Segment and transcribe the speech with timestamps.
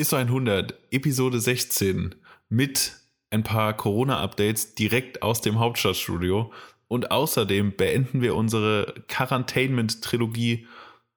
[0.00, 2.14] ISO 100, Episode 16
[2.48, 2.94] mit
[3.28, 6.50] ein paar Corona-Updates direkt aus dem Hauptstadtstudio.
[6.88, 10.66] Und außerdem beenden wir unsere Quarantainment-Trilogie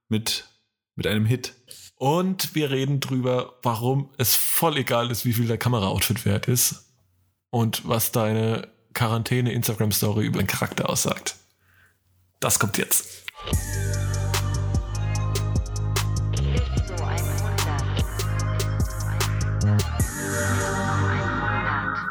[0.10, 0.50] mit,
[0.96, 1.54] mit einem Hit.
[1.96, 6.94] Und wir reden drüber, warum es voll egal ist, wie viel der Kamera-Outfit wert ist
[7.52, 11.38] und was deine Quarantäne-Instagram-Story über den Charakter aussagt.
[12.42, 13.24] Das kommt jetzt.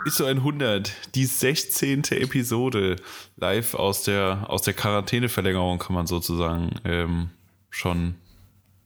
[0.04, 2.04] ISO 100, die 16.
[2.10, 2.96] Episode,
[3.36, 7.30] live aus der, aus der Quarantäneverlängerung, kann man sozusagen ähm,
[7.70, 8.16] schon,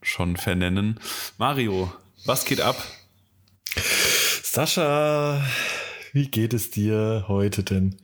[0.03, 1.01] schon vernennen.
[1.39, 1.91] Mario,
[2.27, 2.77] was geht ab?
[4.43, 5.43] Sascha,
[6.13, 7.97] wie geht es dir heute denn?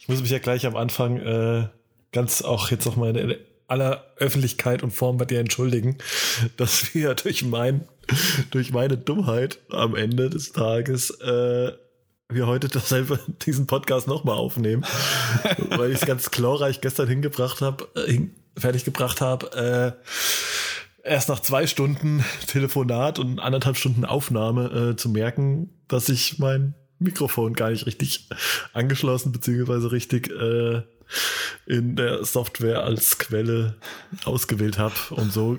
[0.00, 1.68] Ich muss mich ja gleich am Anfang äh,
[2.10, 3.36] ganz auch jetzt noch mal in
[3.68, 5.98] aller Öffentlichkeit und Form bei dir entschuldigen,
[6.56, 7.86] dass wir durch mein
[8.50, 11.72] durch meine Dummheit am Ende des Tages äh,
[12.28, 14.84] wir heute dasselbe, diesen Podcast nochmal aufnehmen,
[15.70, 18.20] weil ich es ganz glorreich gestern hingebracht habe, äh,
[18.56, 19.96] fertig gebracht habe.
[21.04, 26.38] Äh, erst nach zwei Stunden Telefonat und anderthalb Stunden Aufnahme äh, zu merken, dass ich
[26.38, 28.28] mein Mikrofon gar nicht richtig
[28.72, 30.82] angeschlossen beziehungsweise richtig äh,
[31.66, 33.76] in der Software als Quelle
[34.24, 35.58] ausgewählt habe und so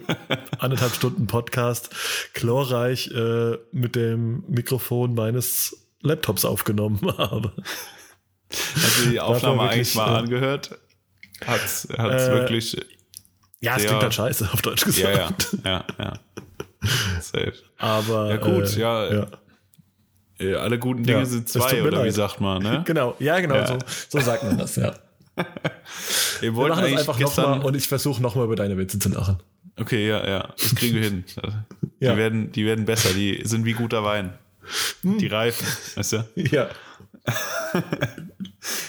[0.60, 1.90] anderthalb Stunden Podcast
[2.34, 7.54] chlorreich äh, mit dem Mikrofon meines Laptops aufgenommen habe.
[8.50, 10.80] Du die Aufnahme wirklich, eigentlich mal äh, angehört?
[11.46, 12.78] Hat's, hat's äh, wirklich.
[13.60, 15.58] Ja, es klingt halt scheiße, auf Deutsch gesagt.
[15.64, 16.14] Ja, ja, ja.
[16.84, 17.22] ja.
[17.22, 17.54] Safe.
[17.78, 18.30] Aber.
[18.30, 19.14] Ja, gut, äh, ja.
[19.14, 19.28] ja.
[20.40, 22.06] Äh, alle guten Dinge sind zwei, oder leid.
[22.06, 22.84] wie sagt man, ne?
[22.86, 23.78] genau, ja, genau, So,
[24.10, 24.94] so sagt man das, ja.
[26.40, 29.38] Wir, wir machen das einfach nochmal und ich versuche nochmal über deine Witze zu lachen.
[29.80, 31.24] Okay, ja, ja, das kriegen wir hin.
[32.00, 32.18] Die, ja.
[32.18, 34.34] werden, die werden besser, die sind wie guter Wein.
[35.04, 35.18] Hm.
[35.18, 36.30] Die reifen, weißt du?
[36.36, 36.70] Ja.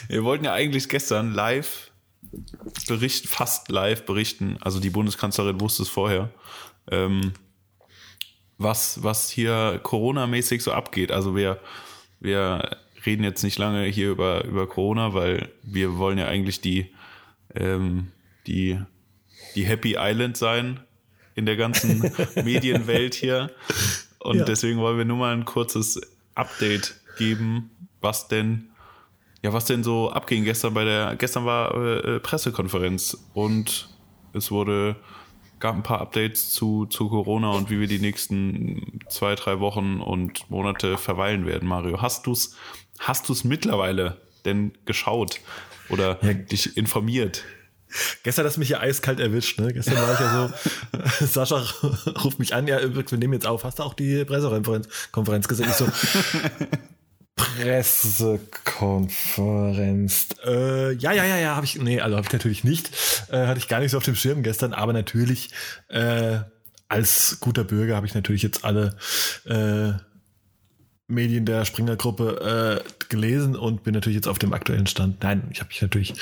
[0.09, 1.91] Wir wollten ja eigentlich gestern live
[2.87, 6.31] berichten, fast live berichten, also die Bundeskanzlerin wusste es vorher,
[6.91, 7.33] ähm,
[8.59, 11.13] was, was hier Corona-mäßig so abgeht.
[11.13, 11.61] Also wir,
[12.21, 16.93] wir reden jetzt nicht lange hier über, über Corona, weil wir wollen ja eigentlich die,
[17.55, 18.09] ähm,
[18.47, 18.81] die,
[19.55, 20.81] die Happy Island sein
[21.35, 22.01] in der ganzen
[22.35, 23.51] Medienwelt hier.
[24.29, 24.45] Und ja.
[24.45, 25.99] deswegen wollen wir nur mal ein kurzes
[26.35, 27.71] Update geben,
[28.03, 28.69] was denn,
[29.43, 33.89] ja, was denn so abging gestern bei der, gestern war äh, Pressekonferenz und
[34.35, 34.97] es wurde,
[35.61, 40.03] gab ein paar Updates zu, zu Corona und wie wir die nächsten zwei, drei Wochen
[40.03, 42.03] und Monate verweilen werden, Mario.
[42.03, 42.55] Hast du's,
[42.99, 45.41] hast du's mittlerweile denn geschaut
[45.89, 46.35] oder ja.
[46.35, 47.45] dich informiert?
[48.23, 49.73] Gestern hast du mich ja eiskalt erwischt, ne?
[49.73, 50.53] Gestern war ich ja
[51.21, 51.65] so, Sascha
[52.25, 53.65] ruft mich an, ja, wir nehmen jetzt auf.
[53.65, 55.67] Hast du auch die Pressekonferenz Konferenz gesehen?
[55.69, 55.89] Ich so,
[57.37, 60.29] Pressekonferenz.
[60.45, 62.91] Äh, ja, ja, ja, ja, habe ich, nee, also habe ich natürlich nicht.
[63.31, 65.51] Äh, hatte ich gar nicht so auf dem Schirm gestern, aber natürlich,
[65.89, 66.39] äh,
[66.89, 68.97] als guter Bürger habe ich natürlich jetzt alle
[69.45, 69.93] äh,
[71.09, 75.23] Medien der Springer-Gruppe äh, gelesen und bin natürlich jetzt auf dem aktuellen Stand.
[75.23, 76.15] Nein, ich habe mich natürlich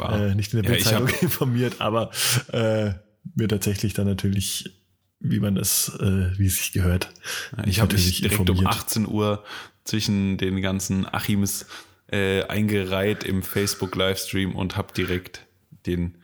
[0.00, 2.10] äh, nicht in der Bildzeitung ja, informiert, aber
[2.50, 2.92] äh,
[3.34, 4.70] mir tatsächlich dann natürlich,
[5.20, 7.10] wie man es, äh, wie es sich gehört.
[7.66, 8.58] ich habe mich direkt informiert.
[8.58, 9.44] um 18 Uhr
[9.84, 11.66] zwischen den ganzen Achims
[12.10, 15.44] äh, eingereiht im Facebook-Livestream und habe direkt
[15.86, 16.16] den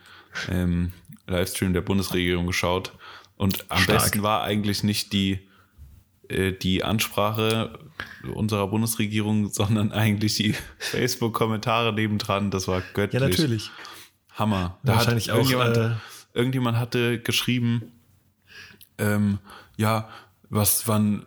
[0.51, 0.93] ähm,
[1.27, 2.93] Livestream der Bundesregierung geschaut.
[3.37, 4.03] Und am Stark.
[4.03, 5.48] besten war eigentlich nicht die
[6.31, 7.79] die Ansprache
[8.35, 12.51] unserer Bundesregierung, sondern eigentlich die Facebook-Kommentare nebendran.
[12.51, 13.21] Das war göttlich.
[13.21, 13.71] Ja, natürlich.
[14.33, 14.79] Hammer.
[14.85, 15.95] Da Wahrscheinlich hat irgendjemand, auch, äh,
[16.35, 17.93] irgendjemand hatte geschrieben,
[18.99, 19.39] ähm,
[19.77, 20.09] ja,
[20.51, 21.25] was, wann,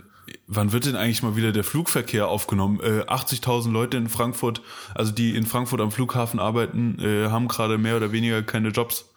[0.47, 2.79] wann wird denn eigentlich mal wieder der Flugverkehr aufgenommen?
[2.81, 4.61] Äh, 80.000 Leute in Frankfurt,
[4.95, 9.09] also die in Frankfurt am Flughafen arbeiten, äh, haben gerade mehr oder weniger keine Jobs.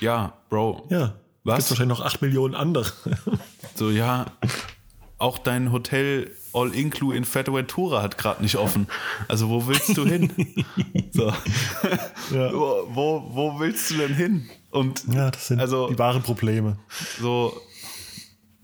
[0.00, 0.86] Ja, Bro.
[0.90, 1.14] Ja.
[1.44, 1.58] Was?
[1.58, 2.92] Gibt wahrscheinlich noch 8 Millionen andere.
[3.74, 4.26] so, ja,
[5.18, 8.88] auch dein Hotel All-Inclu in Fuerteventura hat gerade nicht offen.
[9.28, 10.32] Also wo willst du hin?
[11.12, 11.26] so.
[12.34, 12.52] ja.
[12.52, 14.50] wo, wo, wo, willst du denn hin?
[14.70, 16.78] Und ja, das sind also, die wahren Probleme.
[17.20, 17.60] So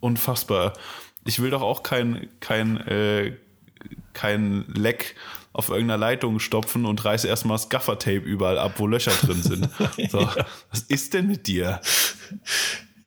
[0.00, 0.72] unfassbar.
[1.24, 3.36] Ich will doch auch kein, kein, äh,
[4.12, 5.14] kein Leck
[5.56, 9.68] auf irgendeiner Leitung stopfen und reiße erstmal das Gaffertape überall ab, wo Löcher drin sind.
[10.10, 10.46] So, ja.
[10.70, 11.80] Was ist denn mit dir?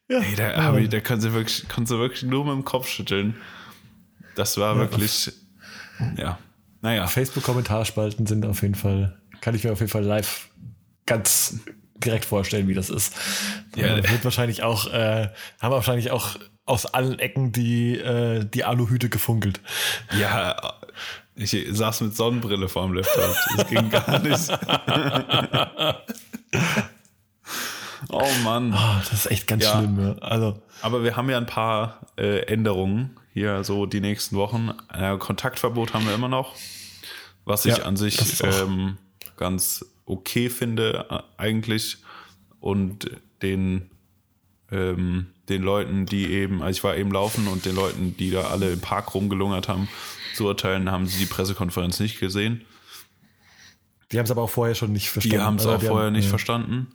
[0.09, 0.19] Ja.
[0.19, 3.35] Ey, da, ich, da kannst du wirklich, kannst du wirklich nur mit dem Kopf schütteln.
[4.33, 5.31] Das war ja, wirklich,
[6.17, 6.39] ja.
[6.81, 7.05] Naja.
[7.05, 10.49] Facebook-Kommentarspalten sind auf jeden Fall, kann ich mir auf jeden Fall live
[11.05, 11.59] ganz
[12.03, 13.13] direkt vorstellen, wie das ist.
[13.75, 15.29] Ja, wird wahrscheinlich auch, äh,
[15.61, 19.59] haben wahrscheinlich auch aus allen Ecken die, äh, die Aluhüte gefunkelt.
[20.19, 20.79] Ja,
[21.39, 23.35] ich saß mit Sonnenbrille vorm Laptop.
[23.55, 24.49] Das ging gar nicht.
[28.09, 28.73] oh Mann.
[28.73, 29.77] Oh, das ist echt ganz ja.
[29.77, 29.99] schlimm.
[29.99, 30.15] Ja.
[30.21, 30.61] Also.
[30.81, 34.71] Aber wir haben ja ein paar äh, Änderungen hier so die nächsten Wochen.
[34.93, 36.55] Äh, Kontaktverbot haben wir immer noch,
[37.45, 38.97] was ich ja, an sich ähm,
[39.37, 41.99] ganz okay finde äh, eigentlich.
[42.59, 43.09] Und
[43.41, 43.89] den
[44.71, 48.49] ähm, den Leuten, die eben, also ich war eben laufen und den Leuten, die da
[48.49, 49.89] alle im Park rumgelungert haben,
[50.35, 52.65] zu urteilen, haben sie die Pressekonferenz nicht gesehen.
[54.11, 55.37] Die haben es aber auch vorher schon nicht verstanden.
[55.37, 56.29] Die haben es auch vorher haben, nicht ja.
[56.29, 56.87] verstanden,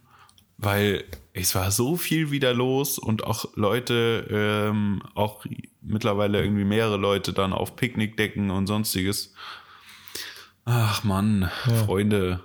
[0.56, 5.44] weil es war so viel wieder los und auch Leute, ähm, auch
[5.80, 9.34] mittlerweile irgendwie mehrere Leute dann auf Picknickdecken und sonstiges.
[10.64, 11.74] Ach Mann, ja.
[11.84, 12.40] Freunde,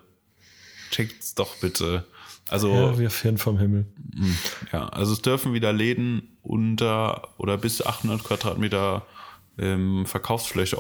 [0.91, 2.05] checkt's doch bitte.
[2.50, 3.86] Also, ja, wir fern vom Himmel.
[4.16, 4.38] Hm,
[4.72, 9.06] ja, also es dürfen wieder Läden unter oder bis 800 Quadratmeter
[9.57, 10.78] ähm, Verkaufsfläche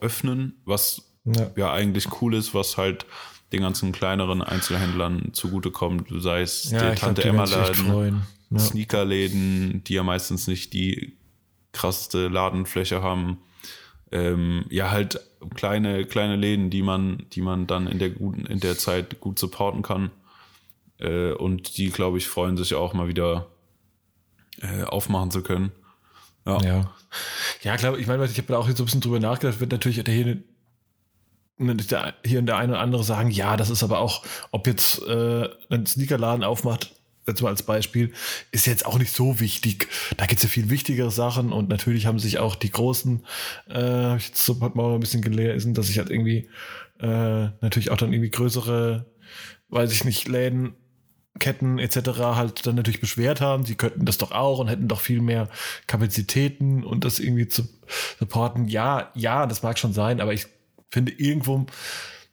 [0.00, 1.50] öffnen, was ja.
[1.56, 1.72] ja.
[1.72, 3.06] eigentlich cool ist, was halt
[3.52, 8.58] den ganzen kleineren Einzelhändlern zugutekommt, sei es ja, die Tante Emma Laden, ja.
[8.58, 11.16] Sneakerläden, die ja meistens nicht die
[11.72, 13.38] krasseste Ladenfläche haben.
[14.10, 15.20] Ähm, ja, halt
[15.54, 19.38] kleine, kleine Läden, die man, die man dann in der guten, in der Zeit gut
[19.38, 20.10] supporten kann.
[20.98, 23.48] Äh, und die, glaube ich, freuen sich auch mal wieder
[24.60, 25.72] äh, aufmachen zu können.
[26.46, 26.62] Ja.
[26.62, 26.94] Ja,
[27.62, 29.72] ja klar, ich meine, ich habe da auch jetzt so ein bisschen drüber nachgedacht, wird
[29.72, 30.38] natürlich hier,
[32.24, 35.48] hier und der eine oder andere sagen, ja, das ist aber auch, ob jetzt äh,
[35.70, 36.94] ein Sneakerladen aufmacht,
[37.26, 38.12] jetzt mal als Beispiel,
[38.52, 39.88] ist jetzt auch nicht so wichtig.
[40.16, 43.24] Da gibt es ja viel wichtigere Sachen und natürlich haben sich auch die großen,
[43.68, 46.48] äh, habe ich jetzt so mal ein bisschen gelesen, dass sich halt irgendwie
[47.00, 49.06] äh, natürlich auch dann irgendwie größere,
[49.68, 50.74] weiß ich nicht, Läden
[51.38, 51.96] Ketten etc.
[52.18, 55.48] halt dann natürlich beschwert haben, sie könnten das doch auch und hätten doch viel mehr
[55.86, 57.68] Kapazitäten und das irgendwie zu
[58.18, 58.68] supporten.
[58.68, 60.46] Ja, ja, das mag schon sein, aber ich
[60.90, 61.66] finde irgendwo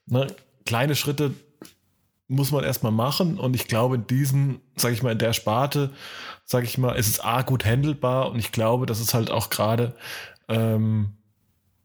[0.06, 0.28] ne,
[0.66, 1.34] kleine Schritte
[2.28, 5.92] muss man erstmal machen und ich glaube in diesem, sage ich mal, in der Sparte,
[6.46, 9.50] sage ich mal, ist es A gut handelbar und ich glaube, dass es halt auch
[9.50, 9.96] gerade
[10.48, 11.14] ähm,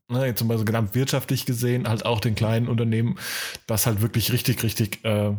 [0.09, 3.19] ne, jetzt zum Beispiel gesamtwirtschaftlich gesehen, halt auch den kleinen Unternehmen,
[3.67, 5.37] das halt wirklich richtig, richtig äh,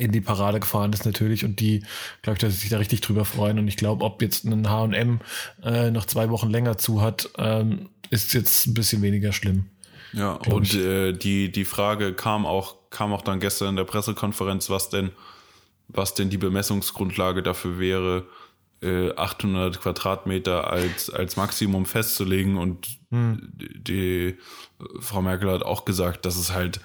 [0.00, 1.84] in die Parade gefahren ist natürlich und die,
[2.22, 3.58] glaube ich, dass sie sich da richtig drüber freuen.
[3.58, 5.20] Und ich glaube, ob jetzt ein H&M
[5.62, 9.66] äh, noch zwei Wochen länger zu hat, ähm, ist jetzt ein bisschen weniger schlimm.
[10.12, 14.70] Ja, und äh, die, die Frage kam auch, kam auch dann gestern in der Pressekonferenz,
[14.70, 15.10] was denn,
[15.88, 18.26] was denn die Bemessungsgrundlage dafür wäre,
[18.82, 22.56] äh, 800 Quadratmeter als, als Maximum festzulegen.
[22.56, 23.52] Und hm.
[23.52, 24.36] die
[25.00, 26.80] Frau Merkel hat auch gesagt, dass es halt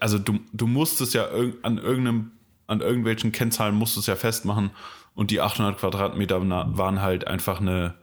[0.00, 1.28] also du, du musst es ja
[1.62, 2.32] an irgendeinem,
[2.66, 4.70] an irgendwelchen Kennzahlen musst du es ja festmachen
[5.14, 6.40] und die 800 Quadratmeter
[6.76, 7.94] waren halt einfach eine,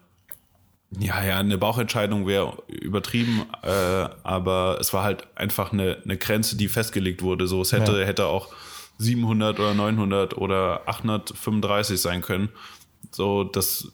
[1.00, 6.56] ja, ja, eine Bauchentscheidung wäre übertrieben, äh, aber es war halt einfach eine, eine Grenze,
[6.56, 7.48] die festgelegt wurde.
[7.48, 8.06] So, es hätte, ja.
[8.06, 8.54] hätte auch
[8.98, 12.50] 700 oder 900 oder 835 sein können.
[13.12, 13.92] So, das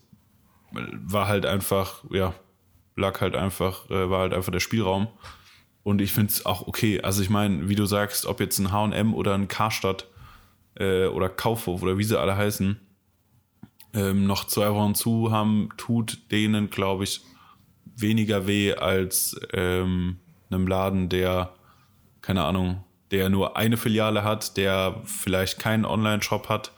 [0.71, 2.33] war halt einfach, ja,
[2.95, 5.07] lag halt einfach, äh, war halt einfach der Spielraum.
[5.89, 7.01] Und ich finde es auch okay.
[7.01, 10.05] Also ich meine, wie du sagst, ob jetzt ein HM oder ein Karstadt
[10.75, 12.79] äh, oder Kaufhof oder wie sie alle heißen,
[13.95, 17.21] ähm, noch zwei Wochen zu haben, tut denen, glaube ich,
[17.95, 20.17] weniger weh als ähm,
[20.51, 21.55] einem Laden, der,
[22.21, 26.71] keine Ahnung, der nur eine Filiale hat, der vielleicht keinen Online-Shop hat,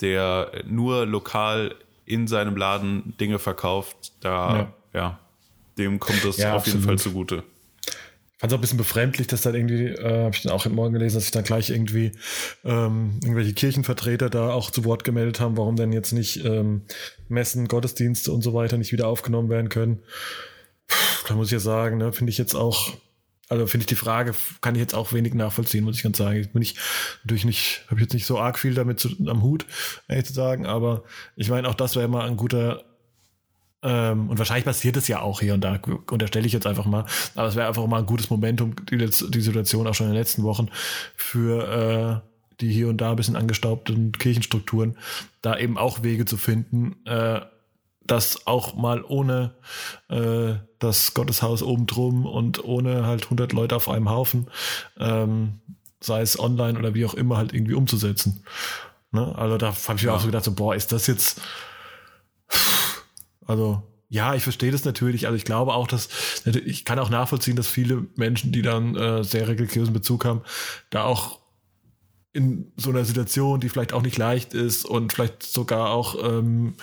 [0.00, 1.74] der nur lokal
[2.06, 4.14] in seinem Laden Dinge verkauft.
[4.20, 5.18] Da, ja, ja
[5.76, 7.44] dem kommt das ja, auf jeden Fall zugute
[8.42, 10.74] fand es auch ein bisschen befremdlich, dass dann irgendwie, äh, habe ich dann auch im
[10.74, 12.10] Morgen gelesen, dass sich dann gleich irgendwie
[12.64, 16.82] ähm, irgendwelche Kirchenvertreter da auch zu Wort gemeldet haben, warum denn jetzt nicht ähm,
[17.28, 20.02] Messen, Gottesdienste und so weiter nicht wieder aufgenommen werden können.
[20.88, 22.92] Puh, da muss ich ja sagen, ne, finde ich jetzt auch,
[23.48, 26.40] also finde ich die Frage, kann ich jetzt auch wenig nachvollziehen, muss ich ganz sagen.
[26.40, 26.74] Ich bin ich
[27.22, 29.66] natürlich nicht, habe jetzt nicht so arg viel damit zu, am Hut,
[30.08, 31.04] ehrlich zu sagen, aber
[31.36, 32.91] ich meine, auch das wäre mal ein guter
[33.82, 35.78] ähm, und wahrscheinlich passiert es ja auch hier und da,
[36.10, 37.04] unterstelle ich jetzt einfach mal.
[37.34, 40.18] Aber es wäre einfach mal ein gutes Momentum, die, die Situation auch schon in den
[40.18, 40.68] letzten Wochen
[41.16, 42.28] für äh,
[42.60, 44.96] die hier und da ein bisschen angestaubten Kirchenstrukturen,
[45.42, 47.40] da eben auch Wege zu finden, äh,
[48.04, 49.54] das auch mal ohne
[50.08, 54.48] äh, das Gotteshaus oben drum und ohne halt 100 Leute auf einem Haufen,
[54.98, 55.60] ähm,
[56.00, 58.44] sei es online oder wie auch immer, halt irgendwie umzusetzen.
[59.12, 59.34] Ne?
[59.36, 60.14] Also da habe ich mir ja.
[60.14, 61.40] auch so gedacht, so, boah, ist das jetzt
[63.46, 65.26] also ja, ich verstehe das natürlich.
[65.26, 66.10] Also ich glaube auch, dass
[66.44, 70.42] ich kann auch nachvollziehen, dass viele Menschen, die dann äh, sehr religiösen Bezug haben,
[70.90, 71.40] da auch
[72.34, 76.74] in so einer Situation, die vielleicht auch nicht leicht ist und vielleicht sogar auch ähm,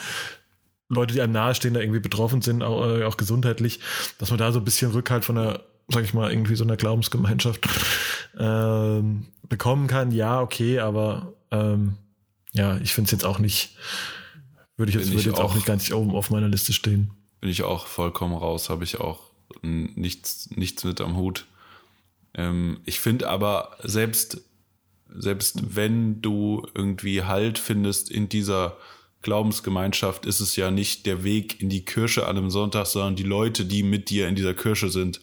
[0.89, 3.79] Leute, die einem nahestehen, da irgendwie betroffen sind, auch, äh, auch gesundheitlich,
[4.17, 6.77] dass man da so ein bisschen Rückhalt von der, sag ich mal, irgendwie so einer
[6.77, 7.67] Glaubensgemeinschaft
[8.39, 10.11] ähm, bekommen kann.
[10.11, 11.97] Ja, okay, aber ähm,
[12.53, 13.75] ja, ich finde es jetzt auch nicht,
[14.79, 17.11] würde ich jetzt, würde jetzt auch, auch nicht ganz oben auf meiner Liste stehen.
[17.41, 19.29] Bin ich auch vollkommen raus, habe ich auch
[19.61, 21.45] nichts, nichts mit am Hut.
[22.33, 24.41] Ähm, ich finde aber, selbst,
[25.13, 28.77] selbst wenn du irgendwie Halt findest in dieser
[29.21, 33.23] Glaubensgemeinschaft, ist es ja nicht der Weg in die Kirche an einem Sonntag, sondern die
[33.23, 35.19] Leute, die mit dir in dieser Kirche sind,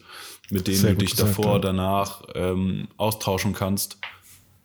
[0.49, 1.59] mit denen Sehr du dich gesagt, davor, ja.
[1.59, 3.97] danach ähm, austauschen kannst.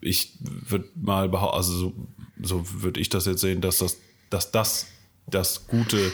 [0.00, 1.92] Ich würde mal behaupten, also so,
[2.42, 3.98] so würde ich das jetzt sehen, dass das,
[4.32, 4.86] dass das
[5.26, 6.12] das Gute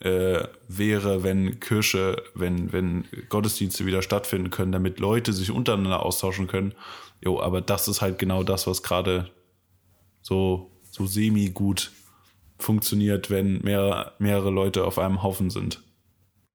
[0.00, 6.46] äh, wäre, wenn Kirche, wenn, wenn Gottesdienste wieder stattfinden können, damit Leute sich untereinander austauschen
[6.46, 6.74] können.
[7.22, 9.30] Jo, aber das ist halt genau das, was gerade
[10.22, 11.92] so, so semi-gut
[12.58, 15.82] funktioniert, wenn mehr, mehrere Leute auf einem Haufen sind.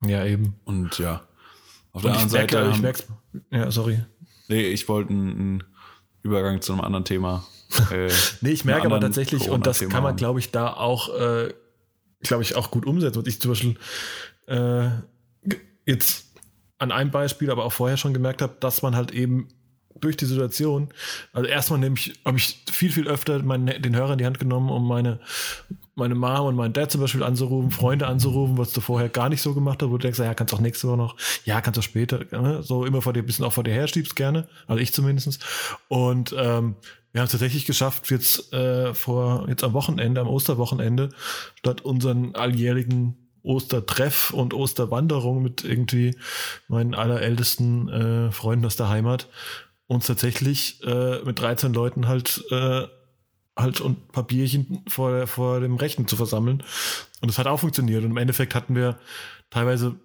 [0.04, 0.56] Ja, eben.
[0.66, 1.28] Und ja.
[1.92, 2.56] Auf der anderen Seite.
[2.58, 3.08] Merke, ich merk's.
[3.52, 4.00] Ja, sorry.
[4.48, 5.64] Nee, ich wollte einen
[6.24, 7.46] Übergang zu einem anderen Thema.
[7.92, 8.10] Äh,
[8.42, 11.54] nee, ich merke aber tatsächlich, und das kann man, glaube ich, da auch äh,
[12.28, 13.18] glaube ich, auch gut umsetzt.
[13.18, 13.76] Und ich zum Beispiel
[14.48, 14.90] äh,
[15.86, 16.34] jetzt
[16.78, 19.48] an einem Beispiel, aber auch vorher schon gemerkt habe, dass man halt eben
[20.00, 20.90] durch die Situation,
[21.34, 24.70] also erstmal nämlich habe ich viel, viel öfter meinen, den Hörer in die Hand genommen,
[24.70, 25.20] um meine,
[25.96, 29.42] meine Mom und meinen Dad zum Beispiel anzurufen, Freunde anzurufen, was du vorher gar nicht
[29.42, 31.84] so gemacht hast, wo du denkst, ja, kannst auch nächste Woche noch, ja, kannst auch
[31.84, 32.62] später, ne?
[32.62, 35.44] so immer vor dir, bisschen auch vor dir her schiebst gerne, also ich zumindest.
[35.88, 36.76] Und ähm,
[37.14, 41.10] wir haben es tatsächlich geschafft, jetzt äh, vor jetzt am Wochenende, am Osterwochenende,
[41.56, 46.18] statt unseren alljährigen Ostertreff und Osterwanderung mit irgendwie
[46.68, 49.30] meinen allerältesten äh, Freunden aus der Heimat,
[49.88, 52.88] uns tatsächlich äh, mit 13 Leuten halt äh,
[53.58, 56.64] halt und Papierchen vor, vor dem Rechten zu versammeln.
[57.22, 58.04] Und das hat auch funktioniert.
[58.04, 59.00] Und im Endeffekt hatten wir
[59.50, 59.96] teilweise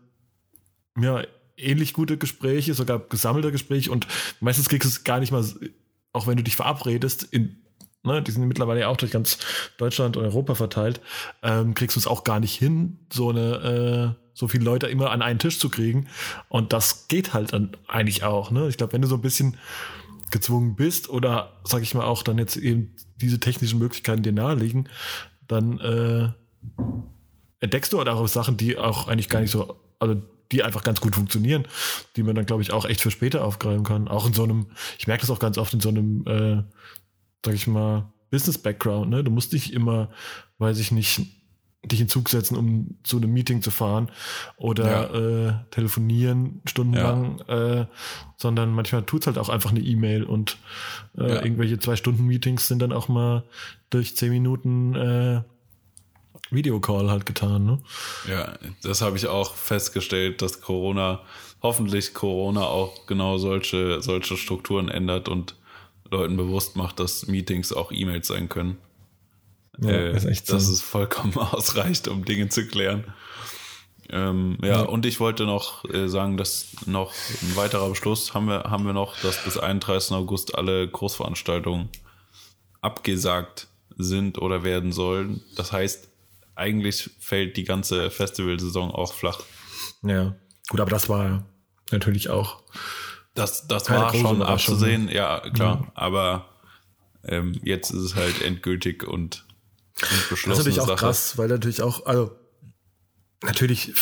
[0.98, 1.24] ja,
[1.56, 4.06] ähnlich gute Gespräche, sogar gesammelte Gespräche und
[4.40, 5.44] meistens kriegst du es gar nicht mal
[6.12, 7.56] auch wenn du dich verabredest, in,
[8.02, 9.38] ne, die sind mittlerweile ja auch durch ganz
[9.78, 11.00] Deutschland und Europa verteilt,
[11.42, 15.10] ähm, kriegst du es auch gar nicht hin, so eine, äh, so viele Leute immer
[15.10, 16.06] an einen Tisch zu kriegen.
[16.48, 18.50] Und das geht halt dann eigentlich auch.
[18.50, 18.68] Ne?
[18.68, 19.56] Ich glaube, wenn du so ein bisschen
[20.30, 24.88] gezwungen bist oder, sag ich mal, auch dann jetzt eben diese technischen Möglichkeiten dir naheliegen,
[25.48, 26.28] dann äh,
[27.60, 30.22] entdeckst du halt auch Sachen, die auch eigentlich gar nicht so, also
[30.52, 31.66] die einfach ganz gut funktionieren,
[32.16, 34.08] die man dann, glaube ich, auch echt für später aufgreifen kann.
[34.08, 34.66] Auch in so einem,
[34.98, 36.62] ich merke das auch ganz oft in so einem, äh,
[37.44, 39.24] sag ich mal, Business-Background, ne?
[39.24, 40.10] Du musst nicht immer,
[40.58, 41.20] weiß ich nicht,
[41.82, 44.10] dich in Zug setzen, um zu einem Meeting zu fahren
[44.58, 45.48] oder ja.
[45.48, 47.80] äh, telefonieren stundenlang, ja.
[47.80, 47.86] äh,
[48.36, 50.58] sondern manchmal tut's halt auch einfach eine E-Mail und
[51.16, 51.42] äh, ja.
[51.42, 53.44] irgendwelche zwei Stunden Meetings sind dann auch mal
[53.88, 55.42] durch zehn Minuten äh,
[56.50, 57.78] Videocall halt getan, ne?
[58.28, 61.20] Ja, das habe ich auch festgestellt, dass Corona,
[61.62, 65.54] hoffentlich Corona auch genau solche, solche Strukturen ändert und
[66.10, 68.78] Leuten bewusst macht, dass Meetings auch E-Mails sein können.
[69.78, 70.54] Ja, äh, ist echt so.
[70.54, 73.04] Dass es vollkommen ausreicht, um Dinge zu klären.
[74.12, 77.12] Ähm, ja, ja, und ich wollte noch äh, sagen, dass noch
[77.42, 80.12] ein weiterer Beschluss haben wir, haben wir noch, dass bis 31.
[80.12, 81.88] August alle Großveranstaltungen
[82.80, 85.42] abgesagt sind oder werden sollen.
[85.56, 86.08] Das heißt,
[86.56, 89.40] eigentlich fällt die ganze Festivalsaison auch flach.
[90.02, 90.34] Ja,
[90.68, 91.44] gut, aber das war
[91.90, 92.62] natürlich auch.
[93.34, 95.82] Das, das war schon abzusehen, ja, klar.
[95.82, 95.92] Ja.
[95.94, 96.48] Aber
[97.24, 99.44] ähm, jetzt ist es halt endgültig und.
[100.00, 100.96] Das ist natürlich auch Sache.
[100.96, 102.36] krass, weil natürlich auch, also
[103.42, 103.92] natürlich,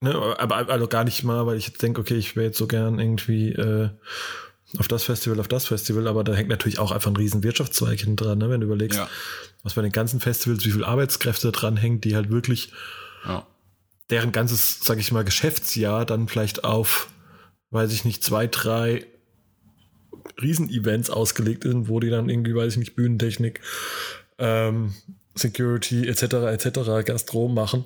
[0.00, 2.66] ne, aber also gar nicht mal, weil ich jetzt denke, okay, ich wäre jetzt so
[2.66, 3.90] gern irgendwie äh,
[4.76, 8.00] auf das Festival, auf das Festival, aber da hängt natürlich auch einfach ein riesen Wirtschaftszweig
[8.00, 8.50] hinten dran, ne?
[8.50, 9.08] wenn du überlegst, ja.
[9.62, 12.72] was bei den ganzen Festivals, wie viel Arbeitskräfte dran hängt, die halt wirklich
[13.24, 13.46] ja.
[14.10, 17.08] deren ganzes, sag ich mal, Geschäftsjahr dann vielleicht auf,
[17.70, 19.06] weiß ich nicht, zwei, drei
[20.40, 23.60] Riesenevents ausgelegt sind, wo die dann irgendwie, weiß ich nicht, Bühnentechnik,
[24.38, 24.94] ähm,
[25.34, 26.22] Security etc.
[26.22, 27.04] etc.
[27.04, 27.84] Gastrom machen.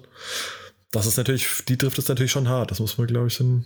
[0.91, 2.71] Das ist natürlich, die trifft es natürlich schon hart.
[2.71, 3.65] Das muss man, glaube ich, dann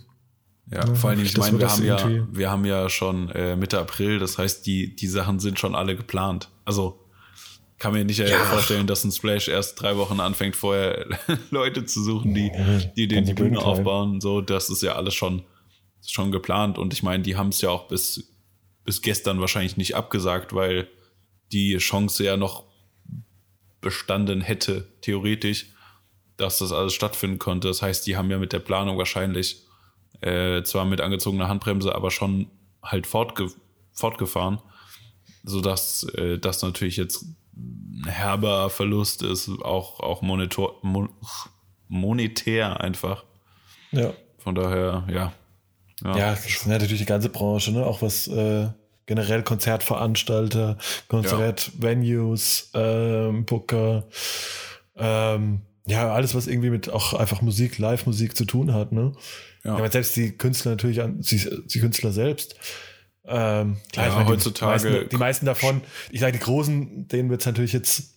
[0.69, 3.79] ja, ja, vor allem, ich meine, wir haben ja, wir haben ja schon äh, Mitte
[3.79, 6.49] April, das heißt, die, die Sachen sind schon alle geplant.
[6.65, 6.99] Also
[7.77, 8.37] kann mir nicht ja.
[8.45, 11.05] vorstellen, dass ein Splash erst drei Wochen anfängt, vorher
[11.51, 12.51] Leute zu suchen, die,
[12.97, 14.19] die den die Bühne aufbauen.
[14.19, 15.43] So, das ist ja alles schon,
[16.05, 16.77] schon geplant.
[16.77, 18.33] Und ich meine, die haben es ja auch bis,
[18.83, 20.89] bis gestern wahrscheinlich nicht abgesagt, weil
[21.51, 22.66] die Chance ja noch
[23.87, 25.67] bestanden hätte, theoretisch,
[26.35, 27.69] dass das alles stattfinden konnte.
[27.69, 29.63] Das heißt, die haben ja mit der Planung wahrscheinlich
[30.21, 32.47] äh, zwar mit angezogener Handbremse, aber schon
[32.83, 33.49] halt fortge
[33.93, 34.59] fortgefahren.
[35.43, 37.23] sodass äh, das natürlich jetzt
[37.55, 41.09] ein herber Verlust ist, auch, auch monitor, mon,
[41.87, 43.23] monetär einfach.
[43.91, 44.11] Ja.
[44.37, 45.33] Von daher, ja.
[46.03, 47.85] Ja, ja das ist natürlich die ganze Branche, ne?
[47.85, 48.67] Auch was äh,
[49.07, 53.29] generell Konzertveranstalter, Konzertvenues, ja.
[53.29, 54.07] ähm, Booker,
[54.95, 59.13] ähm, ja, alles, was irgendwie mit auch einfach Musik, Live-Musik zu tun hat, ne?
[59.63, 59.79] Ja.
[59.79, 62.55] ja selbst die Künstler natürlich, an, die, die Künstler selbst.
[63.25, 64.83] Ähm, klar, ja, meine, heutzutage.
[64.83, 68.13] Die meisten, die meisten, davon, ich sage, die Großen, denen wird es natürlich jetzt.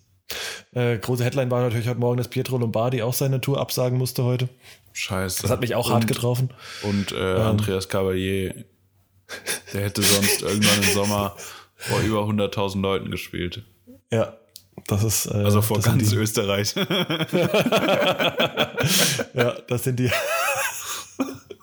[0.73, 4.23] Äh, große Headline war natürlich heute Morgen, dass Pietro Lombardi auch seine Tour absagen musste
[4.23, 4.49] heute.
[4.93, 5.43] Scheiße.
[5.43, 6.51] Das hat mich auch und, hart getroffen.
[6.83, 8.65] Und äh, ähm, Andreas Cavalier,
[9.73, 11.37] der hätte sonst irgendwann im Sommer
[11.77, 13.63] vor über 100.000 Leuten gespielt.
[14.13, 14.37] Ja,
[14.87, 15.27] das ist.
[15.27, 16.75] Äh, also vor ganz die, Österreich.
[19.35, 20.11] ja, das sind die.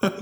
[0.02, 0.14] das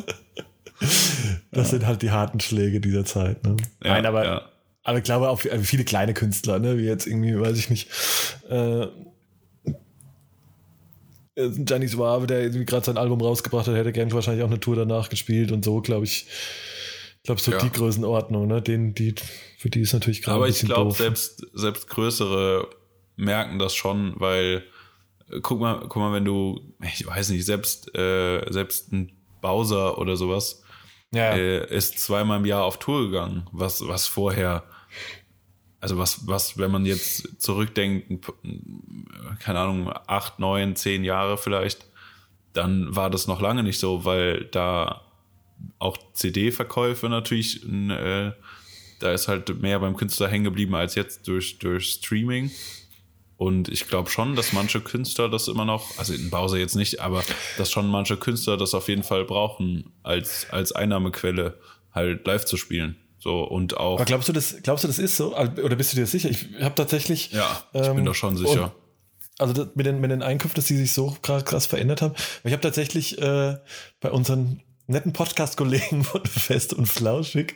[1.52, 1.64] ja.
[1.66, 3.44] sind halt die harten Schläge dieser Zeit.
[3.44, 3.58] Ne?
[3.84, 4.42] Ja, Nein, aber, ja.
[4.84, 6.78] aber ich glaube auch also viele kleine Künstler, ne?
[6.78, 7.90] wie jetzt irgendwie, weiß ich nicht,
[8.50, 8.88] äh,
[11.36, 14.76] Gianni Suave, der irgendwie gerade sein Album rausgebracht hat, hätte gern wahrscheinlich auch eine Tour
[14.78, 16.28] danach gespielt und so, glaube ich.
[17.26, 17.58] Ich glaube, so ja.
[17.58, 18.62] die Größenordnung, ne?
[18.62, 19.16] Den, die,
[19.58, 20.36] für die ist natürlich gerade.
[20.36, 22.70] Aber ich glaube, selbst, selbst größere
[23.16, 24.64] merken das schon, weil
[25.32, 29.98] äh, guck mal, guck mal, wenn du, ich weiß nicht, selbst, äh, selbst ein Bowser
[29.98, 30.62] oder sowas
[31.16, 31.32] ja.
[31.32, 34.62] äh, ist zweimal im Jahr auf Tour gegangen, was, was vorher,
[35.80, 38.24] also was, was, wenn man jetzt zurückdenkt,
[39.40, 41.88] keine Ahnung, acht, neun, zehn Jahre vielleicht,
[42.54, 45.05] dann war das noch lange nicht so, weil da
[45.80, 48.32] auch CD-Verkäufe natürlich, äh,
[49.00, 52.52] da ist halt mehr beim Künstler hängen geblieben als jetzt durch, durch Streaming.
[53.38, 57.02] Und ich glaube schon, dass manche Künstler das immer noch, also in Bowser jetzt nicht,
[57.02, 57.24] aber
[57.58, 61.60] dass schon manche Künstler das auf jeden Fall brauchen, als, als Einnahmequelle
[61.92, 62.96] halt live zu spielen.
[63.20, 63.96] So und auch.
[63.96, 65.36] Aber glaubst du, das, glaubst du, das ist so?
[65.36, 66.30] Oder bist du dir sicher?
[66.30, 67.32] Ich habe tatsächlich.
[67.32, 68.74] Ja, ich ähm, bin doch schon sicher.
[69.40, 72.14] also mit, den, mit den Einkünften, dass die sich so krass, krass verändert haben.
[72.44, 73.58] Ich habe tatsächlich äh,
[74.00, 77.56] bei unseren netten Podcast-Kollegen von Fest und Flauschig,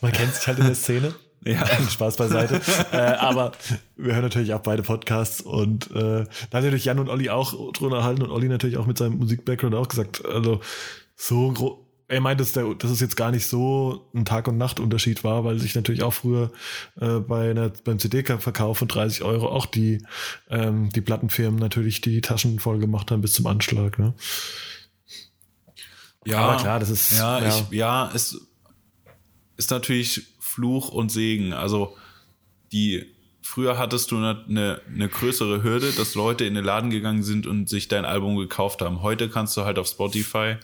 [0.00, 1.66] man kennt sich halt in der Szene, ja.
[1.66, 2.60] Spaß beiseite.
[2.92, 3.52] äh, aber
[3.96, 7.72] wir hören natürlich auch beide Podcasts und äh, da hat natürlich Jan und Olli auch
[7.72, 10.60] drunter erhalten und Olli natürlich auch mit seinem Musik-Background auch gesagt, also
[11.16, 11.78] so groß.
[12.06, 15.44] Er meint, dass, der, dass es jetzt gar nicht so ein Tag- und Nacht-Unterschied war,
[15.44, 16.52] weil sich natürlich auch früher
[17.00, 20.02] äh, bei einer, beim CD-Verkauf von 30 Euro auch die,
[20.50, 23.98] ähm, die Plattenfirmen natürlich die Taschen voll gemacht haben bis zum Anschlag.
[23.98, 24.12] Ne?
[26.24, 27.18] Ja, aber klar, das ist.
[27.18, 27.48] Ja, ja.
[27.48, 28.40] Ich, ja, es
[29.56, 31.52] ist natürlich Fluch und Segen.
[31.52, 31.96] Also
[32.72, 37.22] die früher hattest du eine, eine, eine größere Hürde, dass Leute in den Laden gegangen
[37.22, 39.02] sind und sich dein Album gekauft haben.
[39.02, 40.56] Heute kannst du halt auf Spotify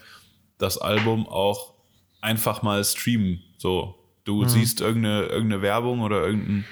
[0.57, 1.75] das Album auch
[2.21, 3.41] einfach mal streamen.
[3.57, 3.95] So,
[4.25, 4.49] du mhm.
[4.49, 6.65] siehst irgendeine, irgendeine Werbung oder irgendein,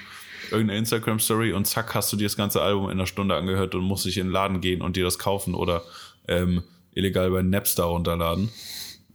[0.52, 3.84] irgendeine Instagram-Story und zack, hast du dir das ganze Album in einer Stunde angehört und
[3.84, 5.84] musst dich in den Laden gehen und dir das kaufen oder
[6.28, 8.50] ähm, illegal bei Napster runterladen.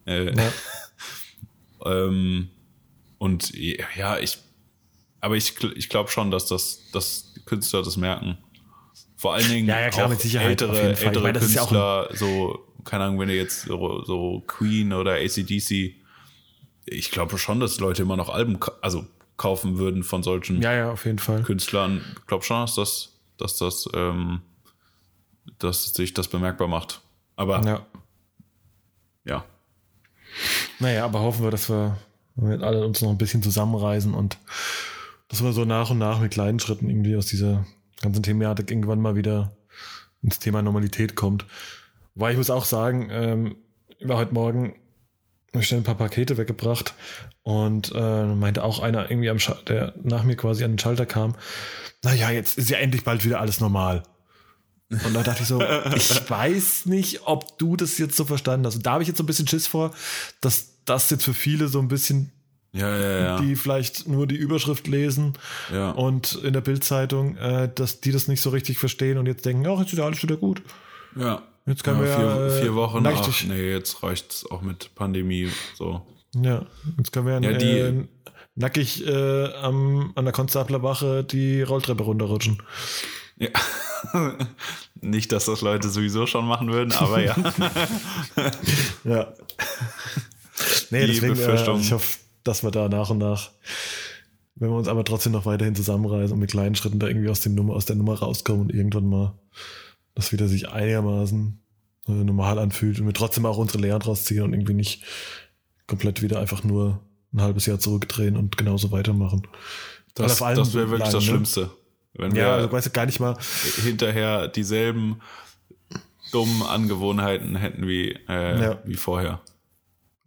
[0.07, 0.53] Äh, ja.
[1.87, 2.49] ähm,
[3.19, 4.39] und ja, ich,
[5.21, 8.39] aber ich, ich glaube schon, dass das, dass Künstler das merken.
[9.17, 13.05] Vor allen Dingen ja, ja, klar, mit Sicherheit, ältere, ältere meine, Künstler, ja so, keine
[13.05, 15.95] Ahnung, wenn ihr jetzt so, so Queen oder ACDC,
[16.87, 20.93] ich glaube schon, dass Leute immer noch Alben, also kaufen würden von solchen ja, ja,
[20.93, 21.43] auf jeden Fall.
[21.43, 22.05] Künstlern.
[22.19, 24.43] Ich glaube schon, dass das, dass das, ähm,
[25.59, 27.01] dass sich das bemerkbar macht.
[27.37, 27.87] Aber ja.
[29.25, 29.45] ja.
[30.85, 31.97] Naja, aber hoffen wir, dass wir
[32.37, 34.37] wir alle uns noch ein bisschen zusammenreisen und
[35.29, 37.65] dass wir so nach und nach mit kleinen Schritten irgendwie aus dieser
[38.03, 39.57] ganzen Thematik irgendwann mal wieder
[40.23, 41.47] ins Thema Normalität kommt.
[42.15, 43.57] Weil ich muss auch sagen, ähm,
[43.99, 44.75] ich war heute Morgen,
[45.55, 46.93] ich schnell ein paar Pakete weggebracht
[47.45, 51.07] und äh, meinte auch einer irgendwie am Sch der nach mir quasi an den Schalter
[51.07, 51.35] kam,
[52.03, 54.03] naja, jetzt ist ja endlich bald wieder alles normal.
[54.91, 55.63] Und da dachte ich so,
[55.97, 58.77] ich weiß nicht, ob du das jetzt so verstanden hast.
[58.77, 59.93] Und da habe ich jetzt so ein bisschen Schiss vor,
[60.43, 62.33] dass das jetzt für viele so ein bisschen,
[62.73, 63.41] ja, ja, ja.
[63.41, 65.35] die vielleicht nur die Überschrift lesen
[65.97, 69.67] und in der Bildzeitung, äh, dass die das nicht so richtig verstehen und jetzt denken,
[69.67, 70.63] ach, jetzt ist ja alles wieder gut.
[71.17, 71.43] Ja.
[71.67, 73.07] Jetzt können wir vier, vier Wochen.
[73.07, 75.49] Ach, nee, jetzt reicht's auch mit Pandemie.
[75.75, 76.03] So.
[76.35, 76.67] Ja,
[76.99, 78.07] jetzt können wir ja, die, äh,
[78.55, 82.63] nackig äh, am, an der Konstablerwache die Rolltreppe runterrutschen.
[83.37, 83.49] Ja.
[85.01, 87.37] Nicht, dass das Leute sowieso schon machen würden, aber ja.
[89.05, 89.33] ja.
[90.91, 93.51] Nee, deswegen, äh, ich hoffe, dass wir da nach und nach,
[94.57, 97.41] wenn wir uns aber trotzdem noch weiterhin zusammenreißen und mit kleinen Schritten da irgendwie aus,
[97.41, 99.35] dem Nummer, aus der Nummer rauskommen und irgendwann mal
[100.15, 101.61] das wieder sich einigermaßen
[102.09, 105.03] äh, normal anfühlt und wir trotzdem auch unsere Lehren draus ziehen und irgendwie nicht
[105.87, 107.01] komplett wieder einfach nur
[107.33, 109.47] ein halbes Jahr zurückdrehen und genauso weitermachen.
[110.15, 111.31] Das, das wäre wirklich das ne?
[111.31, 111.71] Schlimmste.
[112.15, 113.37] Wenn ja, also weißt du gar nicht mal.
[113.83, 115.21] Hinterher dieselben
[116.31, 118.79] dummen Angewohnheiten hätten wie, äh, ja.
[118.85, 119.41] wie vorher.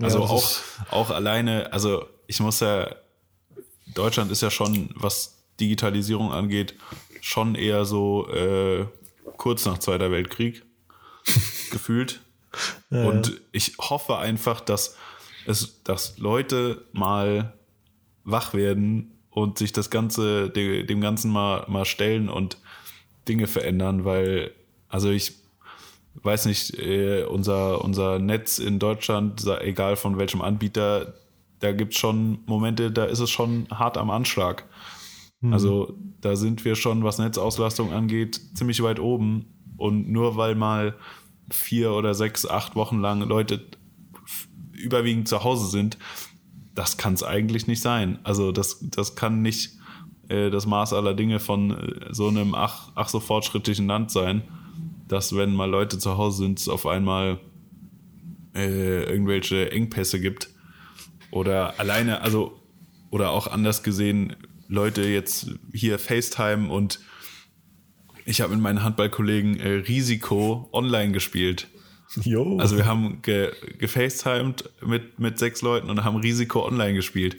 [0.02, 0.52] Also ja, auch,
[0.92, 2.96] auch alleine, also ich muss ja,
[3.94, 6.76] Deutschland ist ja schon, was Digitalisierung angeht,
[7.22, 8.86] schon eher so äh,
[9.38, 10.64] kurz nach Zweiter Weltkrieg
[11.72, 12.22] gefühlt.
[12.90, 14.96] Ja, und ich hoffe einfach, dass
[15.46, 17.54] es, dass Leute mal
[18.24, 22.58] wach werden und sich das Ganze, dem Ganzen mal, mal stellen und
[23.28, 24.52] Dinge verändern, weil,
[24.90, 25.36] also ich
[26.24, 31.14] weiß nicht, äh, unser, unser Netz in Deutschland, egal von welchem Anbieter,
[31.60, 34.66] da gibt es schon Momente, da ist es schon hart am Anschlag.
[35.42, 35.54] Mhm.
[35.54, 39.54] Also da sind wir schon, was Netzauslastung angeht, ziemlich weit oben.
[39.78, 40.96] Und nur weil mal
[41.52, 43.66] vier oder sechs, acht Wochen lang Leute
[44.74, 45.98] überwiegend zu Hause sind,
[46.76, 48.20] das kann es eigentlich nicht sein.
[48.24, 49.78] Also das, das kann nicht
[50.30, 54.44] äh, das Maß aller Dinge von äh, so einem ach, ach so fortschrittlichen Land sein,
[55.08, 57.40] dass wenn mal Leute zu Hause sind, es auf einmal
[58.56, 60.50] äh, irgendwelche Engpässe gibt.
[61.32, 62.62] Oder alleine, also,
[63.10, 64.36] oder auch anders gesehen,
[64.68, 67.00] Leute jetzt hier FaceTime und
[68.26, 71.68] ich habe mit meinen Handballkollegen äh, Risiko online gespielt.
[72.16, 72.58] Jo.
[72.58, 77.38] Also wir haben ge gefacetimed mit, mit sechs Leuten und haben Risiko online gespielt.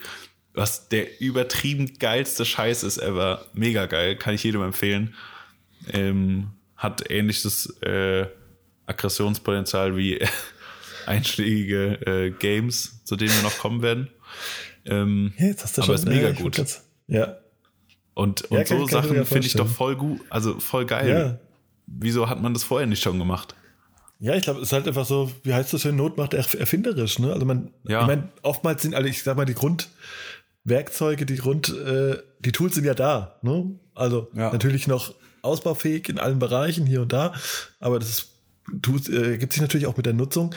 [0.55, 3.47] Was der übertrieben geilste Scheiß ist ever.
[3.53, 5.15] Mega geil, kann ich jedem empfehlen.
[5.93, 8.27] Ähm, hat ähnliches äh,
[8.87, 10.25] Aggressionspotenzial wie
[11.07, 14.09] einschlägige äh, Games, zu denen wir noch kommen werden.
[14.87, 16.57] Ähm, Jetzt hast du aber schon, ist mega gut.
[16.57, 17.37] Jetzt, ja.
[18.15, 21.09] Und, und ja, so Sachen finde ich doch voll gut, also voll geil.
[21.09, 21.39] Ja.
[21.87, 23.55] Wieso hat man das vorher nicht schon gemacht?
[24.21, 27.21] Ja, ich glaube, es ist halt einfach so, wie heißt das denn, Not macht erfinderisch,
[27.21, 27.33] ne?
[27.33, 28.01] Also man, ja.
[28.01, 32.75] ich meine, oftmals sind alle, ich sag mal, die Grundwerkzeuge, die Grund, äh, die Tools
[32.75, 33.79] sind ja da, ne?
[33.95, 34.51] Also ja.
[34.51, 37.35] natürlich noch ausbaufähig in allen Bereichen hier und da,
[37.81, 38.29] aber das ist,
[38.83, 40.55] tut, äh, gibt sich natürlich auch mit der Nutzung.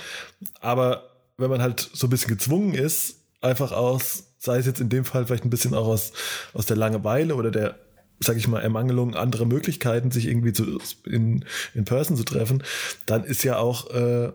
[0.59, 4.89] Aber wenn man halt so ein bisschen gezwungen ist, einfach aus sei es jetzt in
[4.89, 6.13] dem Fall vielleicht ein bisschen auch aus,
[6.53, 7.75] aus der Langeweile oder der,
[8.19, 12.63] sag ich mal, Ermangelung anderer Möglichkeiten, sich irgendwie zu, in, in Person zu treffen,
[13.05, 14.33] dann ist ja auch, äh,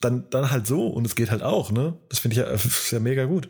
[0.00, 1.96] dann, dann halt so und es geht halt auch, ne?
[2.08, 3.48] Das finde ich ja, ist ja mega gut.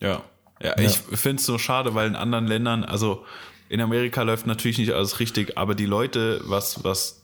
[0.00, 0.22] Ja.
[0.60, 0.78] Ja, ja.
[0.78, 3.24] ich finde es so schade, weil in anderen Ländern, also
[3.68, 7.22] in Amerika läuft natürlich nicht alles richtig, aber die Leute, was, was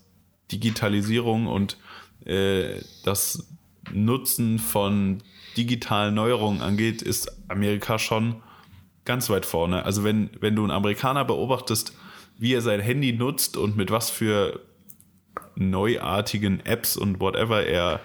[0.50, 1.76] Digitalisierung und
[2.24, 3.48] äh, das
[3.92, 5.22] Nutzen von
[5.56, 8.42] digitalen Neuerungen angeht, ist Amerika schon
[9.04, 9.84] ganz weit vorne.
[9.84, 11.92] Also wenn, wenn du einen Amerikaner beobachtest,
[12.38, 14.60] wie er sein Handy nutzt und mit was für
[15.56, 18.00] neuartigen Apps und whatever er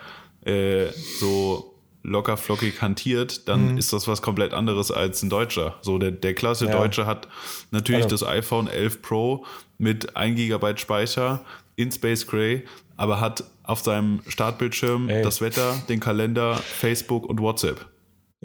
[0.45, 1.74] äh, so
[2.05, 3.77] locker flockig hantiert, dann mhm.
[3.77, 5.75] ist das was komplett anderes als ein Deutscher.
[5.81, 6.71] So der, der klasse ja.
[6.71, 7.27] Deutsche hat
[7.71, 8.17] natürlich also.
[8.17, 9.45] das iPhone 11 Pro
[9.77, 11.43] mit 1 GB Speicher
[11.75, 12.63] in Space Gray,
[12.97, 15.23] aber hat auf seinem Startbildschirm Ey.
[15.23, 17.85] das Wetter, den Kalender, Facebook und WhatsApp.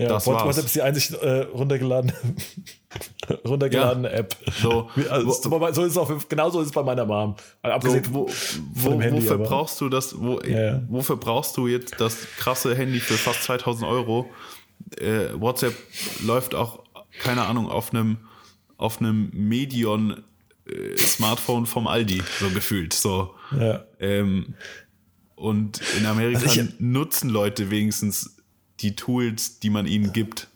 [0.00, 0.58] Ja, das WhatsApp war's.
[0.58, 2.14] ist die einzig äh, runtergeladene,
[3.44, 4.14] runtergeladene ja.
[4.14, 4.34] App.
[4.62, 7.36] So, also, wo, so ist es auch, genauso ist es bei meiner Mom.
[7.60, 8.30] Abgesehen so, wo,
[8.72, 9.44] wo, Handy, wofür aber.
[9.44, 13.86] brauchst du das, wo, ja, wofür brauchst du jetzt das krasse Handy für fast 2000
[13.86, 14.30] Euro?
[14.96, 15.74] Äh, WhatsApp
[16.24, 16.82] läuft auch,
[17.22, 18.16] keine Ahnung, auf einem,
[18.78, 20.24] auf einem Medion
[20.66, 22.94] äh, Smartphone vom Aldi, so gefühlt.
[22.94, 23.34] So.
[23.54, 23.84] Ja.
[23.98, 24.54] Ähm,
[25.34, 28.39] und in Amerika also ich, nutzen Leute wenigstens
[28.80, 30.48] die Tools, die man ihnen gibt.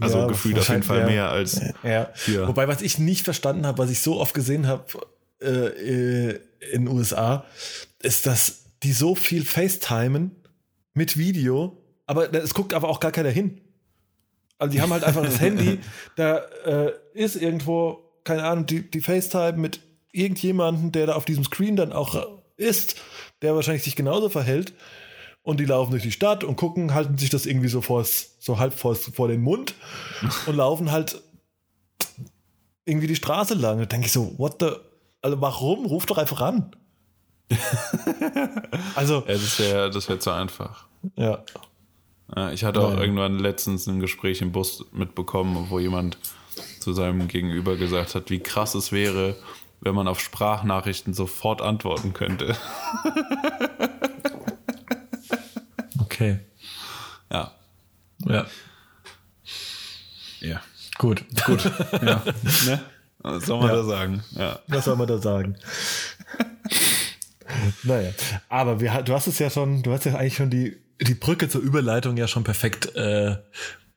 [0.00, 1.06] Also ja, gefühlt auf jeden Fall ja.
[1.06, 2.10] mehr als ja.
[2.14, 2.48] hier.
[2.48, 4.84] Wobei, was ich nicht verstanden habe, was ich so oft gesehen habe
[5.42, 6.40] äh, äh,
[6.72, 7.44] in den USA,
[8.00, 10.30] ist, dass die so viel FaceTimen
[10.94, 11.76] mit Video,
[12.06, 13.60] aber es guckt aber auch gar keiner hin.
[14.58, 15.78] Also die haben halt einfach das Handy,
[16.16, 19.80] da äh, ist irgendwo, keine Ahnung, die, die FaceTime mit
[20.12, 22.96] irgendjemanden, der da auf diesem Screen dann auch ist
[23.42, 24.72] der wahrscheinlich sich genauso verhält.
[25.46, 28.58] Und die laufen durch die Stadt und gucken, halten sich das irgendwie so vor, so
[28.58, 29.74] halb vor, vor den Mund
[30.46, 31.22] und laufen halt
[32.84, 33.78] irgendwie die Straße lang.
[33.78, 34.70] Da denke ich so, what the,
[35.22, 35.86] also warum?
[35.86, 36.74] Ruf doch einfach an.
[38.96, 39.22] also.
[39.28, 40.88] Ja, das wäre das wär zu einfach.
[41.14, 41.44] Ja.
[42.34, 43.02] ja ich hatte auch Nein.
[43.02, 46.18] irgendwann letztens ein Gespräch im Bus mitbekommen, wo jemand
[46.80, 49.36] zu seinem Gegenüber gesagt hat, wie krass es wäre,
[49.80, 52.56] wenn man auf Sprachnachrichten sofort antworten könnte.
[56.16, 56.38] okay.
[57.30, 57.52] Ja.
[58.26, 58.46] Ja.
[60.40, 60.60] Ja.
[60.98, 61.24] Gut.
[61.44, 61.70] Gut.
[62.02, 62.22] Ja.
[62.66, 62.80] Ne?
[63.18, 63.76] Was soll man ja.
[63.76, 64.24] da sagen?
[64.30, 64.58] Ja.
[64.68, 65.56] Was soll man da sagen?
[67.82, 68.10] naja.
[68.48, 71.48] Aber wir, du hast es ja schon, du hast ja eigentlich schon die, die Brücke
[71.48, 73.36] zur Überleitung ja schon perfekt äh,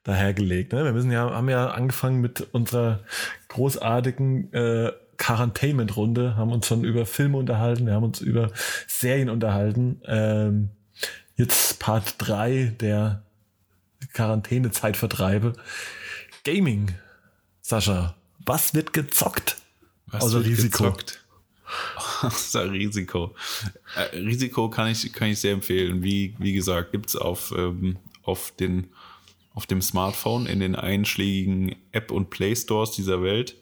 [0.02, 0.72] dahergelegt.
[0.72, 0.84] Ne?
[0.84, 3.00] Wir müssen ja, haben ja angefangen mit unserer
[3.48, 8.50] großartigen äh, Quarantainment-Runde, haben uns schon über Filme unterhalten, wir haben uns über
[8.86, 10.00] Serien unterhalten.
[10.06, 10.70] Ähm,
[11.40, 13.22] jetzt Part 3 der
[14.12, 15.54] Quarantänezeitvertreibe.
[16.44, 16.94] Gaming.
[17.62, 19.56] Sascha, was wird gezockt?
[20.06, 20.84] Was Außer Risiko.
[20.84, 21.24] Gezockt?
[22.22, 23.34] Außer Risiko.
[23.96, 26.02] Äh, Risiko kann ich, kann ich sehr empfehlen.
[26.02, 28.52] Wie, wie gesagt, gibt es auf, ähm, auf,
[29.54, 33.56] auf dem Smartphone in den einschlägigen App- und Play Stores dieser Welt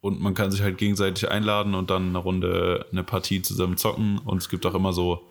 [0.00, 4.18] und man kann sich halt gegenseitig einladen und dann eine Runde eine Partie zusammen zocken
[4.18, 5.29] und es gibt auch immer so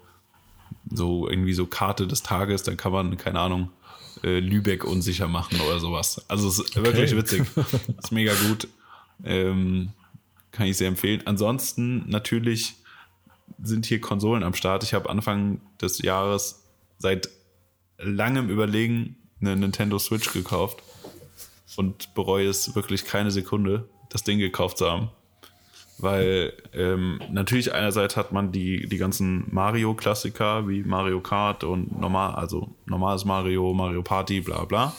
[0.89, 3.69] so irgendwie so Karte des Tages, dann kann man keine Ahnung
[4.23, 6.23] äh, Lübeck unsicher machen oder sowas.
[6.27, 6.85] Also es ist okay.
[6.85, 7.43] wirklich witzig,
[7.97, 8.67] ist mega gut,
[9.23, 9.91] ähm,
[10.51, 11.21] kann ich sehr empfehlen.
[11.25, 12.75] Ansonsten natürlich
[13.61, 14.83] sind hier Konsolen am Start.
[14.83, 16.63] Ich habe Anfang des Jahres
[16.97, 17.29] seit
[17.97, 20.83] langem Überlegen eine Nintendo Switch gekauft
[21.77, 25.09] und bereue es wirklich keine Sekunde das Ding gekauft zu haben.
[26.01, 32.35] Weil ähm, natürlich einerseits hat man die, die ganzen Mario-Klassiker wie Mario Kart und normal,
[32.35, 34.93] also normales Mario, Mario Party, bla bla.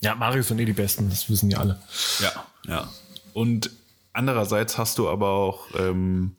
[0.00, 1.80] Ja, Mario sind eh die besten, das wissen ja alle.
[2.20, 2.88] Ja, ja.
[3.32, 3.70] Und
[4.12, 6.36] andererseits hast du aber auch, ähm,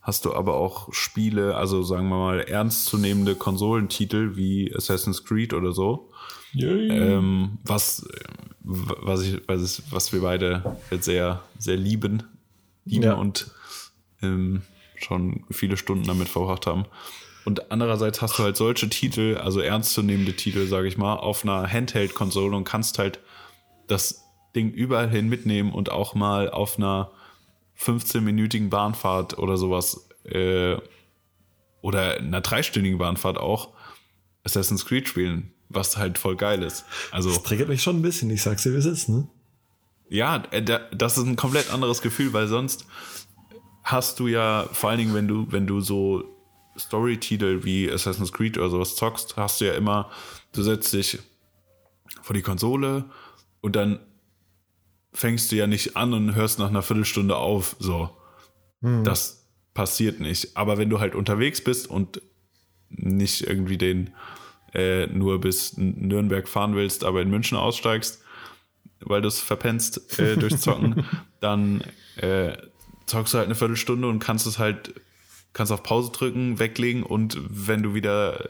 [0.00, 5.72] hast du aber auch Spiele, also sagen wir mal ernstzunehmende Konsolentitel wie Assassin's Creed oder
[5.72, 6.10] so,
[6.54, 8.06] ähm, was,
[8.60, 12.22] was, ich, was, was wir beide sehr, sehr lieben,
[12.90, 13.14] lieben ja.
[13.14, 13.50] und
[14.22, 14.62] ähm,
[14.96, 16.84] schon viele Stunden damit verbracht haben.
[17.44, 21.66] Und andererseits hast du halt solche Titel, also ernstzunehmende Titel, sage ich mal, auf einer
[21.70, 23.18] Handheld-Konsole und kannst halt
[23.86, 24.24] das
[24.54, 27.10] Ding überall hin mitnehmen und auch mal auf einer
[27.78, 30.76] 15-minütigen Bahnfahrt oder sowas äh,
[31.80, 33.70] oder einer dreistündigen Bahnfahrt auch
[34.44, 36.84] Assassin's Creed spielen was halt voll geil ist.
[37.12, 39.26] Also, das triggert mich schon ein bisschen, ich sag's dir, wie es ist, ne?
[40.10, 42.84] Ja, äh, das ist ein komplett anderes Gefühl, weil sonst
[43.84, 46.24] hast du ja, vor allen Dingen, wenn du, wenn du so
[46.76, 50.10] Story-Titel wie Assassin's Creed oder sowas zockst, hast du ja immer,
[50.52, 51.18] du setzt dich
[52.22, 53.04] vor die Konsole
[53.60, 54.00] und dann
[55.12, 58.10] fängst du ja nicht an und hörst nach einer Viertelstunde auf, so.
[58.82, 59.04] Hm.
[59.04, 60.56] Das passiert nicht.
[60.56, 62.20] Aber wenn du halt unterwegs bist und
[62.88, 64.10] nicht irgendwie den,
[64.74, 68.22] äh, nur bis Nürnberg fahren willst, aber in München aussteigst,
[69.00, 71.04] weil du es verpennst äh, durch Zocken,
[71.40, 71.82] dann
[72.16, 72.56] äh,
[73.06, 74.94] zockst du halt eine Viertelstunde und kannst es halt,
[75.52, 78.48] kannst auf Pause drücken, weglegen und wenn du wieder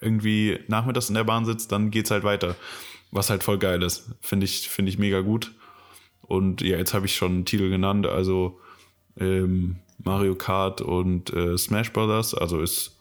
[0.00, 2.56] irgendwie nachmittags in der Bahn sitzt, dann geht's halt weiter.
[3.10, 4.10] Was halt voll geil ist.
[4.20, 5.52] Finde ich, finde ich mega gut.
[6.22, 8.58] Und ja, jetzt habe ich schon einen Titel genannt, also
[9.18, 12.98] ähm, Mario Kart und äh, Smash Brothers, also ist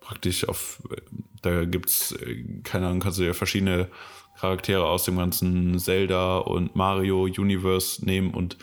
[0.00, 0.82] praktisch auf,
[1.42, 3.88] da gibt's, äh, keine Ahnung, kannst du ja verschiedene
[4.38, 8.56] Charaktere aus dem ganzen Zelda und Mario Universe nehmen und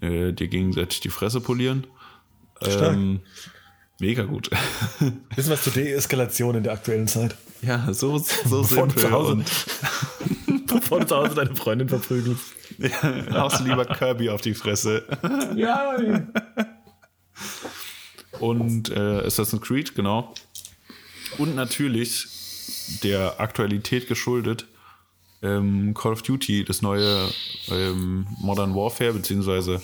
[0.00, 1.86] äh, dir gegenseitig die Fresse polieren.
[2.62, 3.20] Ähm,
[3.98, 4.50] mega gut.
[5.34, 7.36] Wissen was zur Deeskalation in der aktuellen Zeit?
[7.62, 9.02] Ja, so, so simpel.
[9.02, 9.36] Zu Hause,
[10.66, 12.54] bevor du zu Hause deine Freundin verprügelst.
[12.78, 15.04] Ja, haust du lieber Kirby auf die Fresse.
[15.56, 15.96] Ja.
[18.38, 20.32] Und äh, Assassin's Creed, genau.
[21.38, 22.28] Und natürlich
[23.02, 24.66] der Aktualität geschuldet,
[25.42, 27.28] ähm, Call of Duty, das neue
[27.70, 29.80] ähm, Modern Warfare, beziehungsweise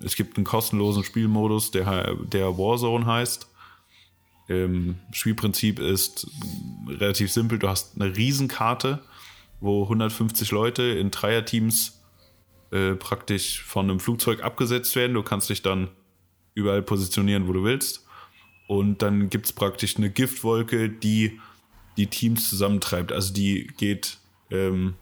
[0.00, 3.48] es gibt einen kostenlosen Spielmodus, der, der Warzone heißt.
[4.48, 6.30] Ähm, Spielprinzip ist
[6.86, 7.58] relativ simpel.
[7.58, 9.02] Du hast eine Riesenkarte,
[9.60, 12.00] wo 150 Leute in Dreierteams
[12.70, 15.14] äh, praktisch von einem Flugzeug abgesetzt werden.
[15.14, 15.88] Du kannst dich dann
[16.54, 18.06] überall positionieren, wo du willst.
[18.68, 21.40] Und dann gibt es praktisch eine Giftwolke, die
[21.96, 23.12] die Teams zusammentreibt.
[23.12, 24.18] Also die geht,
[24.50, 24.94] ähm,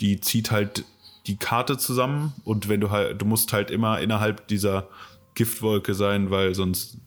[0.00, 0.84] die zieht halt
[1.26, 4.88] die Karte zusammen und wenn du halt, du musst halt immer innerhalb dieser
[5.34, 6.98] Giftwolke sein, weil sonst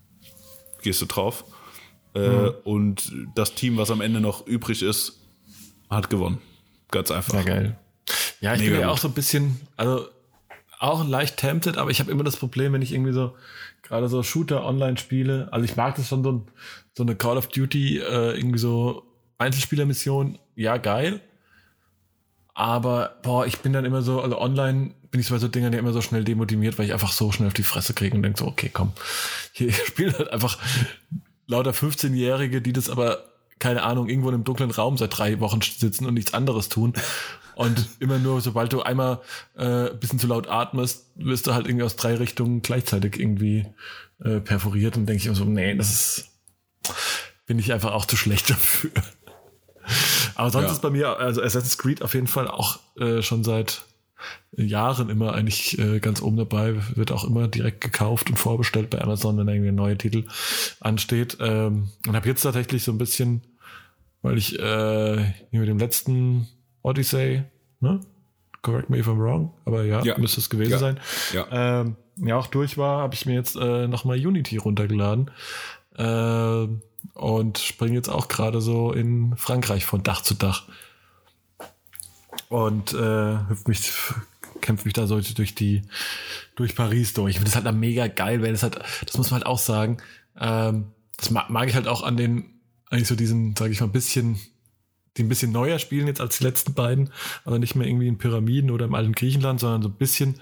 [0.82, 1.46] gehst du drauf.
[2.16, 2.54] Äh, mhm.
[2.64, 5.20] Und das Team, was am Ende noch übrig ist,
[5.90, 6.40] hat gewonnen.
[6.92, 7.34] Ganz einfach.
[7.36, 7.78] Ja, geil.
[8.42, 10.08] Ja, ich Mega bin ja auch so ein bisschen, also
[10.80, 13.36] auch leicht tempted, aber ich habe immer das Problem, wenn ich irgendwie so
[13.84, 16.46] gerade so Shooter-Online-Spiele, also ich mag das schon so,
[16.96, 19.04] so eine Call of Duty, äh, irgendwie so
[19.38, 21.22] Einzelspieler-Mission, ja, geil.
[22.56, 25.80] Aber, boah, ich bin dann immer so, also online bin ich bei so Dingern ja
[25.80, 28.40] immer so schnell demotiviert, weil ich einfach so schnell auf die Fresse kriege und denke
[28.40, 28.92] so, okay, komm,
[29.52, 30.58] hier spielen halt einfach
[31.46, 33.24] lauter 15-Jährige, die das aber,
[33.60, 36.94] keine Ahnung, irgendwo in einem dunklen Raum seit drei Wochen sitzen und nichts anderes tun.
[37.54, 39.22] Und immer nur, sobald du einmal
[39.56, 43.68] äh, bisschen zu laut atmest, wirst du halt irgendwie aus drei Richtungen gleichzeitig irgendwie
[44.24, 46.30] äh, perforiert und denke ich immer so, nee, das ist,
[47.46, 48.92] bin ich einfach auch zu schlecht dafür.
[50.36, 50.72] Aber sonst Ja.
[50.74, 53.84] ist bei mir, also Assassin's Creed auf jeden Fall auch äh, schon seit
[54.56, 59.00] Jahren immer eigentlich äh, ganz oben dabei, wird auch immer direkt gekauft und vorbestellt bei
[59.02, 60.26] Amazon, wenn irgendwie ein neuer Titel
[60.80, 61.38] ansteht.
[61.40, 63.42] Ähm, und habe jetzt tatsächlich so ein bisschen,
[64.24, 65.18] weil ich äh,
[65.52, 66.48] mit dem letzten
[66.82, 67.44] Odyssey,
[67.80, 68.00] ne?
[68.64, 70.18] Correct me if I'm wrong, aber ja, Ja.
[70.18, 70.80] müsste es gewesen Ja.
[70.80, 71.00] sein.
[71.34, 71.48] Ja.
[71.82, 75.30] Ähm, ja, auch durch war, habe ich mir jetzt äh, nochmal Unity runtergeladen.
[75.96, 76.68] Äh,
[77.18, 80.64] und springe jetzt auch gerade so in Frankreich von Dach zu Dach.
[82.50, 83.92] Und äh, hüpft mich,
[84.62, 85.82] kämpft mich da so durch die,
[86.56, 87.32] durch Paris durch.
[87.32, 89.98] Ich finde das halt mega geil, weil das halt, das muss man halt auch sagen.
[90.40, 93.88] Ähm, das mag, mag ich halt auch an den, eigentlich so diesen, sage ich mal,
[93.88, 94.40] bisschen,
[95.18, 97.10] die ein bisschen neuer spielen jetzt als die letzten beiden,
[97.44, 100.36] aber nicht mehr irgendwie in Pyramiden oder im alten Griechenland, sondern so ein bisschen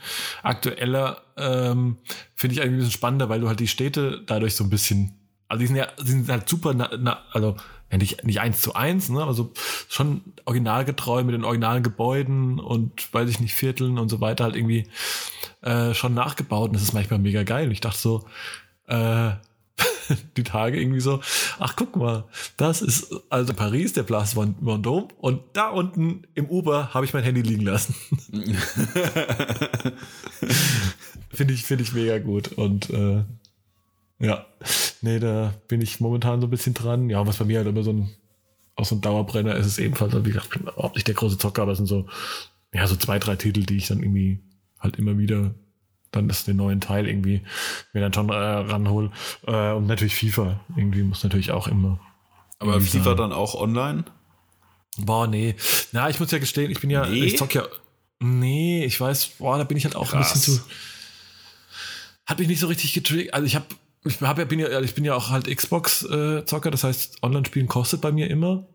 [0.44, 1.98] aktueller, ähm,
[2.36, 5.14] finde ich eigentlich ein bisschen spannender, weil du halt die Städte dadurch so ein bisschen,
[5.47, 7.55] also die sind ja, die sind halt super, na, na, also
[7.91, 9.51] ja, nicht, nicht eins zu eins, ne, aber so
[9.88, 14.55] schon originalgetreu mit den originalen Gebäuden und weiß ich nicht, Vierteln und so weiter halt
[14.55, 14.88] irgendwie
[15.62, 17.67] äh, schon nachgebaut und das ist manchmal mega geil.
[17.67, 18.25] Und ich dachte so,
[18.88, 19.31] äh,
[20.38, 21.21] die Tage irgendwie so,
[21.60, 22.25] ach guck mal,
[22.58, 27.23] das ist also Paris, der Place Vendôme und da unten im Uber habe ich mein
[27.23, 27.93] Handy liegen lassen.
[31.29, 33.23] finde ich, finde ich mega gut und äh,
[34.19, 34.45] ja,
[35.01, 37.10] nee, da bin ich momentan so ein bisschen dran.
[37.10, 38.10] Ja, was bei mir halt immer so ein,
[38.75, 41.73] auch so ein Dauerbrenner ist, ist ebenfalls, wie gesagt, überhaupt nicht der große Zocker, aber
[41.73, 42.08] es sind so,
[42.73, 44.39] ja, so zwei, drei Titel, die ich dann irgendwie
[44.80, 45.54] halt immer wieder
[46.15, 47.41] dann ist den neuen Teil irgendwie
[47.93, 49.12] mir dann schon äh, ranhol.
[49.45, 50.60] Äh, und natürlich FIFA.
[50.75, 51.99] Irgendwie muss natürlich auch immer.
[52.60, 53.17] Aber FIFA sein.
[53.17, 54.06] dann auch online?
[54.97, 55.56] Boah, nee.
[55.91, 57.25] Na, ich muss ja gestehen, ich bin ja, Nee?
[57.25, 57.63] ich zock ja.
[58.19, 60.32] Nee, ich weiß, boah, da bin ich halt auch Krass.
[60.32, 60.63] ein bisschen zu.
[62.25, 63.34] Hat mich nicht so richtig getriggert.
[63.34, 63.65] Also ich habe,
[64.06, 68.02] ich hab ja, bin ja, ich bin ja auch halt Xbox-Zocker, das heißt, Online-Spielen kostet
[68.02, 68.68] bei mir immer.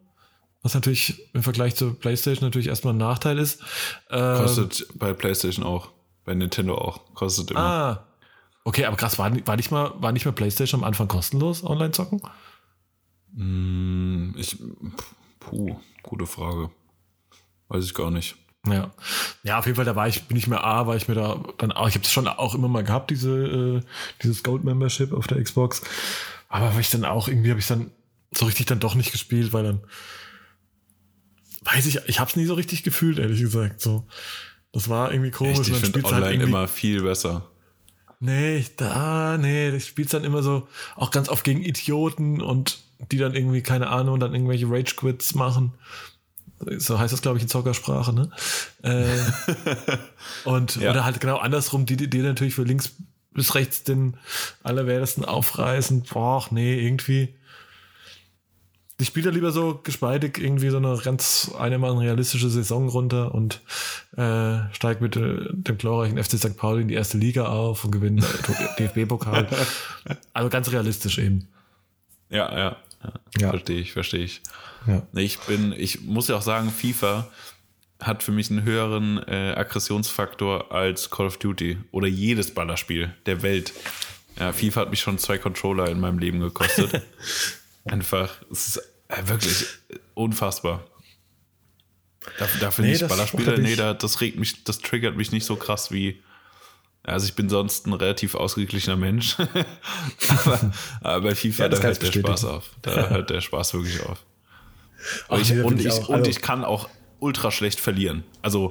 [0.62, 3.62] Was natürlich im Vergleich zur PlayStation natürlich erstmal ein Nachteil ist.
[4.10, 5.90] Ähm, Kostet bei PlayStation auch.
[6.24, 7.14] Bei Nintendo auch.
[7.14, 7.60] Kostet immer.
[7.60, 8.06] Ah.
[8.64, 11.92] Okay, aber krass, war, war, nicht mal, war nicht mal PlayStation am Anfang kostenlos online
[11.92, 12.20] zocken?
[13.34, 14.58] Hm, ich.
[15.38, 16.70] Puh, gute Frage.
[17.68, 18.36] Weiß ich gar nicht.
[18.66, 18.90] Ja.
[19.42, 21.42] Ja, auf jeden Fall, da war ich, bin ich mir A, war ich mir da
[21.58, 23.80] dann auch, ich habe es schon auch immer mal gehabt, diese, äh,
[24.22, 25.82] dieses Gold Membership auf der Xbox.
[26.48, 27.90] Aber war ich dann auch, irgendwie habe ich dann
[28.32, 29.80] so richtig dann doch nicht gespielt, weil dann
[31.62, 33.80] weiß ich, ich habe es nie so richtig gefühlt, ehrlich gesagt.
[33.80, 34.06] So.
[34.72, 35.58] Das war irgendwie komisch.
[35.58, 37.50] Echt, ich finde spielst du online halt immer viel besser.
[38.20, 42.80] Nee, ich, da, nee, ich spiel's dann immer so auch ganz oft gegen Idioten und
[43.10, 45.72] die dann irgendwie, keine Ahnung, dann irgendwelche Rage-Quits machen.
[46.78, 48.30] So heißt das, glaube ich, in Zockersprache, ne?
[48.82, 49.06] Äh,
[50.48, 50.90] und Ja.
[50.90, 52.92] oder halt genau andersrum, die, die, natürlich für links
[53.32, 54.16] bis rechts den
[54.62, 56.02] allerwertesten aufreißen.
[56.12, 57.34] Boah, nee, irgendwie.
[58.98, 63.62] Ich spiele da lieber so gespeidig irgendwie so eine ganz einigermaßen realistische Saison runter und
[64.18, 66.56] äh, steige mit äh, dem glorreichen FC St.
[66.58, 68.22] Pauli in die erste Liga auf und gewinne
[68.78, 69.46] DFB-Pokal.
[70.34, 71.48] Also ganz realistisch eben.
[72.28, 72.76] Ja, ja.
[73.38, 73.50] Ja.
[73.50, 74.42] Verstehe ich, verstehe ich.
[74.86, 75.06] Ja.
[75.12, 77.30] Nee, Ich bin, ich muss ja auch sagen, FIFA
[78.00, 83.42] hat für mich einen höheren äh, Aggressionsfaktor als Call of Duty oder jedes Ballerspiel der
[83.42, 83.72] Welt.
[84.38, 87.02] Ja, FIFA hat mich schon zwei Controller in meinem Leben gekostet.
[87.84, 88.76] Einfach, es ist
[89.08, 89.66] äh, wirklich
[90.14, 90.86] unfassbar.
[92.38, 95.32] Dafür, dafür Nee, nicht das Ballerspiele, ich- nee, da, das regt mich, das triggert mich
[95.32, 96.22] nicht so krass wie.
[97.02, 99.36] Also ich bin sonst ein relativ ausgeglichener Mensch.
[100.28, 102.70] aber, aber bei FIFA, Ja, da hört der Spaß auf.
[102.82, 104.24] Da hört der Spaß wirklich auf.
[105.28, 108.24] Ach, Und ich, nee, und, ich ich, und ich kann auch ultra schlecht verlieren.
[108.42, 108.70] Also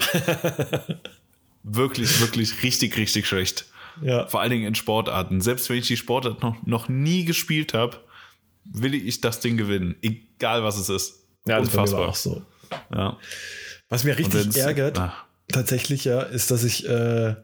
[1.63, 3.65] wirklich, wirklich richtig, richtig schlecht.
[4.02, 4.28] Ja.
[4.28, 5.42] Vor allen Dingen in Sportarten.
[5.42, 7.98] Selbst wenn ich die Sportart noch, noch nie gespielt habe,
[8.63, 9.96] will ich das Ding gewinnen.
[10.02, 11.24] Egal was es ist.
[11.48, 12.02] Ja, das Unfassbar.
[12.02, 12.44] war auch so.
[12.94, 13.18] Ja.
[13.89, 15.13] Was mir richtig ärgert, Ah.
[15.52, 17.36] tatsächlich ja, ist, dass ich, äh,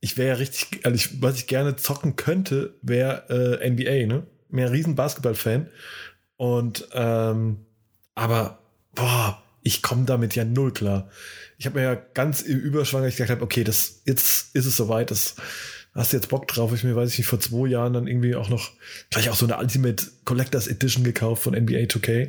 [0.00, 4.26] ich wäre ja richtig, also ich, was ich gerne zocken könnte, wäre äh, NBA, ne?
[4.48, 5.68] Mehr ein riesen Basketball-Fan.
[6.36, 7.66] Und, ähm,
[8.14, 8.60] aber,
[8.94, 11.10] boah, ich komme damit ja null klar.
[11.58, 14.76] Ich habe mir ja ganz im Überschwang ich gesagt habe, okay, das, jetzt ist es
[14.76, 15.34] soweit, das
[15.94, 16.72] hast du jetzt Bock drauf.
[16.72, 18.70] Ich mir, weiß ich nicht, vor zwei Jahren dann irgendwie auch noch
[19.10, 22.28] gleich auch so eine Ultimate Collectors Edition gekauft von NBA 2K.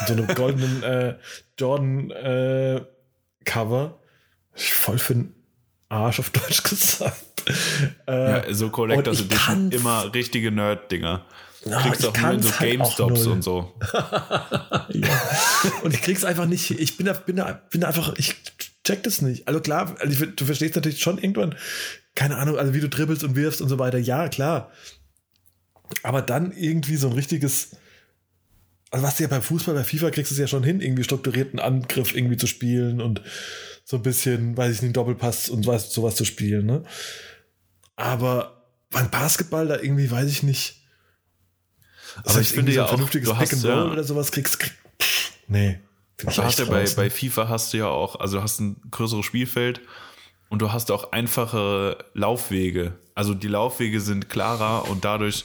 [0.00, 1.14] Mit so einem goldenen äh,
[1.58, 2.82] Jordan äh,
[3.44, 3.98] Cover.
[4.54, 5.24] Voll für
[5.88, 7.16] Arsch auf Deutsch gesagt.
[8.06, 11.24] Äh, Ja, so Collectors Edition immer richtige Nerd-Dinger.
[11.64, 13.74] Ja, Kriegst ich auch nur in so halt GameStops und so.
[13.92, 15.08] ja.
[15.82, 16.70] Und ich krieg's einfach nicht.
[16.70, 18.36] Ich bin da, bin da, bin da einfach, ich
[18.84, 19.48] check das nicht.
[19.48, 21.56] Also klar, also ich, du verstehst natürlich schon irgendwann,
[22.14, 23.98] keine Ahnung, also wie du dribbelst und wirfst und so weiter.
[23.98, 24.70] Ja, klar.
[26.02, 27.76] Aber dann irgendwie so ein richtiges,
[28.90, 31.04] also was du ja beim Fußball, bei FIFA kriegst du es ja schon hin, irgendwie
[31.04, 33.22] strukturierten Angriff irgendwie zu spielen und
[33.88, 36.82] so ein bisschen, weiß ich nicht, Doppelpass und was, sowas zu spielen, ne?
[37.94, 40.82] Aber beim Basketball da irgendwie, weiß ich nicht.
[42.24, 44.74] Aber ich finde so ja auch, du Pick hast and ja- oder sowas kriegst, krieg,
[45.46, 45.78] nee.
[46.18, 47.10] Du hast ja bei, raus, bei ne?
[47.10, 49.80] FIFA hast du ja auch, also du hast ein größeres Spielfeld
[50.48, 52.98] und du hast auch einfache Laufwege.
[53.14, 55.44] Also die Laufwege sind klarer und dadurch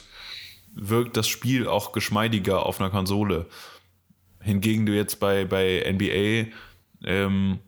[0.74, 3.46] wirkt das Spiel auch geschmeidiger auf einer Konsole.
[4.40, 6.52] Hingegen du jetzt bei, bei NBA
[7.06, 7.60] ähm,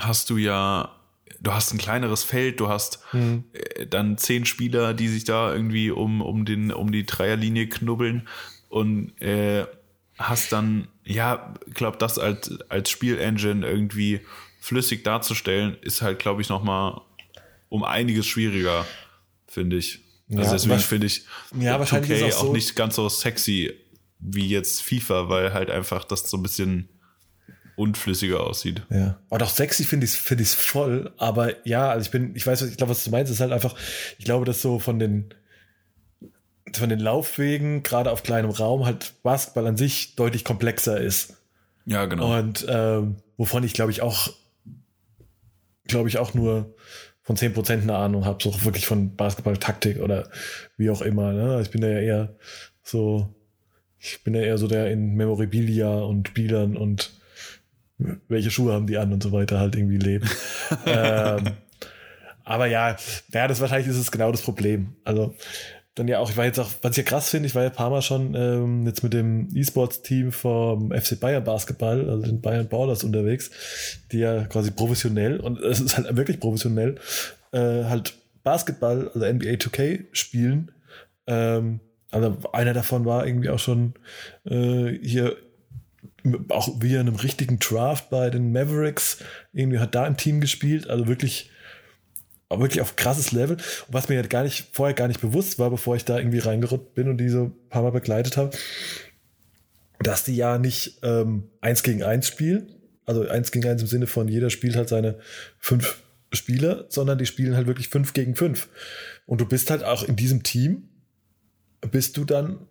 [0.00, 0.94] hast du ja,
[1.40, 3.00] du hast ein kleineres Feld, du hast
[3.52, 8.28] äh, dann zehn Spieler, die sich da irgendwie um, um, den, um die Dreierlinie knubbeln
[8.68, 9.66] und äh,
[10.18, 14.20] hast dann, ja, glaube das als, als Spielengine irgendwie
[14.60, 17.00] flüssig darzustellen, ist halt, glaube ich, nochmal
[17.70, 18.84] um einiges schwieriger,
[19.46, 20.00] finde ich.
[20.30, 21.24] Also Ja, deswegen finde ich
[21.58, 23.72] Ja, wahrscheinlich 2K ist auch auch so- nicht ganz so sexy
[24.18, 26.88] wie jetzt FIFA, weil halt einfach das so ein bisschen
[27.80, 28.82] unflüssiger aussieht.
[28.90, 29.18] Ja.
[29.30, 31.12] Aber doch sexy finde ich es find ich's voll.
[31.16, 33.74] Aber ja, also ich bin, ich weiß, ich glaube, was du meinst, ist halt einfach,
[34.18, 35.34] ich glaube, dass so von den,
[36.72, 41.34] von den Laufwegen, gerade auf kleinem Raum, halt Basketball an sich deutlich komplexer ist.
[41.86, 42.38] Ja, genau.
[42.38, 44.28] Und ähm, wovon ich, glaube ich, auch,
[45.86, 46.74] glaube ich, auch nur
[47.22, 50.28] von 10% eine Ahnung habe, so wirklich von Basketball-Taktik oder
[50.76, 51.32] wie auch immer.
[51.32, 51.60] Ne?
[51.62, 52.34] Ich bin da ja eher
[52.82, 53.34] so,
[53.98, 57.19] ich bin ja eher so der in Memorabilia und Bildern und
[58.28, 60.28] welche Schuhe haben die an und so weiter halt irgendwie leben.
[60.86, 61.44] ähm,
[62.44, 62.96] aber ja,
[63.32, 64.94] ja, das wahrscheinlich ist es genau das Problem.
[65.04, 65.34] Also
[65.94, 67.68] dann ja auch, ich war jetzt auch, was ich ja krass finde, ich war ja
[67.68, 72.40] ein paar Mal schon ähm, jetzt mit dem E-Sports-Team vom FC Bayern Basketball, also den
[72.40, 73.50] Bayern Ballers unterwegs,
[74.12, 76.96] die ja quasi professionell, und es ist halt wirklich professionell,
[77.52, 80.72] äh, halt Basketball, also NBA 2K spielen.
[81.26, 81.80] Ähm,
[82.10, 83.94] also einer davon war irgendwie auch schon
[84.44, 85.36] äh, hier
[86.48, 89.18] auch wie in einem richtigen Draft bei den Mavericks.
[89.52, 91.50] Irgendwie hat da im Team gespielt, also wirklich,
[92.48, 93.56] wirklich auf krasses Level.
[93.56, 96.38] Und was mir halt gar nicht, vorher gar nicht bewusst war, bevor ich da irgendwie
[96.38, 98.56] reingerückt bin und die so paar Mal begleitet habe,
[100.00, 102.74] dass die ja nicht ähm, eins gegen eins spielen.
[103.06, 105.18] Also eins gegen eins im Sinne von jeder spielt halt seine
[105.58, 106.02] fünf
[106.32, 108.68] Spieler, sondern die spielen halt wirklich fünf gegen fünf.
[109.26, 110.88] Und du bist halt auch in diesem Team,
[111.90, 112.66] bist du dann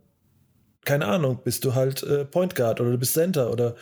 [0.86, 3.76] keine Ahnung, bist du halt äh, Point Guard oder du bist Center oder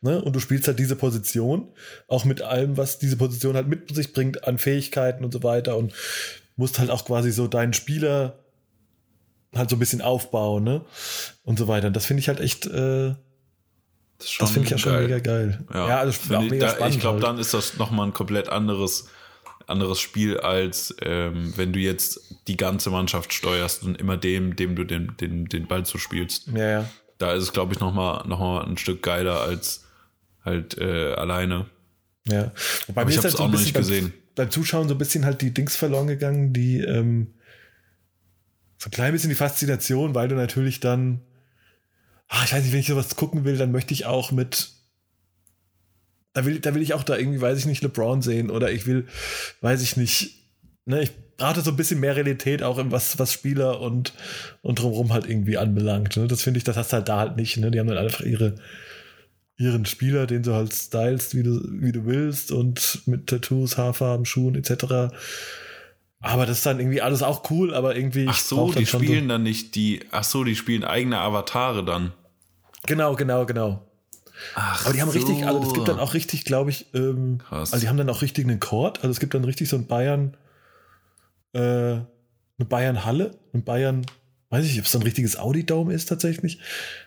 [0.00, 1.68] ne und du spielst halt diese Position
[2.08, 5.76] auch mit allem, was diese Position halt mit sich bringt an Fähigkeiten und so weiter
[5.76, 5.94] und
[6.56, 8.38] musst halt auch quasi so deinen Spieler
[9.54, 10.82] halt so ein bisschen aufbauen, ne
[11.44, 11.86] und so weiter.
[11.88, 13.14] Und das finde ich halt echt, äh,
[14.18, 15.64] Das, das finde ich ja schon mega geil.
[15.72, 16.94] Ja, also Find auch ich, mega da, spannend.
[16.94, 17.24] ich glaube, halt.
[17.24, 19.08] dann ist das nochmal ein komplett anderes,
[19.70, 24.76] anderes Spiel, als ähm, wenn du jetzt die ganze Mannschaft steuerst und immer dem, dem
[24.76, 26.48] du den, den, den Ball zuspielst.
[26.48, 26.90] ja, ja.
[27.18, 29.84] Da ist es, glaube ich, nochmal noch mal ein Stück geiler als
[30.42, 31.66] halt äh, alleine.
[32.26, 32.50] Ja.
[32.86, 34.12] Wobei Aber mir ich ist hab's halt so auch noch nicht beim, gesehen.
[34.34, 37.34] beim Zuschauen so ein bisschen halt die Dings verloren gegangen, die ähm,
[38.78, 41.20] so ein klein bisschen die Faszination, weil du natürlich dann,
[42.28, 44.70] ah, ich weiß nicht, wenn ich sowas gucken will, dann möchte ich auch mit,
[46.32, 48.86] da will, da will ich auch da irgendwie, weiß ich nicht, LeBron sehen oder ich
[48.86, 49.06] will,
[49.60, 50.34] weiß ich nicht,
[50.84, 54.12] ne, ich brauche so ein bisschen mehr Realität auch im was, was Spieler und,
[54.62, 56.16] und drumherum halt irgendwie anbelangt.
[56.16, 56.28] Ne?
[56.28, 57.56] Das finde ich, das hast du halt da halt nicht.
[57.56, 57.70] Ne?
[57.70, 58.56] Die haben dann einfach ihre,
[59.56, 64.26] ihren Spieler, den du halt stylst, wie du, wie du willst und mit Tattoos, Haarfarben,
[64.26, 65.14] Schuhen etc.
[66.20, 68.26] Aber das ist dann irgendwie alles auch cool, aber irgendwie.
[68.28, 72.12] Ach so, die spielen dann nicht die, ach so, die spielen eigene Avatare dann.
[72.86, 73.89] Genau, genau, genau.
[74.54, 77.72] Ach Aber die haben richtig, also es gibt dann auch richtig, glaube ich, ähm, Krass.
[77.72, 78.98] also die haben dann auch richtig einen Chord.
[78.98, 80.36] Also es gibt dann richtig so ein Bayern,
[81.52, 82.06] äh, eine
[82.68, 84.06] Bayern-Halle, ein Bayern,
[84.50, 86.58] weiß ich nicht, ob es so ein richtiges Audi-Dome ist tatsächlich.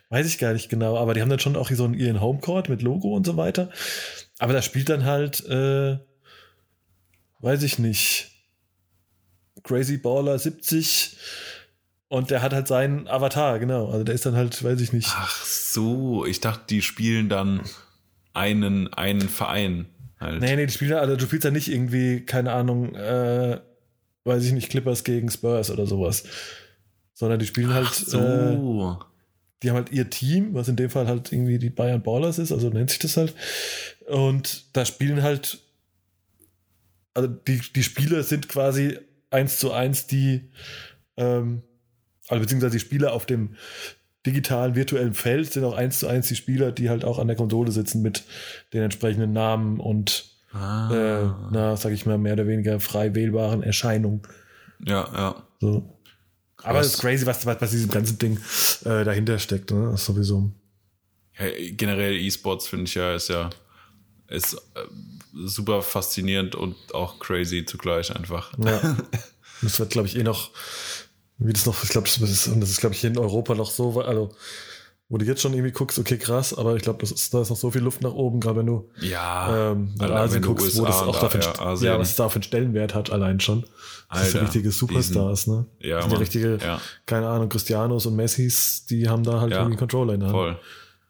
[0.09, 2.21] Weiß ich gar nicht genau, aber die haben dann schon auch hier so einen ihren
[2.21, 3.69] Homecourt mit Logo und so weiter.
[4.39, 5.97] Aber da spielt dann halt, äh,
[7.39, 8.31] weiß ich nicht,
[9.63, 11.17] Crazy Baller 70
[12.13, 13.89] und der hat halt seinen Avatar, genau.
[13.89, 15.09] Also der ist dann halt, weiß ich nicht.
[15.09, 17.61] Ach so, ich dachte, die spielen dann
[18.35, 19.87] einen, einen Verein
[20.19, 20.39] halt.
[20.39, 23.59] Nee, nee, die Spieler, also du spielst ja nicht irgendwie, keine Ahnung, äh,
[24.25, 26.25] weiß ich nicht, Clippers gegen Spurs oder sowas.
[27.15, 28.99] Sondern die spielen halt, Ach äh, so.
[29.63, 32.51] die haben halt ihr Team, was in dem Fall halt irgendwie die Bayern Ballers ist,
[32.51, 33.33] also nennt sich das halt.
[34.05, 35.57] Und da spielen halt,
[37.15, 38.99] also die, die Spieler sind quasi
[39.31, 40.51] eins zu eins die,
[41.17, 41.63] ähm,
[42.27, 43.55] also beziehungsweise die Spieler auf dem
[44.25, 47.35] digitalen, virtuellen Feld sind auch eins zu eins die Spieler, die halt auch an der
[47.35, 48.23] Konsole sitzen mit
[48.71, 50.89] den entsprechenden Namen und ah.
[50.93, 54.21] äh, na, sag ich mal, mehr oder weniger frei wählbaren Erscheinungen.
[54.85, 55.43] ja, ja.
[55.59, 55.99] So.
[56.63, 58.37] Aber es ist crazy, was, was, was diesem ganzen Ding
[58.85, 59.89] äh, dahinter steckt, ne?
[59.91, 60.51] Das ist sowieso.
[61.37, 63.49] Ja, generell E-Sports finde ich ja ist ja
[64.29, 64.59] ist äh,
[65.33, 68.53] super faszinierend und auch crazy zugleich einfach.
[68.57, 68.97] Ja.
[69.61, 70.51] das wird, glaube ich, eh noch,
[71.47, 73.71] wie das noch, ich glaube, das ist, das ist, glaube ich, hier in Europa noch
[73.71, 74.29] so, also
[75.09, 77.69] wo du jetzt schon irgendwie guckst, okay, krass, aber ich glaube, da ist noch so
[77.69, 81.01] viel Luft nach oben, gerade wenn du ja, ähm, nach Asien guckst, USA wo das
[81.01, 83.65] auch dafür, ja, ja, was es da für einen Stellenwert hat, allein schon.
[84.11, 85.65] Das sind richtige Superstars, ne?
[85.79, 86.79] Ja, das sind die richtige, ja.
[87.05, 89.59] keine Ahnung, Cristianos und Messis, die haben da halt Ja.
[89.59, 90.37] irgendwie Controller in der Hand.
[90.37, 90.59] Voll.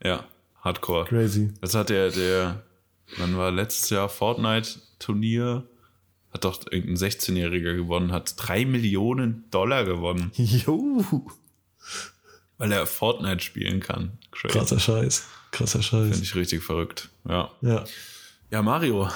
[0.04, 0.26] Ja,
[0.62, 1.06] Hardcore.
[1.06, 1.54] Crazy.
[1.62, 2.64] Das hat der, der,
[3.18, 5.64] wann war letztes Jahr Fortnite-Turnier?
[6.34, 11.04] Hat doch irgendein 16-Jähriger gewonnen, hat drei Millionen Dollar gewonnen, Jo,
[12.58, 14.18] weil er Fortnite spielen kann.
[14.32, 14.58] Crazy.
[14.58, 15.28] krasser Scheiß.
[15.52, 16.10] Krasser Scheiß.
[16.10, 17.10] Finde ich richtig verrückt.
[17.28, 17.52] Ja.
[17.62, 17.84] Ja.
[18.52, 19.08] Ja, Mario,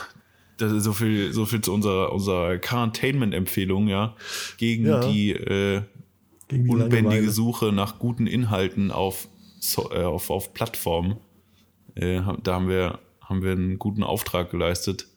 [0.58, 4.16] das ist so viel, so viel zu unserer, unserer Quarantainment-Empfehlung, ja.
[4.58, 5.00] Gegen Ja.
[5.08, 5.82] die äh,
[6.48, 7.30] Gegen die unbändige Langeweile.
[7.32, 9.28] Suche nach guten Inhalten auf,
[9.60, 11.18] so, äh, auf, auf Plattformen.
[11.96, 15.08] Äh, da haben wir, haben wir einen guten Auftrag geleistet,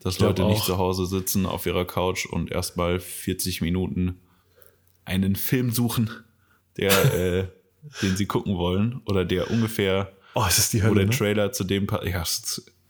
[0.00, 0.66] dass Leute nicht auch.
[0.66, 4.20] zu Hause sitzen auf ihrer Couch und erstmal 40 Minuten
[5.04, 6.10] einen Film suchen,
[6.76, 7.48] der, äh,
[8.02, 11.10] den sie gucken wollen oder der ungefähr Oh, ist die wo Hölle, der ne?
[11.12, 12.22] Trailer zu dem ja,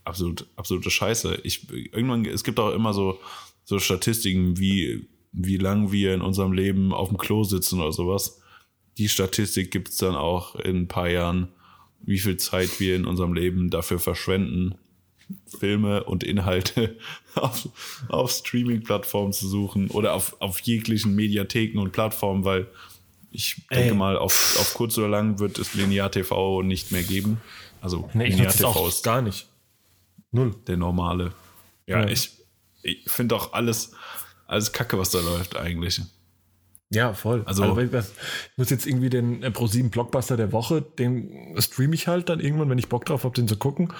[0.02, 1.40] absolut absolute Scheiße.
[1.44, 3.20] Ich irgendwann es gibt auch immer so
[3.64, 8.40] so Statistiken wie wie lang wir in unserem Leben auf dem Klo sitzen oder sowas.
[8.98, 11.48] Die Statistik gibt's dann auch in ein paar Jahren,
[12.02, 14.74] wie viel Zeit wir in unserem Leben dafür verschwenden,
[15.58, 16.96] Filme und Inhalte
[17.34, 17.68] auf,
[18.08, 22.68] auf Streaming-Plattformen zu suchen oder auf, auf jeglichen Mediatheken und Plattformen, weil
[23.32, 23.94] ich denke Ey.
[23.94, 27.40] mal, auf, auf kurz oder lang wird es Linear TV nicht mehr geben.
[27.80, 29.46] Also Nee, Linear TV auch ist gar nicht.
[30.32, 30.54] Null.
[30.66, 31.32] der normale.
[31.86, 32.08] Ja, Ja.
[32.08, 32.30] ich,
[32.82, 33.92] ich finde auch alles,
[34.46, 36.00] alles Kacke, was da läuft eigentlich.
[36.90, 37.42] Ja, voll.
[37.46, 38.04] Also- Also, ich
[38.56, 42.70] muss jetzt irgendwie den äh, Pro7 Blockbuster der Woche, den streame ich halt dann irgendwann,
[42.70, 43.92] wenn ich Bock drauf habe, den zu gucken.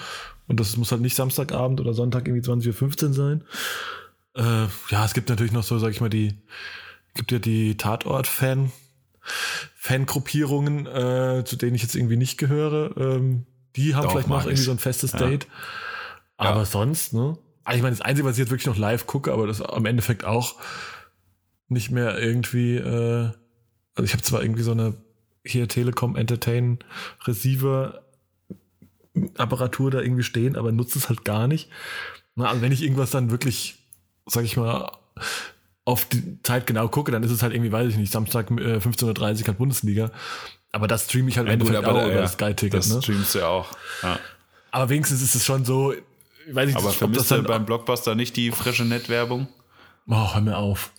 [0.47, 3.43] Und das muss halt nicht Samstagabend oder Sonntag irgendwie 20.15 Uhr sein.
[4.35, 6.35] Äh, ja, es gibt natürlich noch so, sag ich mal, die,
[7.15, 8.71] gibt ja die Tatort-Fan,
[9.75, 12.95] Fangruppierungen, äh, zu denen ich jetzt irgendwie nicht gehöre.
[12.97, 14.63] Ähm, die haben Doch, vielleicht noch irgendwie ich.
[14.63, 15.19] so ein festes Ja.
[15.19, 15.47] Date.
[16.37, 16.65] Aber Ja.
[16.65, 17.37] sonst, ne?
[17.63, 19.85] Also ich meine, das Einzige, was ich jetzt wirklich noch live gucke, aber das am
[19.85, 20.55] Endeffekt auch
[21.69, 23.31] nicht mehr irgendwie, äh,
[23.95, 24.95] also ich habe zwar irgendwie so eine
[25.43, 26.79] hier Telekom Entertain
[27.25, 28.01] Receiver
[29.37, 31.69] Apparatur da irgendwie stehen, aber nutze es halt gar nicht.
[32.35, 33.77] Na, also wenn ich irgendwas dann wirklich,
[34.25, 34.91] sag ich mal,
[35.85, 38.77] auf die Zeit genau gucke, dann ist es halt irgendwie, weiß ich nicht, Samstag äh,
[38.77, 40.11] 15.30 Uhr halt Bundesliga.
[40.71, 42.79] Aber das streame ich halt im Endeffekt auch über das Sky-Ticket.
[42.79, 43.01] das Ne?
[43.01, 43.71] streamst du ja auch.
[44.03, 44.19] Ja.
[44.71, 46.03] Aber wenigstens ist es schon so, ich
[46.53, 49.47] weiß nicht, Aber ob das vermisst dann beim Blockbuster nicht die frische Nettwerbung?
[50.07, 50.91] Oh, hör mir auf.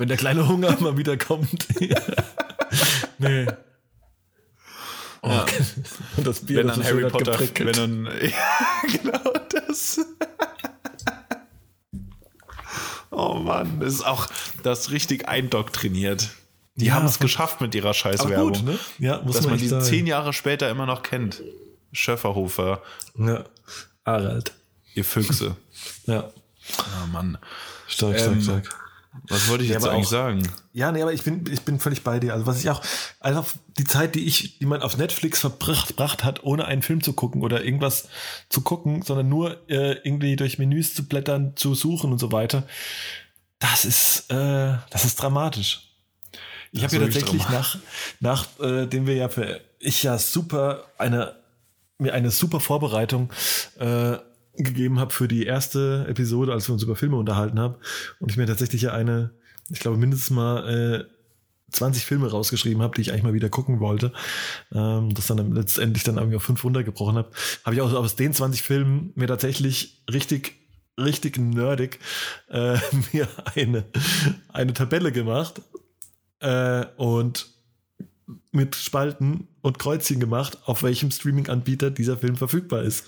[0.00, 1.68] Wenn der kleine Hunger mal wieder kommt.
[3.18, 3.46] nee.
[5.20, 5.44] Oh, Ja.
[6.16, 7.76] Und das Bier, Wenn das dann ist Harry Potter, geprickelt.
[7.76, 10.00] wenn dann, ja, genau das.
[13.10, 14.26] Oh Mann, das ist auch
[14.62, 16.30] das richtig eindoktriniert.
[16.76, 18.54] Die Ja, haben es geschafft mit ihrer Scheißwerbung.
[18.54, 18.78] gut, ne?
[18.98, 19.84] Ja, muss Dass man man die sagen.
[19.84, 21.42] zehn Jahre später immer noch kennt.
[21.92, 22.80] Schöfferhofer,
[23.18, 23.44] Ja.
[24.06, 24.54] Harald.
[24.94, 25.56] ihr Füchse.
[26.06, 26.30] Ja.
[26.78, 27.36] Oh Mann.
[27.86, 28.76] Stark, stark, Ähm, stark.
[29.28, 30.42] Was wollte ich Ja, jetzt aber eigentlich auch- sagen?
[30.72, 32.32] Ja, nee, aber ich bin, ich bin völlig bei dir.
[32.32, 32.80] Also was ich auch,
[33.18, 33.44] einfach
[33.76, 37.42] die Zeit, die ich, die man auf Netflix verbracht, hat, ohne einen Film zu gucken
[37.42, 38.08] oder irgendwas
[38.48, 42.66] zu gucken, sondern nur äh, irgendwie durch Menüs zu blättern, zu suchen und so weiter,
[43.58, 45.88] das ist, äh, das ist dramatisch.
[46.72, 47.78] Ich habe ja tatsächlich nach,
[48.20, 51.34] nach äh, dem wir ja für ich ja super eine
[51.98, 53.30] mir eine super Vorbereitung
[53.78, 54.16] äh,
[54.54, 57.76] gegeben habe für die erste Episode, als wir uns über Filme unterhalten haben.
[58.18, 59.30] Und ich mir tatsächlich ja eine,
[59.70, 61.04] ich glaube, mindestens mal äh,
[61.72, 64.12] 20 Filme rausgeschrieben habe, die ich eigentlich mal wieder gucken wollte.
[64.72, 67.30] Ähm, das dann letztendlich dann irgendwie auf fünf runtergebrochen habe.
[67.64, 70.60] Habe ich auch aus den 20 Filmen mir tatsächlich richtig
[70.98, 71.98] richtig nerdig
[72.48, 72.78] äh,
[73.12, 73.84] mir eine,
[74.52, 75.62] eine Tabelle gemacht
[76.40, 77.48] äh, und
[78.52, 83.04] mit Spalten und Kreuzchen gemacht, auf welchem Streaming-Anbieter dieser Film verfügbar ist.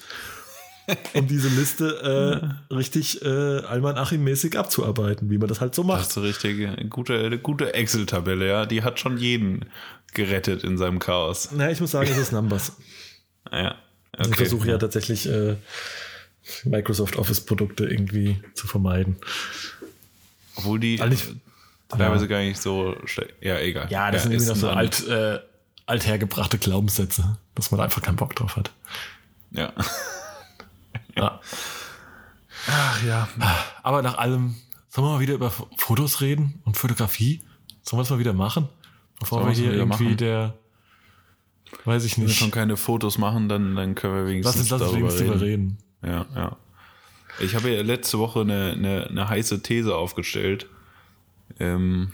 [1.15, 5.89] Um diese Liste äh, richtig äh, Alman Achim-mäßig abzuarbeiten, wie man das halt so Das
[5.89, 6.09] macht.
[6.11, 8.67] ist eine richtige, gute, eine gute Excel-Tabelle, ja.
[8.67, 9.67] Die hat schon jeden
[10.13, 11.51] gerettet in seinem Chaos.
[11.53, 12.73] Na, ich muss sagen, es ist Numbers.
[13.51, 13.77] Ja.
[14.13, 14.45] Also Ich Okay.
[14.47, 15.57] versuche ja tatsächlich äh,
[16.65, 19.17] Microsoft Office-Produkte irgendwie zu vermeiden.
[20.57, 21.25] Obwohl die Eigentlich-
[21.89, 22.29] teilweise Ja.
[22.29, 22.95] gar nicht so.
[23.41, 23.87] Ja, egal.
[23.91, 25.39] Ja, das sind ist irgendwie noch so alt, äh,
[25.87, 28.71] althergebrachte Glaubenssätze, dass man da einfach keinen Bock drauf hat.
[29.53, 29.73] Ja.
[31.17, 31.41] Ja.
[32.69, 33.29] Ach ja.
[33.83, 34.55] Aber nach allem,
[34.89, 37.43] sollen wir mal wieder über Fotos reden und Fotografie?
[37.83, 38.69] Sollen wir das mal wieder machen?
[39.19, 40.17] Bevor wir hier irgendwie machen.
[40.17, 40.55] der,
[41.85, 42.27] weiß ich nicht.
[42.27, 45.39] Wenn wir schon keine Fotos machen, dann, dann können wir wenigstens lass uns, lass darüber,
[45.39, 45.39] reden.
[45.39, 45.79] reden.
[46.03, 46.57] Ja, ja.
[47.41, 50.67] Ich habe ja letzte Woche eine, eine, eine heiße These aufgestellt.
[51.59, 52.13] Ähm,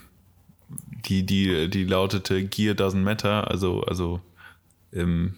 [1.07, 4.21] die, die, die lautete Gear doesn't matter, also, also
[4.93, 5.35] ähm,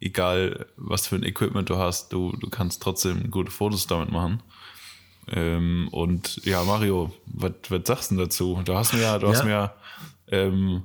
[0.00, 4.42] egal was für ein Equipment du hast, du, du kannst trotzdem gute Fotos damit machen.
[5.28, 7.52] Ähm, und ja, Mario, was,
[7.84, 8.60] sagst du dazu?
[8.64, 9.32] Du hast mir ja, du ja.
[9.32, 9.72] hast mir
[10.28, 10.82] ähm,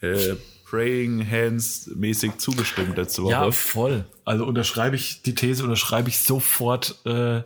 [0.00, 3.32] äh, Praying Hands mäßig zugestimmt letzte Woche.
[3.32, 4.04] Ja, voll.
[4.24, 7.42] Also unterschreibe ich die These, unterschreibe ich sofort äh,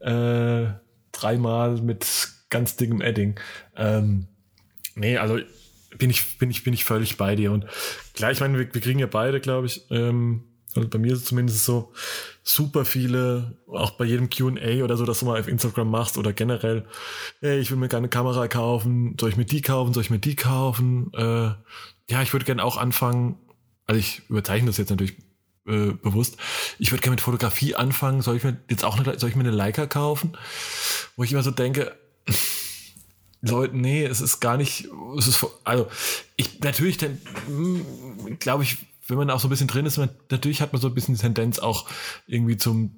[0.00, 0.72] äh,
[1.12, 2.06] dreimal mit
[2.48, 3.38] ganz dickem Edding.
[3.76, 4.28] Ähm,
[4.94, 5.38] nee, also
[5.98, 7.52] bin ich, bin ich, bin ich völlig bei dir.
[7.52, 7.66] Und
[8.14, 11.20] klar, ich meine, wir, wir kriegen ja beide, glaube ich, ähm, also bei mir ist
[11.20, 11.92] es zumindest so,
[12.42, 16.32] super viele, auch bei jedem QA oder so, dass du mal auf Instagram machst oder
[16.32, 16.84] generell,
[17.40, 20.10] ey, ich will mir gerne eine Kamera kaufen, soll ich mir die kaufen, soll ich
[20.10, 21.10] mir die kaufen?
[21.14, 21.54] Äh,
[22.10, 23.38] ja, ich würde gerne auch anfangen,
[23.86, 25.16] also ich überzeichne das jetzt natürlich
[25.66, 26.36] äh, bewusst,
[26.78, 29.44] ich würde gerne mit Fotografie anfangen, soll ich mir jetzt auch eine, soll ich mir
[29.44, 30.36] eine Leica kaufen?
[31.16, 31.96] Wo ich immer so denke,
[33.48, 34.88] Leute, nee, es ist gar nicht,
[35.18, 35.86] es ist, also,
[36.36, 37.84] ich, natürlich, hm,
[38.38, 40.88] glaube ich, wenn man auch so ein bisschen drin ist, man, natürlich hat man so
[40.88, 41.86] ein bisschen die Tendenz auch
[42.26, 42.96] irgendwie zum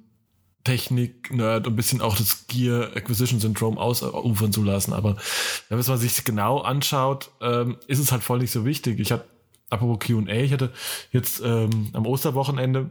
[0.63, 4.93] Technik-Nerd und ein bisschen auch das Gear Acquisition Syndrome ausufern zu lassen.
[4.93, 5.15] Aber
[5.69, 8.99] wenn man sich genau anschaut, ähm, ist es halt voll nicht so wichtig.
[8.99, 9.25] Ich hatte,
[9.69, 10.73] apropos Q&A, ich hatte
[11.11, 12.89] jetzt ähm, am Osterwochenende,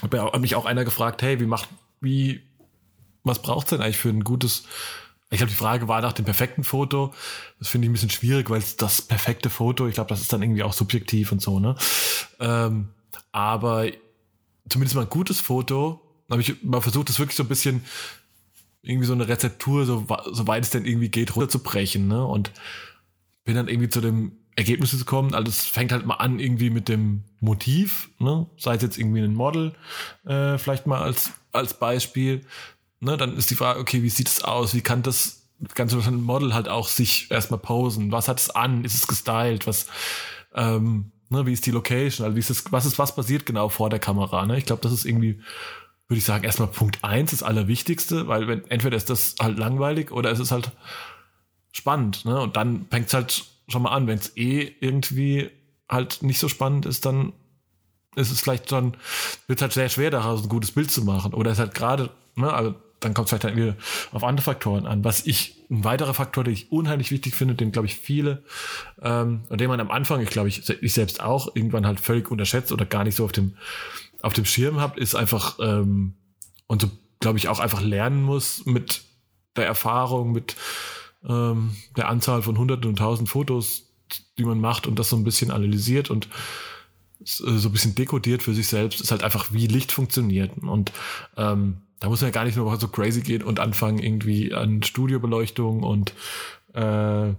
[0.00, 1.68] hat mich auch einer gefragt, hey, wie macht,
[2.00, 2.42] wie,
[3.24, 4.64] was braucht's denn eigentlich für ein gutes
[5.30, 7.12] ich glaube, die Frage war nach dem perfekten Foto.
[7.58, 10.42] Das finde ich ein bisschen schwierig, weil das perfekte Foto, ich glaube, das ist dann
[10.42, 11.74] irgendwie auch subjektiv und so, ne?
[12.40, 12.88] Ähm,
[13.30, 13.86] aber
[14.68, 16.00] zumindest mal ein gutes Foto,
[16.30, 17.84] habe ich mal versucht, das wirklich so ein bisschen
[18.82, 22.24] irgendwie so eine Rezeptur, so, so weit es denn irgendwie geht, runterzubrechen, ne?
[22.24, 22.52] Und
[23.44, 25.34] bin dann irgendwie zu dem Ergebnis gekommen.
[25.34, 28.46] Also es fängt halt mal an irgendwie mit dem Motiv, ne?
[28.56, 29.74] Sei es jetzt irgendwie ein Model,
[30.24, 32.46] äh, vielleicht mal als, als Beispiel
[33.00, 34.74] ne, dann ist die Frage, okay, wie sieht es aus?
[34.74, 38.12] Wie kann das ganze Model halt auch sich erstmal posen?
[38.12, 38.84] Was hat es an?
[38.84, 39.66] Ist es gestylt?
[39.66, 39.86] Was,
[40.54, 42.24] ähm, ne, wie ist die Location?
[42.24, 44.46] Also wie ist das, was ist, was passiert genau vor der Kamera?
[44.46, 44.58] Ne?
[44.58, 45.40] Ich glaube, das ist irgendwie,
[46.08, 50.10] würde ich sagen, erstmal Punkt eins, das Allerwichtigste, weil wenn, entweder ist das halt langweilig
[50.10, 50.72] oder es ist halt
[51.70, 52.40] spannend, ne?
[52.40, 55.50] Und dann fängt es halt schon mal an, wenn es eh irgendwie
[55.88, 57.34] halt nicht so spannend ist, dann
[58.16, 58.96] ist es vielleicht schon,
[59.46, 61.34] wird es halt sehr schwer, daraus ein gutes Bild zu machen.
[61.34, 63.76] Oder es halt gerade, ne, also dann kommt es vielleicht dann wieder
[64.12, 65.04] auf andere Faktoren an.
[65.04, 68.42] Was ich, ein weiterer Faktor, den ich unheimlich wichtig finde, den glaube ich viele,
[69.02, 72.30] ähm, und den man am Anfang, ich glaube ich, ich selbst auch irgendwann halt völlig
[72.30, 73.56] unterschätzt oder gar nicht so auf dem,
[74.22, 76.14] auf dem Schirm habt, ist einfach, ähm,
[76.66, 76.90] und so
[77.20, 79.02] glaube ich auch einfach lernen muss mit
[79.56, 80.56] der Erfahrung, mit
[81.28, 83.84] ähm, der Anzahl von hunderten und tausend Fotos,
[84.38, 86.28] die man macht und das so ein bisschen analysiert und
[87.20, 90.56] so ein bisschen dekodiert für sich selbst, ist halt einfach, wie Licht funktioniert.
[90.58, 90.92] Und
[91.36, 94.82] ähm, da muss man ja gar nicht nur so crazy gehen und anfangen irgendwie an
[94.82, 96.12] Studiobeleuchtung und
[96.74, 97.34] äh,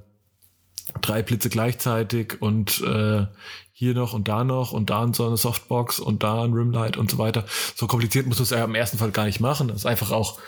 [1.01, 3.26] drei Blitze gleichzeitig und äh,
[3.72, 7.10] hier noch und da noch und da so eine Softbox und da ein Rimlight und
[7.10, 7.45] so weiter.
[7.76, 9.70] So kompliziert muss man es ja im ersten Fall gar nicht machen.
[9.70, 10.39] Das ist einfach auch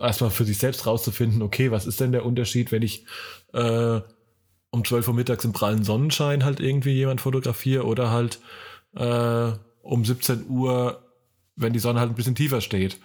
[0.00, 3.04] erstmal für sich selbst rauszufinden, okay, was ist denn der Unterschied, wenn ich
[3.52, 4.00] äh,
[4.70, 8.38] um 12 Uhr mittags im prallen Sonnenschein halt irgendwie jemand fotografiere oder halt
[8.94, 9.52] äh,
[9.82, 11.02] um 17 Uhr,
[11.56, 12.98] wenn die Sonne halt ein bisschen tiefer steht.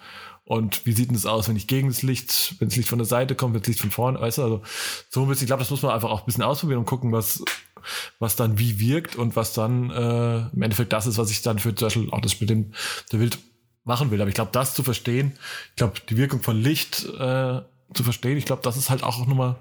[0.52, 3.06] Und wie sieht das aus, wenn ich gegen das Licht, wenn das Licht von der
[3.06, 4.62] Seite kommt, wenn das Licht von vorne, weißt du, also
[5.08, 7.10] so ein bisschen, ich glaube, das muss man einfach auch ein bisschen ausprobieren und gucken,
[7.10, 7.42] was,
[8.18, 11.58] was dann wie wirkt und was dann äh, im Endeffekt das ist, was ich dann
[11.58, 13.38] für zum Beispiel auch das mit der Wild
[13.84, 14.20] machen will.
[14.20, 15.38] Aber ich glaube, das zu verstehen,
[15.70, 17.62] ich glaube, die Wirkung von Licht äh,
[17.94, 19.56] zu verstehen, ich glaube, das ist halt auch nochmal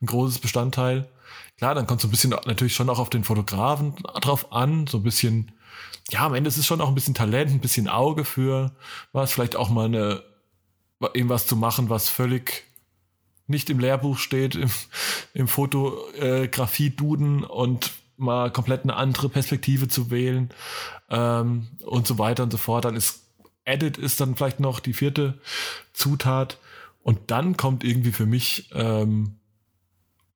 [0.00, 1.08] ein großes Bestandteil.
[1.56, 4.98] Klar, dann kommt so ein bisschen natürlich schon auch auf den Fotografen drauf an, so
[4.98, 5.50] ein bisschen
[6.10, 8.72] ja, am Ende ist es schon auch ein bisschen Talent, ein bisschen Auge für
[9.12, 10.22] was, vielleicht auch mal eine,
[11.14, 12.64] irgendwas zu machen, was völlig
[13.46, 14.70] nicht im Lehrbuch steht, im,
[15.34, 20.50] im Fotografie-Duden und mal komplett eine andere Perspektive zu wählen
[21.08, 22.84] ähm, und so weiter und so fort.
[22.84, 23.22] Dann ist
[23.64, 25.40] Edit ist dann vielleicht noch die vierte
[25.92, 26.58] Zutat
[27.02, 29.36] und dann kommt irgendwie für mich ähm,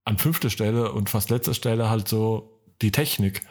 [0.05, 3.43] an fünfter Stelle und fast letzter Stelle halt so die Technik.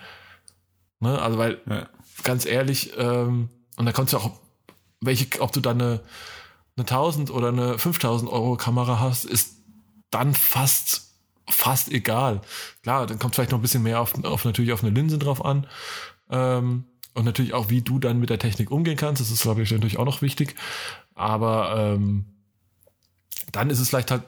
[1.00, 1.20] Ne?
[1.22, 1.90] Also weil ja
[2.24, 4.32] ganz ehrlich, ähm, und da kannst du auch,
[5.00, 6.02] welche, ob du dann eine,
[6.78, 9.58] eine 1000 oder eine 5000 Euro Kamera hast, ist
[10.10, 11.12] dann fast,
[11.50, 12.42] fast egal.
[12.84, 15.44] Klar, dann kommt vielleicht noch ein bisschen mehr auf, auf natürlich auf eine Linse drauf
[15.44, 15.68] an.
[16.30, 19.22] Ähm, und natürlich auch, wie du dann mit der Technik umgehen kannst.
[19.22, 20.56] Das ist, glaube ich, natürlich auch noch wichtig.
[21.14, 22.26] Aber ähm,
[23.52, 24.24] dann ist es vielleicht halt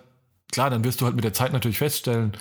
[0.54, 2.34] klar, dann wirst du halt mit der Zeit natürlich feststellen,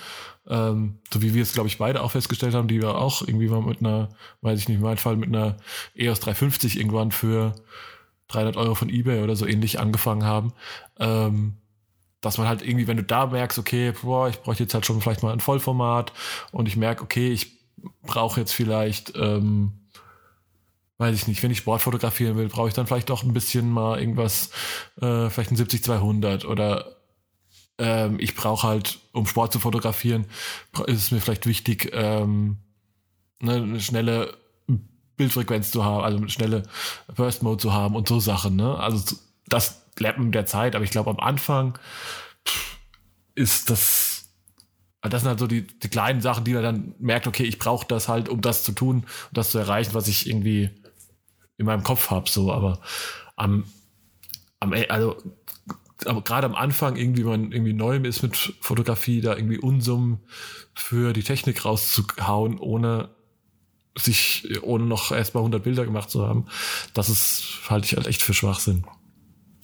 [0.47, 3.49] ähm, so wie wir es, glaube ich, beide auch festgestellt haben, die wir auch irgendwie
[3.49, 4.09] mal mit einer,
[4.41, 5.57] weiß ich nicht, in meinem Fall mit einer
[5.95, 7.55] EOS 350 irgendwann für
[8.33, 10.53] 300 Euro von eBay oder so ähnlich angefangen haben,
[10.99, 11.57] ähm,
[12.21, 15.01] dass man halt irgendwie, wenn du da merkst, okay, boah, ich bräuchte jetzt halt schon
[15.01, 16.13] vielleicht mal ein Vollformat
[16.51, 17.51] und ich merke, okay, ich
[18.01, 19.73] brauche jetzt vielleicht, ähm,
[20.97, 23.69] weiß ich nicht, wenn ich Sport fotografieren will, brauche ich dann vielleicht doch ein bisschen
[23.69, 24.51] mal irgendwas,
[25.01, 26.95] äh, vielleicht ein 70-200 oder
[27.77, 30.25] ähm, ich brauche halt, um Sport zu fotografieren,
[30.87, 32.57] ist es mir vielleicht wichtig, ähm,
[33.41, 34.37] ne, eine schnelle
[35.23, 36.63] Bildfrequenz zu haben, also schnelle
[37.15, 38.57] Burst Mode zu haben und so Sachen.
[38.57, 38.77] Ne?
[38.77, 39.15] Also
[39.47, 39.81] das
[40.25, 41.77] mit der Zeit, aber ich glaube am Anfang
[43.35, 44.13] ist das
[45.01, 47.85] das sind halt so die, die kleinen Sachen, die man dann merkt, okay, ich brauche
[47.85, 50.69] das halt, um das zu tun und das zu erreichen, was ich irgendwie
[51.57, 52.29] in meinem Kopf habe.
[52.29, 52.79] So, aber
[53.35, 53.65] am,
[54.61, 55.17] am e, also
[55.97, 60.19] gerade am Anfang irgendwie man irgendwie neu ist mit Fotografie, da irgendwie Unsummen
[60.73, 63.09] für die Technik rauszuhauen, ohne
[63.95, 66.45] sich, ohne noch erst mal 100 Bilder gemacht zu haben,
[66.93, 68.85] das ist, halte ich halt echt für Schwachsinn.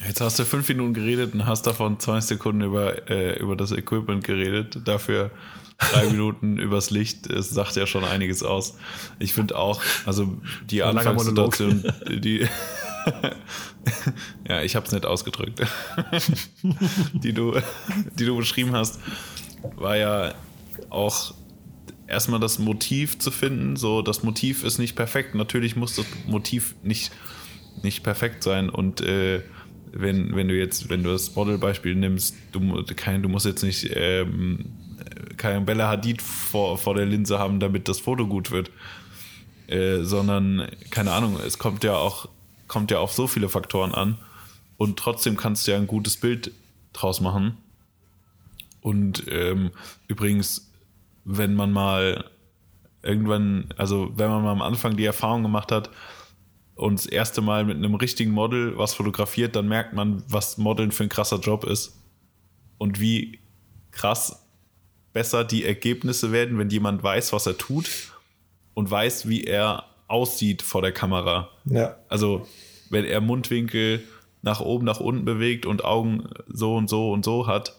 [0.05, 3.71] Jetzt hast du fünf Minuten geredet und hast davon 20 Sekunden über, äh, über das
[3.71, 4.79] Equipment geredet.
[4.85, 5.31] Dafür
[5.77, 7.27] drei Minuten übers Licht.
[7.27, 8.77] Es sagt ja schon einiges aus.
[9.19, 10.37] Ich finde auch, also
[10.69, 12.47] die Anfangssituation, die.
[14.47, 15.61] ja, ich habe es nicht ausgedrückt.
[17.13, 17.59] die, du,
[18.17, 18.99] die du beschrieben hast,
[19.75, 20.33] war ja
[20.89, 21.33] auch
[22.09, 23.75] erstmal das Motiv zu finden.
[23.75, 25.35] So, das Motiv ist nicht perfekt.
[25.35, 27.11] Natürlich muss das Motiv nicht,
[27.83, 29.41] nicht perfekt sein und äh,
[29.91, 33.89] wenn, wenn du jetzt, wenn du das Modelbeispiel nimmst, du, kein, du musst jetzt nicht
[33.95, 34.65] ähm,
[35.37, 38.71] kein Bella Hadid vor, vor der Linse haben, damit das Foto gut wird.
[39.67, 42.27] Äh, sondern, keine Ahnung, es kommt ja auch,
[42.67, 44.17] kommt ja auf so viele Faktoren an.
[44.77, 46.51] Und trotzdem kannst du ja ein gutes Bild
[46.93, 47.57] draus machen.
[48.81, 49.71] Und ähm,
[50.07, 50.68] übrigens,
[51.25, 52.25] wenn man mal
[53.03, 55.89] irgendwann, also wenn man mal am Anfang die Erfahrung gemacht hat,
[56.79, 60.91] und das erste Mal mit einem richtigen Model was fotografiert, dann merkt man, was Modeln
[60.91, 62.01] für ein krasser Job ist.
[62.77, 63.39] Und wie
[63.91, 64.47] krass
[65.11, 68.13] besser die Ergebnisse werden, wenn jemand weiß, was er tut
[68.73, 71.49] und weiß, wie er aussieht vor der Kamera.
[71.65, 71.97] Ja.
[72.07, 72.47] Also,
[72.89, 74.01] wenn er Mundwinkel
[74.41, 77.75] nach oben, nach unten bewegt und Augen so und so und so hat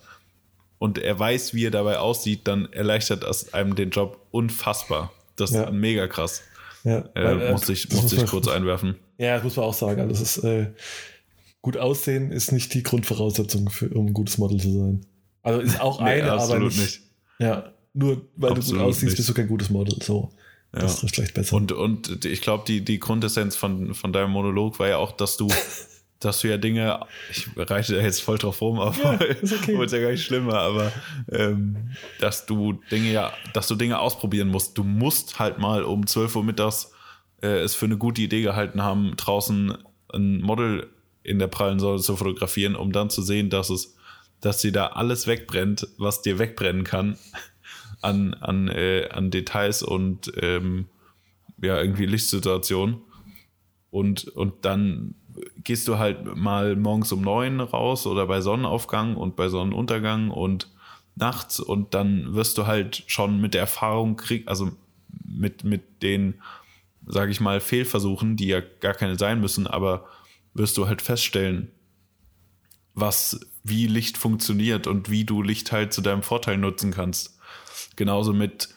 [0.80, 5.12] und er weiß, wie er dabei aussieht, dann erleichtert das einem den Job unfassbar.
[5.36, 5.64] Das ja.
[5.64, 6.42] ist mega krass.
[6.84, 8.96] Ja, weil, äh, muss ich, muss ich kurz einwerfen.
[9.18, 10.00] Ja, das muss man auch sagen.
[10.00, 10.68] Also das ist, äh,
[11.60, 15.06] gut aussehen ist nicht die Grundvoraussetzung, für, um ein gutes Model zu sein.
[15.42, 17.00] Also ist auch eine, nee, aber nicht, nicht.
[17.38, 19.16] Ja, nur weil absolut du gut aussiehst, nicht.
[19.16, 20.02] bist du kein gutes Model.
[20.02, 20.30] So.
[20.72, 20.80] Ja.
[20.80, 21.56] Das ist vielleicht besser.
[21.56, 25.36] Und, und ich glaube, die, die Grundessenz von, von deinem Monolog war ja auch, dass
[25.36, 25.48] du
[26.20, 27.00] dass du ja Dinge,
[27.30, 29.82] ich reiche da jetzt voll drauf rum, aber ja, ist okay.
[29.84, 30.92] ist ja gar nicht schlimmer, aber
[31.32, 31.90] ähm,
[32.20, 34.76] dass du Dinge ja, dass du Dinge ausprobieren musst.
[34.76, 36.92] Du musst halt mal um 12 Uhr mittags
[37.42, 39.76] äh, es für eine gute Idee gehalten haben, draußen
[40.12, 40.88] ein Model
[41.22, 43.96] in der prallen Säule zu fotografieren, um dann zu sehen, dass es,
[44.40, 47.18] dass dir da alles wegbrennt, was dir wegbrennen kann
[48.02, 50.86] an, an, äh, an Details und ähm,
[51.62, 52.98] ja, irgendwie Lichtsituationen.
[53.90, 55.16] Und, und dann
[55.62, 60.70] gehst du halt mal morgens um neun raus oder bei Sonnenaufgang und bei Sonnenuntergang und
[61.16, 64.72] nachts und dann wirst du halt schon mit der Erfahrung krieg, also
[65.24, 66.40] mit, mit den,
[67.06, 70.06] sage ich mal, Fehlversuchen, die ja gar keine sein müssen, aber
[70.54, 71.70] wirst du halt feststellen,
[72.94, 77.38] was, wie Licht funktioniert und wie du Licht halt zu deinem Vorteil nutzen kannst.
[77.96, 78.68] Genauso mit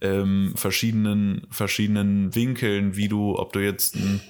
[0.00, 4.20] ähm, verschiedenen, verschiedenen Winkeln, wie du, ob du jetzt ein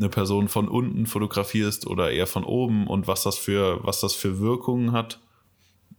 [0.00, 4.14] eine Person von unten fotografierst oder eher von oben und was das für, was das
[4.14, 5.20] für Wirkungen hat.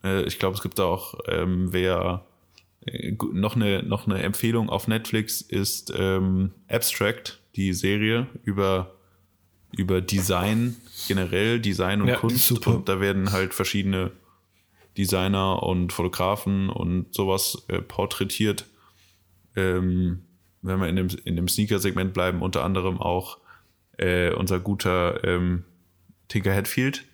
[0.04, 2.26] Äh, ich glaube, es gibt da auch, ähm, wer
[2.86, 8.95] äh, noch eine, noch eine Empfehlung auf Netflix ist ähm, Abstract, die Serie über,
[9.72, 10.76] über Design
[11.08, 12.47] generell, Design und ja, Kunst.
[12.47, 12.76] Super.
[12.76, 14.12] Und da werden halt verschiedene
[14.97, 18.66] Designer und Fotografen und sowas äh, porträtiert.
[19.56, 20.24] Ähm,
[20.64, 23.41] wenn wir in dem, in dem Sneaker-Segment bleiben, unter anderem auch
[24.02, 25.64] äh, unser guter ähm,
[26.28, 27.06] Tinker Hatfield.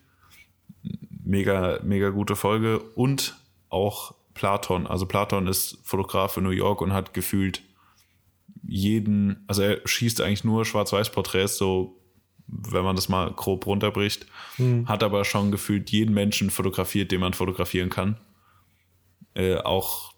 [1.23, 2.79] Mega, mega gute Folge.
[2.79, 3.35] Und
[3.69, 4.87] auch Platon.
[4.87, 7.61] Also Platon ist Fotograf in New York und hat gefühlt
[8.65, 11.99] jeden, also er schießt eigentlich nur Schwarz-Weiß-Porträts, so
[12.47, 14.25] wenn man das mal grob runterbricht,
[14.57, 14.87] mhm.
[14.87, 18.17] hat aber schon gefühlt jeden Menschen fotografiert, den man fotografieren kann.
[19.33, 20.13] Äh, auch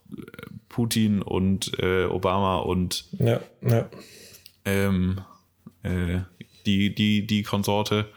[0.68, 3.90] Putin und äh, Obama und ja, ja.
[4.66, 5.22] Ähm,
[5.84, 6.20] äh,
[6.66, 8.10] die, die, die Konsorte.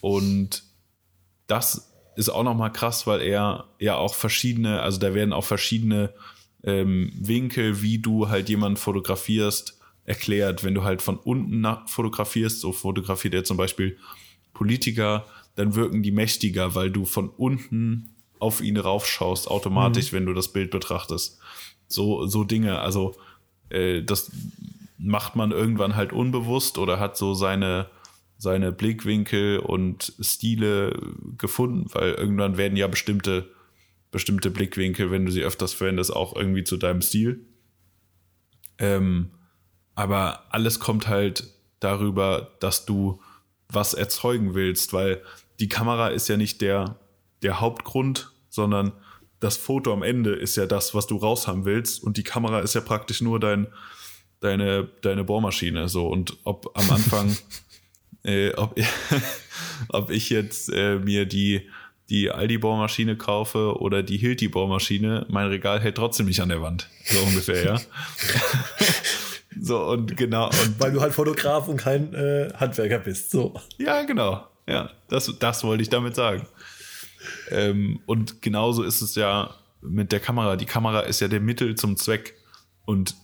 [0.00, 0.64] Und
[1.46, 6.12] das ist auch nochmal krass, weil er ja auch verschiedene, also da werden auch verschiedene
[6.64, 10.64] ähm, Winkel, wie du halt jemanden fotografierst, erklärt.
[10.64, 13.96] Wenn du halt von unten nach fotografierst, so fotografiert er zum Beispiel
[14.52, 20.16] Politiker, dann wirken die mächtiger, weil du von unten auf ihn raufschaust, automatisch, mhm.
[20.16, 21.38] wenn du das Bild betrachtest.
[21.86, 23.14] So, so Dinge, also
[23.68, 24.30] äh, das
[25.02, 27.88] macht man irgendwann halt unbewusst oder hat so seine,
[28.38, 30.96] seine Blickwinkel und Stile
[31.36, 33.50] gefunden, weil irgendwann werden ja bestimmte,
[34.10, 37.44] bestimmte Blickwinkel, wenn du sie öfters verwendest, auch irgendwie zu deinem Stil.
[38.78, 39.32] Ähm,
[39.94, 43.20] aber alles kommt halt darüber, dass du
[43.68, 45.22] was erzeugen willst, weil
[45.58, 46.98] die Kamera ist ja nicht der,
[47.42, 48.92] der Hauptgrund, sondern
[49.40, 52.74] das Foto am Ende ist ja das, was du raushaben willst und die Kamera ist
[52.74, 53.66] ja praktisch nur dein,
[54.42, 55.88] deine, deine Bohrmaschine.
[55.88, 57.36] So und ob am Anfang,
[58.24, 58.78] äh, ob,
[59.88, 61.68] ob ich jetzt äh, mir die,
[62.10, 66.88] die Aldi-Bohrmaschine kaufe oder die Hilti-Bohrmaschine, mein Regal hält trotzdem nicht an der Wand.
[67.04, 67.80] So ungefähr, ja.
[69.60, 70.46] so und genau.
[70.46, 73.30] Und Weil du halt Fotograf und kein äh, Handwerker bist.
[73.30, 73.54] So.
[73.78, 74.46] Ja, genau.
[74.68, 76.46] Ja, das, das wollte ich damit sagen.
[77.50, 80.56] Ähm, und genauso ist es ja mit der Kamera.
[80.56, 82.34] Die Kamera ist ja der Mittel zum Zweck.
[82.84, 83.14] Und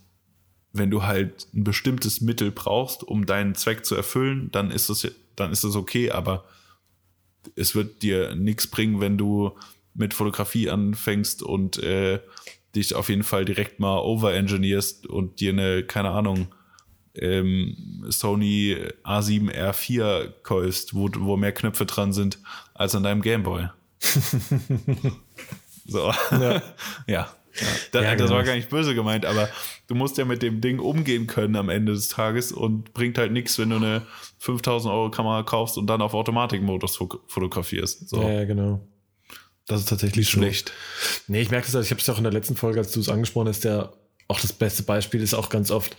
[0.72, 5.10] wenn du halt ein bestimmtes Mittel brauchst, um deinen Zweck zu erfüllen, dann ist es,
[5.36, 6.44] dann ist es okay, aber
[7.56, 9.52] es wird dir nichts bringen, wenn du
[9.94, 12.20] mit Fotografie anfängst und äh,
[12.74, 16.48] dich auf jeden Fall direkt mal overengineerst und dir eine, keine Ahnung,
[17.14, 22.38] ähm, Sony A7R4 kaufst, wo, wo mehr Knöpfe dran sind
[22.74, 23.68] als an deinem Gameboy.
[25.86, 26.12] so.
[26.30, 26.62] Ja.
[27.06, 27.34] ja.
[27.92, 28.46] Das, ja, das war genau.
[28.46, 29.48] gar nicht böse gemeint, aber
[29.86, 33.32] du musst ja mit dem Ding umgehen können am Ende des Tages und bringt halt
[33.32, 34.02] nichts, wenn du eine
[34.38, 38.08] 5000 Euro Kamera kaufst und dann auf Automatikmodus fotografierst.
[38.08, 38.22] So.
[38.22, 38.80] Ja, genau.
[39.66, 40.72] Das ist tatsächlich schlecht.
[41.00, 41.32] So.
[41.32, 43.00] Nee, ich merke das, also ich habe es auch in der letzten Folge, als du
[43.00, 43.92] es angesprochen hast, der
[44.28, 45.96] auch das beste Beispiel ist auch ganz oft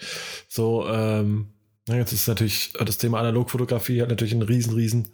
[0.48, 1.50] so, ähm,
[1.88, 5.08] jetzt ist natürlich das Thema Analogfotografie hat natürlich ein riesen, riesen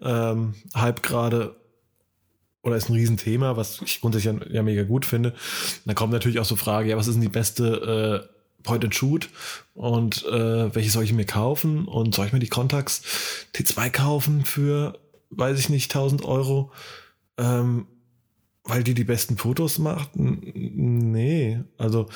[0.00, 1.56] ähm, Hype gerade
[2.66, 5.34] oder ist ein Riesenthema, was ich grundsätzlich ja, ja mega gut finde.
[5.84, 8.94] Da kommt natürlich auch so Frage, ja, was ist denn die beste äh, Point and
[8.94, 9.30] Shoot?
[9.74, 11.86] Und äh, welche soll ich mir kaufen?
[11.86, 13.02] Und soll ich mir die Contax
[13.54, 14.98] T2 kaufen für,
[15.30, 16.72] weiß ich nicht, 1000 Euro,
[17.38, 17.86] ähm,
[18.64, 20.10] weil die die besten Fotos macht?
[20.14, 22.08] Nee, also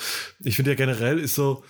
[0.43, 1.63] ich finde ja generell ist so,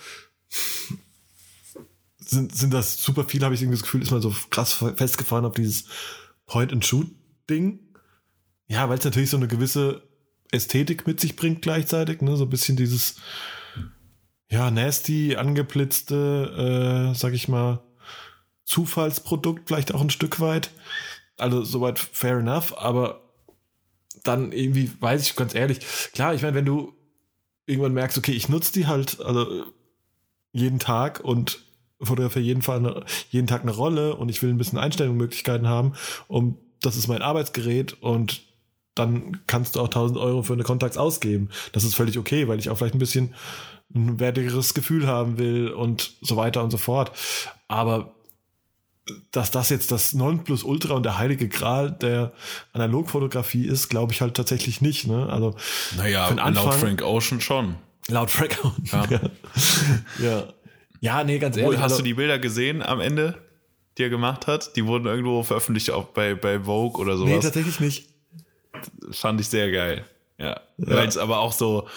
[2.17, 5.45] sind, sind das super viele, habe ich irgendwie das Gefühl, ist man so krass festgefahren
[5.45, 5.85] auf dieses
[6.47, 7.07] Point and Shoot
[7.47, 7.90] Ding
[8.71, 10.01] ja, weil es natürlich so eine gewisse
[10.49, 12.37] Ästhetik mit sich bringt gleichzeitig, ne?
[12.37, 13.17] So ein bisschen dieses,
[14.49, 17.83] ja, nasty, angeblitzte, äh, sag ich mal,
[18.63, 20.71] Zufallsprodukt vielleicht auch ein Stück weit.
[21.37, 23.33] Also soweit fair enough, aber
[24.23, 25.79] dann irgendwie, weiß ich ganz ehrlich,
[26.13, 26.93] klar, ich meine, wenn du
[27.65, 29.65] irgendwann merkst, okay, ich nutze die halt also
[30.53, 31.59] jeden Tag und
[32.01, 35.93] fotografiere jeden Fall eine, jeden Tag eine Rolle und ich will ein bisschen Einstellungsmöglichkeiten haben,
[36.29, 38.50] um das ist mein Arbeitsgerät und
[38.95, 41.49] dann kannst du auch 1000 Euro für eine Kontakts ausgeben.
[41.71, 43.33] Das ist völlig okay, weil ich auch vielleicht ein bisschen
[43.93, 47.11] ein wertigeres Gefühl haben will und so weiter und so fort.
[47.67, 48.13] Aber
[49.31, 52.33] dass das jetzt das Nonplusultra und der heilige Gral der
[52.73, 55.07] Analogfotografie ist, glaube ich halt tatsächlich nicht.
[55.07, 55.27] Ne?
[55.29, 55.55] Also
[55.97, 57.75] naja, Anfang, laut Frank Ocean schon.
[58.07, 58.83] Laut Frank Ocean.
[58.91, 59.05] Ja.
[59.09, 59.21] ja.
[60.23, 60.43] ja.
[60.99, 61.23] ja.
[61.23, 61.79] nee, ganz ehrlich.
[61.79, 63.37] Hast also, du die Bilder gesehen am Ende,
[63.97, 64.75] die er gemacht hat?
[64.75, 67.31] Die wurden irgendwo veröffentlicht auch bei, bei Vogue oder sowas.
[67.31, 68.10] Nee, tatsächlich nicht
[69.11, 70.05] fand ich sehr geil.
[70.37, 70.47] Ja.
[70.47, 70.59] ja.
[70.77, 71.87] Weil es aber auch so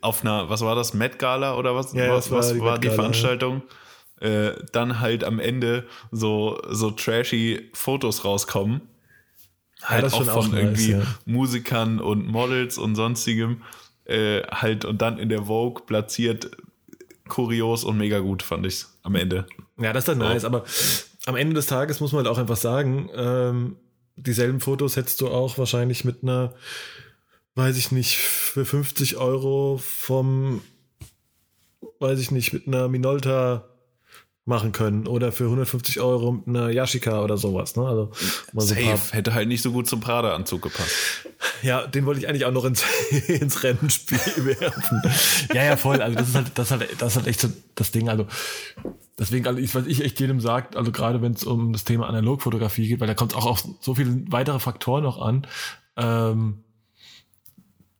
[0.00, 2.78] auf einer, was war das, Met Gala oder was, ja, was, was war, die, war
[2.78, 3.62] die Veranstaltung?
[4.20, 4.28] Ja.
[4.28, 8.82] Äh, dann halt am Ende so, so trashy Fotos rauskommen.
[9.82, 13.62] Halt auch von auch nice, irgendwie Musikern und Models und sonstigem.
[14.04, 16.50] Äh, halt und dann in der Vogue platziert
[17.28, 19.46] kurios und mega gut, fand ich am Ende.
[19.78, 20.24] Ja, das ist dann so.
[20.24, 20.64] nice, aber
[21.26, 23.76] am Ende des Tages muss man halt auch einfach sagen, ähm,
[24.16, 26.54] dieselben Fotos hättest du auch wahrscheinlich mit einer,
[27.54, 30.62] weiß ich nicht, für 50 Euro vom,
[32.00, 33.68] weiß ich nicht, mit einer Minolta
[34.46, 37.76] machen können oder für 150 Euro mit einer Yashica oder sowas.
[37.76, 37.86] Ne?
[37.86, 38.12] Also,
[38.52, 38.96] Safe.
[38.96, 40.92] So Hätte halt nicht so gut zum Prada-Anzug gepasst.
[41.62, 42.84] Ja, den wollte ich eigentlich auch noch ins,
[43.28, 44.18] ins Rennspiel
[44.60, 45.02] werfen.
[45.54, 46.02] ja, ja, voll.
[46.02, 48.10] Also das ist halt, das ist halt, das ist halt echt so das Ding.
[48.10, 48.26] Also
[49.18, 52.08] deswegen, also ich, was ich echt jedem sagt, also gerade wenn es um das Thema
[52.08, 55.46] Analogfotografie geht, weil da kommt auch auf so viele weitere Faktoren noch an.
[55.96, 56.64] Ähm,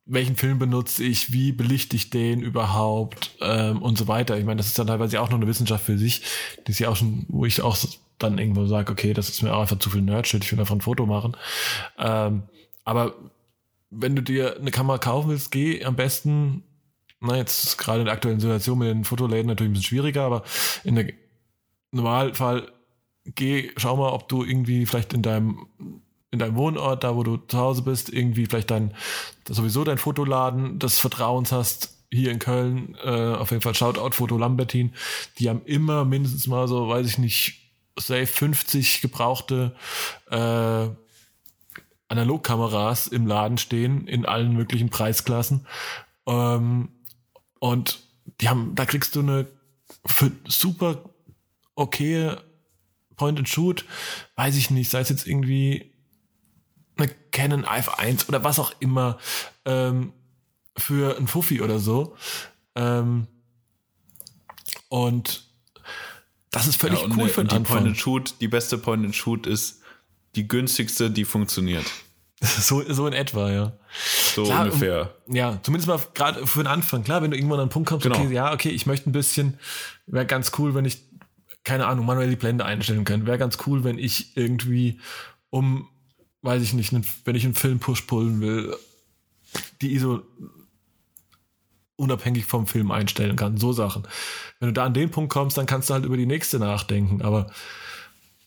[0.07, 4.37] welchen Film benutze ich, wie belichte ich den überhaupt ähm, und so weiter.
[4.39, 6.23] Ich meine, das ist dann teilweise auch noch eine Wissenschaft für sich,
[6.67, 7.77] die ist ja auch schon, wo ich auch
[8.19, 10.75] dann irgendwo sage, okay, das ist mir auch einfach zu viel Nerdshit, ich will einfach
[10.75, 11.37] ein Foto machen.
[11.99, 12.43] Ähm,
[12.85, 13.15] aber
[13.91, 16.65] wenn du dir eine Kamera kaufen willst, geh am besten,
[17.25, 20.43] na jetzt gerade in der aktuellen Situation mit den Fotoläden natürlich ein bisschen schwieriger, aber
[20.85, 21.13] in der
[21.91, 22.71] Normalfall
[23.25, 25.67] geh, schau mal, ob du irgendwie vielleicht in deinem
[26.31, 28.93] in deinem Wohnort, da wo du zu Hause bist, irgendwie vielleicht dein
[29.49, 34.37] sowieso dein Fotoladen des Vertrauens hast, hier in Köln, äh, auf jeden Fall Shoutout Foto
[34.37, 34.93] Lambertin,
[35.39, 37.61] die haben immer mindestens mal so, weiß ich nicht,
[37.97, 39.77] safe 50 gebrauchte
[40.31, 40.89] äh,
[42.09, 45.67] Analogkameras im Laden stehen, in allen möglichen Preisklassen.
[46.27, 46.89] Ähm,
[47.65, 48.01] und
[48.43, 49.47] die haben, da kriegst du eine
[50.47, 51.03] super
[51.77, 52.37] okay
[53.17, 53.87] Point and Shoot,
[54.37, 55.95] weiß ich nicht, sei es jetzt irgendwie
[56.99, 59.17] eine Canon F1 oder was auch immer
[59.65, 60.13] ähm,
[60.77, 62.15] für ein Fuffi oder so.
[62.75, 63.29] Ähm,
[64.91, 65.49] und
[66.51, 67.77] das ist völlig ja, cool für einen die Anfang.
[67.79, 69.81] Point and Shoot, die beste Point and Shoot ist
[70.35, 71.87] die günstigste, die funktioniert.
[72.61, 73.73] So, so in etwa, ja.
[74.35, 75.15] So Klar, ungefähr.
[75.27, 77.05] Um, ja, zumindest mal gerade für den Anfang.
[77.05, 78.19] Klar, wenn du irgendwann an einen Punkt kommst, genau.
[78.19, 79.59] okay, ja, okay, ich möchte ein bisschen,
[80.07, 81.03] wäre ganz cool, wenn ich,
[81.65, 83.27] keine Ahnung, manuell die Blende einstellen kann.
[83.27, 85.01] Wäre ganz cool, wenn ich irgendwie
[85.51, 85.89] um,
[86.43, 86.93] weiß ich nicht,
[87.25, 88.77] wenn ich einen Film push pullen will,
[89.81, 90.23] die ISO
[91.97, 93.57] unabhängig vom Film einstellen kann.
[93.57, 94.07] So Sachen.
[94.59, 97.23] Wenn du da an den Punkt kommst, dann kannst du halt über die nächste nachdenken.
[97.23, 97.51] Aber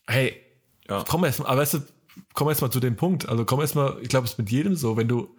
[0.06, 0.36] hey,
[0.90, 1.04] ja.
[1.08, 1.82] komm erst mal, aber weißt du,
[2.34, 3.28] komm erst mal zu dem Punkt.
[3.28, 5.36] Also komm erst mal, ich glaube, es ist mit jedem so, wenn du,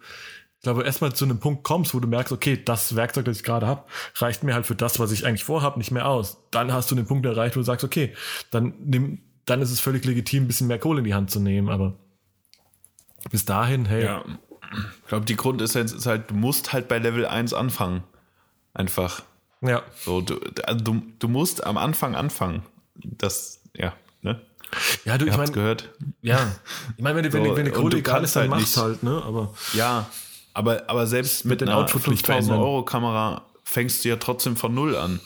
[0.57, 3.37] ich glaube, erst mal zu einem Punkt kommst, wo du merkst, okay, das Werkzeug, das
[3.37, 6.37] ich gerade habe, reicht mir halt für das, was ich eigentlich vorhabe, nicht mehr aus.
[6.51, 8.13] Dann hast du den Punkt erreicht, wo du sagst, okay,
[8.51, 11.39] dann nimm, dann ist es völlig legitim, ein bisschen mehr Kohle in die Hand zu
[11.39, 11.95] nehmen, aber
[13.31, 14.05] bis dahin, hey.
[14.05, 14.23] Ja.
[14.71, 18.03] Ich glaube, die Grundessenz ist halt, du musst halt bei Level 1 anfangen.
[18.73, 19.23] Einfach.
[19.61, 19.83] Ja.
[19.95, 22.63] So, du, also du, du musst am Anfang anfangen.
[22.95, 24.41] Das, ja, ne?
[25.05, 25.89] Ja, du, Ihr ich meine, gehört.
[26.21, 26.51] Ja,
[26.97, 29.03] ich meine, wenn, du, wenn, so, wenn die Kohle egal ist, dann halt machst halt,
[29.03, 29.21] ne?
[29.25, 30.07] Aber ja,
[30.53, 34.95] aber, aber selbst mit, mit einer 5000 Euro Kamera fängst du ja trotzdem von Null
[34.95, 35.19] an.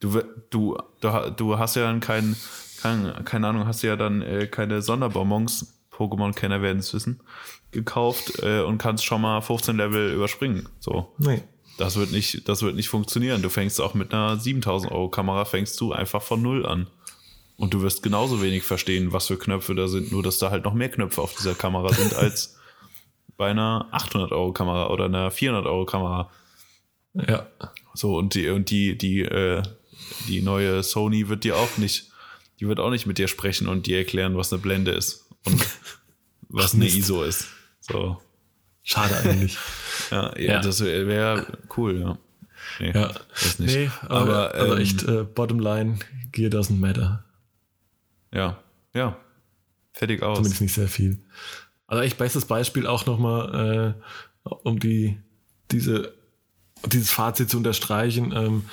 [0.00, 0.20] Du,
[0.50, 2.36] du, du, du hast ja dann kein,
[2.80, 7.20] kein, keine Ahnung, hast ja dann äh, keine Sonderbonbons, Pokémon-Kenner werden es wissen,
[7.70, 10.68] gekauft äh, und kannst schon mal 15 Level überspringen.
[10.80, 11.12] So.
[11.18, 11.42] Nee.
[11.78, 13.42] Das wird nicht, das wird nicht funktionieren.
[13.42, 16.86] Du fängst auch mit einer 7000 Euro Kamera, fängst du einfach von Null an.
[17.56, 20.64] Und du wirst genauso wenig verstehen, was für Knöpfe da sind, nur dass da halt
[20.64, 22.58] noch mehr Knöpfe auf dieser Kamera sind als
[23.36, 26.30] bei einer 800 Euro Kamera oder einer 400 Euro Kamera.
[27.14, 27.46] Ja.
[27.94, 29.62] So, und die, und die, die, äh,
[30.28, 32.10] die neue Sony wird dir auch nicht,
[32.60, 35.64] die wird auch nicht mit dir sprechen und dir erklären, was eine Blende ist und
[36.48, 37.46] was eine ISO ist.
[37.80, 38.20] So.
[38.82, 39.56] Schade eigentlich.
[40.10, 41.46] ja, ja, ja, das wäre wär
[41.76, 42.18] cool, ja.
[42.80, 43.08] Nee, ja.
[43.58, 43.58] Nicht.
[43.58, 45.98] Nee, aber, aber also ähm, echt, äh, bottom line,
[46.32, 47.24] Gear doesn't matter.
[48.32, 48.62] Ja,
[48.94, 49.16] ja.
[49.92, 50.38] Fertig aus.
[50.38, 51.18] Zumindest nicht sehr viel.
[51.86, 53.94] Also echt bestes Beispiel auch nochmal,
[54.46, 55.18] äh, um die,
[55.70, 56.14] diese,
[56.86, 58.32] dieses Fazit zu unterstreichen.
[58.34, 58.64] Ähm,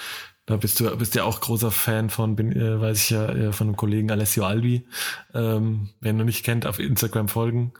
[0.45, 3.53] da bist du bist ja auch großer Fan von, bin, äh, weiß ich ja, äh,
[3.53, 4.88] von einem Kollegen Alessio Albi.
[5.34, 7.74] Ähm, wer ihn noch nicht kennt, auf Instagram folgen.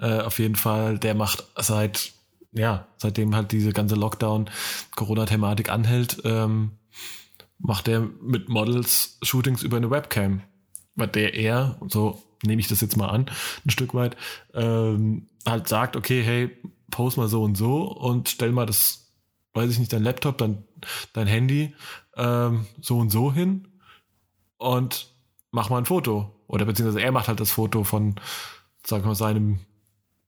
[0.00, 2.12] Äh, auf jeden Fall, der macht seit,
[2.52, 6.72] ja, seitdem halt diese ganze Lockdown-Corona-Thematik anhält, ähm,
[7.58, 10.42] macht er mit Models Shootings über eine Webcam
[10.98, 13.26] bei der er, so nehme ich das jetzt mal an,
[13.64, 14.16] ein Stück weit,
[14.52, 16.50] ähm, halt sagt, okay, hey,
[16.90, 19.12] post mal so und so und stell mal das,
[19.54, 20.64] weiß ich nicht, dein Laptop, dein,
[21.12, 21.74] dein Handy
[22.16, 23.68] ähm, so und so hin
[24.58, 25.08] und
[25.50, 26.34] mach mal ein Foto.
[26.46, 28.16] Oder beziehungsweise er macht halt das Foto von,
[28.84, 29.60] sagen wir mal, seinem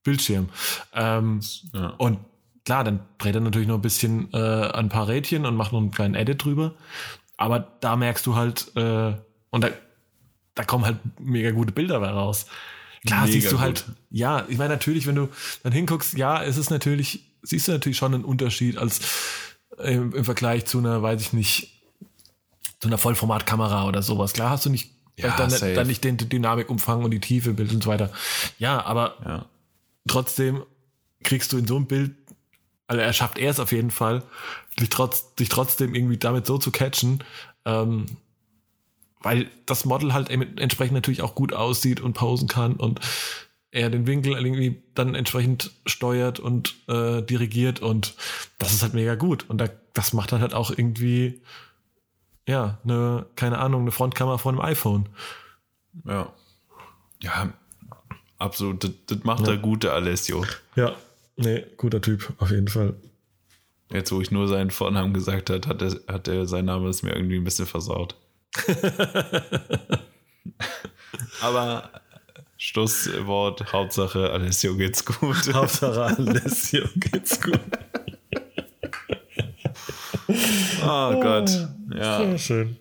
[0.02, 0.48] Bildschirm.
[0.94, 1.40] Ähm,
[1.72, 1.88] ja.
[1.98, 2.18] Und
[2.64, 5.80] klar, dann dreht er natürlich noch ein bisschen äh, ein paar Rädchen und macht noch
[5.80, 6.74] einen kleinen Edit drüber.
[7.36, 9.14] Aber da merkst du halt, äh,
[9.50, 9.70] und da
[10.54, 12.46] da kommen halt mega gute Bilder bei raus.
[13.06, 13.96] Klar, mega siehst du halt, gut.
[14.10, 15.28] ja, ich meine, natürlich, wenn du
[15.62, 19.00] dann hinguckst, ja, es ist natürlich, siehst du natürlich schon einen Unterschied als
[19.78, 21.82] im, im Vergleich zu einer, weiß ich nicht,
[22.80, 24.32] zu einer Vollformatkamera oder sowas.
[24.32, 27.72] Klar hast du nicht, ja, dann, dann, nicht den Dynamikumfang und die Tiefe im Bild
[27.72, 28.10] und so weiter.
[28.58, 29.46] Ja, aber ja.
[30.08, 30.62] trotzdem
[31.22, 32.14] kriegst du in so einem Bild,
[32.86, 34.22] also er schafft er es auf jeden Fall,
[34.78, 37.22] dich, trotz, dich trotzdem irgendwie damit so zu catchen,
[37.66, 38.06] ähm,
[39.22, 43.00] weil das Model halt entsprechend natürlich auch gut aussieht und posen kann und
[43.70, 48.14] er den Winkel irgendwie dann entsprechend steuert und äh, dirigiert und
[48.58, 49.48] das ist halt mega gut.
[49.48, 51.40] Und da, das macht dann halt auch irgendwie
[52.48, 55.08] ja eine keine Ahnung eine Frontkamera von einem iPhone.
[56.04, 56.32] Ja.
[57.22, 57.52] Ja
[58.38, 58.82] absolut.
[58.82, 59.46] Das, das macht ja.
[59.46, 60.44] der gute Alessio.
[60.74, 60.96] Ja.
[61.36, 62.94] Nee guter Typ auf jeden Fall.
[63.92, 67.02] Jetzt wo ich nur seinen Vornamen gesagt hat hat er hat er sein Name es
[67.04, 68.16] mir irgendwie ein bisschen versaut
[71.40, 71.90] Aber
[72.56, 75.50] Schlusswort, Hauptsache Alessio geht's gut.
[75.54, 77.60] Hauptsache Alessio geht's gut.
[80.82, 81.68] oh Gott.
[81.94, 82.18] Ja.
[82.18, 82.76] Sehr schön.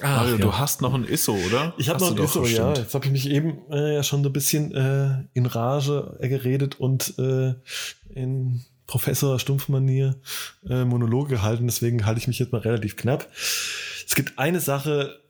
[0.00, 0.38] Mario, ja.
[0.38, 1.74] du hast noch ein ISO, oder?
[1.76, 2.72] Ich habe noch ein ISO, ja.
[2.72, 6.78] Jetzt habe ich mich eben äh, ja schon so ein bisschen äh, in Rage geredet
[6.80, 7.54] und äh,
[8.14, 10.16] in Professor Stumpfmanier
[10.68, 11.66] äh, Monologe gehalten.
[11.66, 13.28] Deswegen halte ich mich jetzt mal relativ knapp.
[13.34, 15.20] Es gibt eine Sache,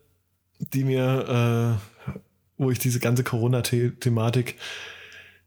[0.72, 1.78] die mir,
[2.08, 2.14] äh,
[2.56, 4.56] wo ich diese ganze Corona-Thematik,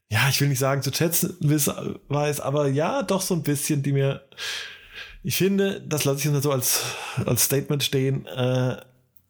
[0.10, 3.94] ja, ich will nicht sagen zu schätzen weiß, aber ja, doch so ein bisschen, die
[3.94, 4.22] mir,
[5.24, 6.84] ich finde, das lasse ich jetzt mal so als,
[7.26, 8.76] als Statement stehen, äh,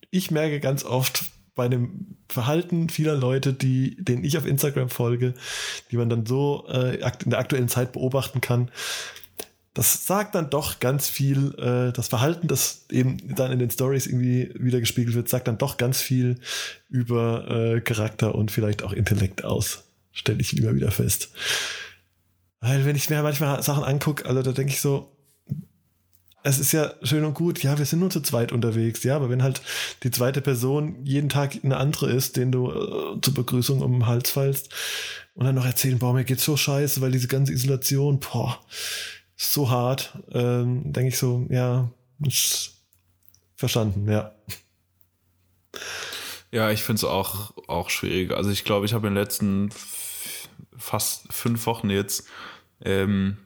[0.10, 1.24] ich merke ganz oft
[1.56, 5.34] bei dem Verhalten vieler Leute, die, denen ich auf Instagram folge,
[5.92, 8.72] die man dann so äh, in der aktuellen Zeit beobachten kann,
[9.74, 14.06] das sagt dann doch ganz viel, äh, das Verhalten, das eben dann in den Stories
[14.06, 16.40] irgendwie wieder gespiegelt wird, sagt dann doch ganz viel
[16.90, 21.32] über äh, Charakter und vielleicht auch Intellekt aus, stelle ich immer wieder fest.
[22.60, 25.16] Weil wenn ich mir manchmal Sachen angucke, also da denke ich so,
[26.44, 29.30] es ist ja schön und gut, ja, wir sind nur zu zweit unterwegs, ja, aber
[29.30, 29.62] wenn halt
[30.04, 34.08] die zweite Person jeden Tag eine andere ist, den du äh, zur Begrüßung um den
[34.08, 34.74] Hals fallst
[35.36, 38.60] und dann noch erzählen, boah, mir geht's so scheiße, weil diese ganze Isolation, boah,
[39.38, 41.90] ist so hart, ähm, denke ich so, ja,
[43.56, 44.32] verstanden, ja.
[46.52, 48.32] Ja, ich finde es auch, auch schwierig.
[48.32, 49.70] Also ich glaube, ich habe in den letzten
[50.78, 52.28] fast fünf Wochen jetzt
[52.84, 53.38] ähm,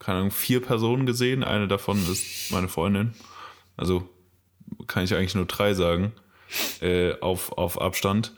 [0.00, 1.44] keine Ahnung, vier Personen gesehen.
[1.44, 3.12] Eine davon ist meine Freundin.
[3.76, 4.08] Also
[4.88, 6.12] kann ich eigentlich nur drei sagen.
[6.80, 8.34] Äh, auf, auf Abstand.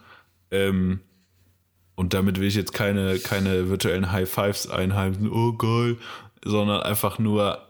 [0.50, 1.00] Ähm,
[1.94, 5.96] und damit will ich jetzt keine, keine virtuellen High Fives einheimsen, oh geil,
[6.44, 7.66] sondern einfach nur,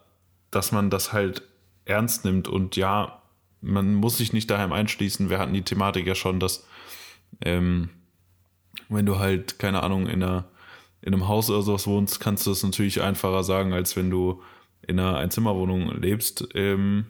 [0.51, 1.43] dass man das halt
[1.85, 3.23] ernst nimmt und ja,
[3.61, 5.31] man muss sich nicht daheim einschließen.
[5.31, 6.67] Wir hatten die Thematik ja schon, dass
[7.41, 7.91] ähm,
[8.89, 10.45] wenn du halt, keine Ahnung, in einer
[11.03, 14.41] in einem Haus oder sowas wohnst, kannst du das natürlich einfacher sagen, als wenn du
[14.87, 17.07] in einer Einzimmerwohnung lebst ähm,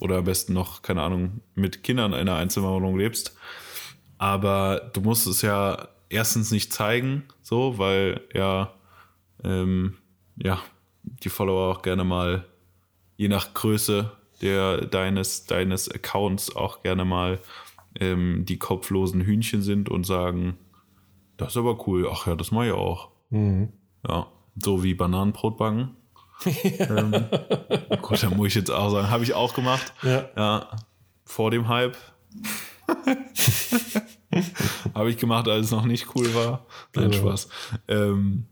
[0.00, 3.36] oder am besten noch, keine Ahnung, mit Kindern in einer Einzimmerwohnung lebst.
[4.18, 8.72] Aber du musst es ja erstens nicht zeigen, so, weil ja,
[9.44, 9.96] ähm,
[10.36, 10.60] ja,
[11.02, 12.46] die Follower auch gerne mal,
[13.16, 17.40] je nach Größe der, deines, deines Accounts auch gerne mal
[17.98, 20.58] ähm, die kopflosen Hühnchen sind und sagen,
[21.36, 23.10] das ist aber cool, ach ja, das mache ich auch.
[23.30, 23.72] Mhm.
[24.06, 24.26] Ja,
[24.62, 25.96] so wie Bananenbrot backen.
[26.44, 27.12] ähm,
[28.02, 29.92] gut, da muss ich jetzt auch sagen, habe ich auch gemacht.
[30.02, 30.28] Ja.
[30.36, 30.70] ja
[31.24, 31.96] vor dem Hype.
[34.94, 36.66] habe ich gemacht, als es noch nicht cool war.
[36.94, 37.18] Nein, ja.
[37.18, 37.48] Spaß.
[37.88, 38.46] Ähm,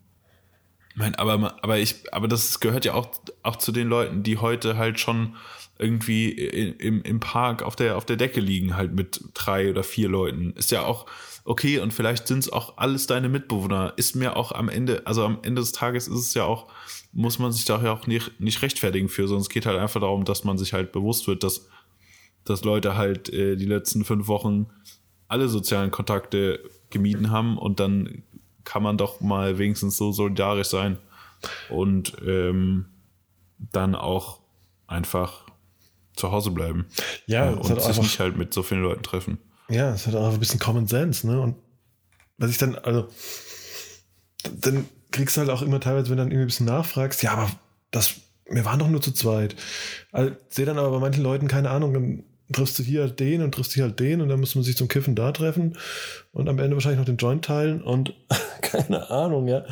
[0.95, 3.09] mein, aber, aber ich, aber das gehört ja auch,
[3.43, 5.37] auch zu den Leuten, die heute halt schon
[5.79, 10.09] irgendwie im, im Park auf der, auf der Decke liegen, halt mit drei oder vier
[10.09, 10.53] Leuten.
[10.53, 11.07] Ist ja auch,
[11.45, 13.93] okay, und vielleicht sind es auch alles deine Mitbewohner.
[13.97, 16.69] Ist mir auch am Ende, also am Ende des Tages ist es ja auch,
[17.13, 20.01] muss man sich da ja auch nicht, nicht rechtfertigen für, sondern es geht halt einfach
[20.01, 21.69] darum, dass man sich halt bewusst wird, dass,
[22.45, 24.67] dass Leute halt äh, die letzten fünf Wochen
[25.29, 28.23] alle sozialen Kontakte gemieden haben und dann
[28.65, 30.99] kann man doch mal wenigstens so solidarisch sein
[31.69, 32.87] und ähm,
[33.59, 34.41] dann auch
[34.87, 35.45] einfach
[36.17, 36.87] zu Hause bleiben.
[37.27, 39.39] Ja, und sich nicht halt mit so vielen Leuten treffen.
[39.69, 41.41] Ja, es hat auch ein bisschen Common Sense, ne?
[41.41, 41.57] Und
[42.39, 43.09] was ich dann, also,
[44.61, 47.33] dann kriegst du halt auch immer teilweise, wenn du dann irgendwie ein bisschen nachfragst, ja,
[47.33, 47.51] aber
[47.91, 48.15] das,
[48.47, 49.57] wir waren doch nur zu zweit.
[50.13, 53.43] Also, sehe dann aber bei manchen Leuten, keine Ahnung, dann triffst du hier halt den
[53.43, 55.79] und triffst hier halt den und dann muss man sich zum Kiffen da treffen
[56.33, 58.15] und am Ende wahrscheinlich noch den Joint teilen und
[58.61, 59.65] keine Ahnung, ja.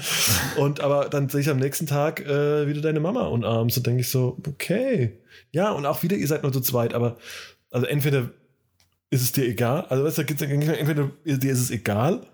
[0.57, 3.87] Und aber dann sehe ich am nächsten Tag äh, wieder deine Mama und abends und
[3.87, 5.19] denke ich so, okay.
[5.51, 7.19] Ja, und auch wieder, ihr seid nur zu zweit, aber
[7.71, 8.31] also entweder
[9.13, 9.85] ist es dir egal.
[9.91, 12.27] Also weißt du, entweder dir ist es egal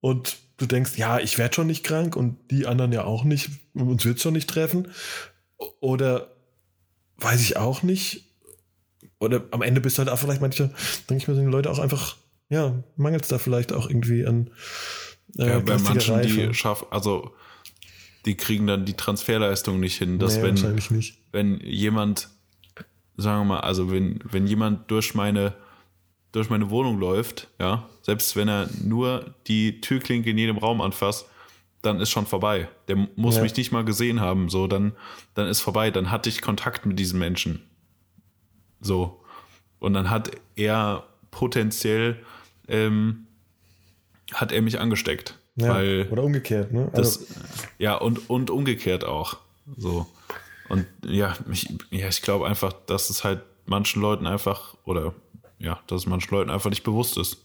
[0.00, 3.50] und du denkst, ja, ich werde schon nicht krank und die anderen ja auch nicht,
[3.74, 4.88] uns wird schon nicht treffen.
[5.80, 6.30] Oder
[7.16, 8.32] weiß ich auch nicht.
[9.18, 10.70] Oder am Ende bist du halt auch vielleicht manche,
[11.10, 12.16] denke ich mir, sind die Leute auch einfach,
[12.48, 14.50] ja, mangelt es da vielleicht auch irgendwie an.
[15.36, 16.28] Äh, ja, bei manchen, Reife.
[16.28, 17.34] die schaffen, also
[18.24, 20.20] die kriegen dann die Transferleistung nicht hin.
[20.20, 21.18] Dass nee, wenn, wahrscheinlich nicht.
[21.32, 22.28] wenn jemand,
[23.16, 25.54] sagen wir mal, also wenn, wenn jemand durch meine
[26.32, 31.26] durch meine Wohnung läuft, ja, selbst wenn er nur die Türklinke in jedem Raum anfasst,
[31.82, 32.68] dann ist schon vorbei.
[32.88, 33.42] Der muss ja.
[33.42, 34.92] mich nicht mal gesehen haben, so, dann,
[35.34, 35.90] dann ist vorbei.
[35.90, 37.62] Dann hatte ich Kontakt mit diesem Menschen.
[38.80, 39.22] So.
[39.78, 42.22] Und dann hat er potenziell,
[42.68, 43.26] ähm,
[44.32, 45.38] hat er mich angesteckt.
[45.56, 46.90] Ja, weil oder umgekehrt, ne?
[46.92, 47.26] Also das,
[47.78, 49.38] ja, und, und umgekehrt auch.
[49.76, 50.06] So.
[50.68, 55.14] Und ja, ich, ja, ich glaube einfach, dass es halt manchen Leuten einfach, oder
[55.60, 57.36] ja, dass manchen Leuten einfach nicht bewusst ist.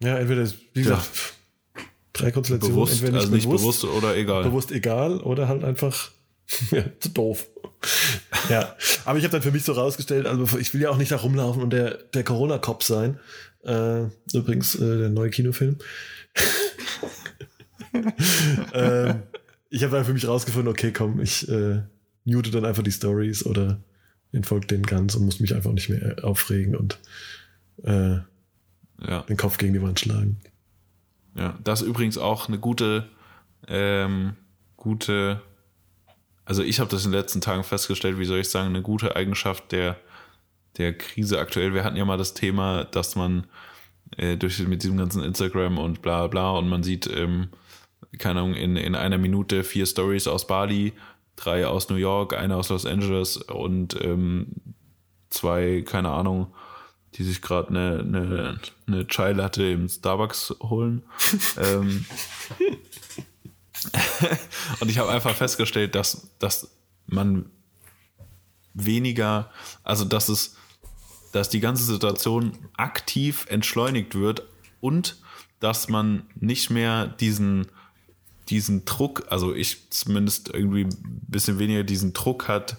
[0.00, 1.08] Ja, entweder, wie gesagt,
[2.12, 4.42] drei Konstellationen, Bewusst, entweder also nicht bewusst oder egal.
[4.42, 6.10] bewusst egal oder halt einfach
[6.70, 7.46] ja, zu doof.
[8.50, 11.12] ja, aber ich habe dann für mich so rausgestellt, also ich will ja auch nicht
[11.12, 13.18] da rumlaufen und der, der Corona-Cop sein.
[13.62, 15.78] Äh, übrigens äh, der neue Kinofilm.
[18.74, 19.22] ähm,
[19.70, 21.80] ich habe dann für mich rausgefunden, okay, komm, ich äh,
[22.24, 23.80] mute dann einfach die Stories oder
[24.34, 26.98] entfolge denen ganz und muss mich einfach nicht mehr aufregen und
[27.82, 28.18] äh,
[29.06, 29.22] Ja.
[29.28, 30.38] den Kopf gegen die Wand schlagen.
[31.36, 33.08] Ja, das ist übrigens auch eine gute,
[33.66, 34.34] ähm,
[34.76, 35.40] gute,
[36.44, 39.16] also ich habe das in den letzten Tagen festgestellt, wie soll ich sagen, eine gute
[39.16, 39.96] Eigenschaft der,
[40.76, 41.74] der Krise aktuell.
[41.74, 43.46] Wir hatten ja mal das Thema, dass man
[44.16, 47.48] äh, durch mit diesem ganzen Instagram und bla bla und man sieht, ähm,
[48.18, 50.92] keine Ahnung, in, in einer Minute vier Stories aus Bali,
[51.36, 54.46] drei aus New York, eine aus Los Angeles und ähm,
[55.30, 56.54] zwei, keine Ahnung,
[57.14, 61.02] die sich gerade eine, eine, eine Chai Latte im Starbucks holen.
[61.56, 62.04] ähm,
[64.80, 66.70] und ich habe einfach festgestellt, dass, dass
[67.06, 67.50] man
[68.72, 69.50] weniger,
[69.82, 70.56] also dass es,
[71.32, 74.42] dass die ganze Situation aktiv entschleunigt wird
[74.80, 75.16] und
[75.60, 77.68] dass man nicht mehr diesen,
[78.48, 82.76] diesen Druck, also ich zumindest irgendwie ein bisschen weniger diesen Druck hat,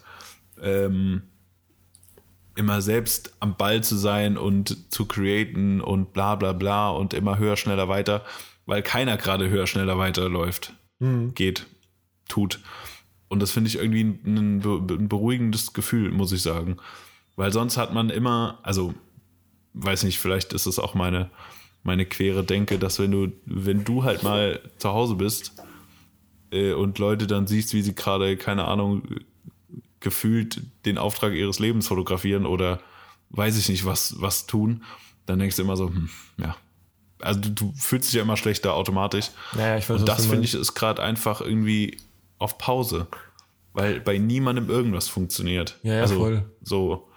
[0.62, 1.24] ähm,
[2.56, 7.38] immer selbst am Ball zu sein und zu createn und bla bla bla und immer
[7.38, 8.24] höher, schneller, weiter,
[8.66, 10.74] weil keiner gerade höher, schneller, weiter läuft,
[11.36, 11.66] geht,
[12.30, 12.62] tut.
[13.28, 16.78] Und das finde ich irgendwie ein, ein beruhigendes Gefühl, muss ich sagen.
[17.36, 18.94] Weil sonst hat man immer, also
[19.74, 21.30] weiß nicht, vielleicht ist es auch meine,
[21.86, 25.54] meine quere Denke, dass wenn du, wenn du halt mal zu Hause bist
[26.52, 29.04] äh, und Leute dann siehst, wie sie gerade, keine Ahnung,
[30.00, 32.80] gefühlt den Auftrag ihres Lebens fotografieren oder
[33.30, 34.84] weiß ich nicht, was, was tun,
[35.26, 36.56] dann denkst du immer so, hm, ja.
[37.22, 39.28] Also du, du fühlst dich ja immer schlechter automatisch.
[39.54, 41.98] Naja, ich weiß, Und das finde ich ist gerade einfach irgendwie
[42.38, 43.08] auf Pause.
[43.74, 45.80] Weil bei niemandem irgendwas funktioniert.
[45.84, 46.46] Ja, ja, also voll.
[46.62, 47.10] so.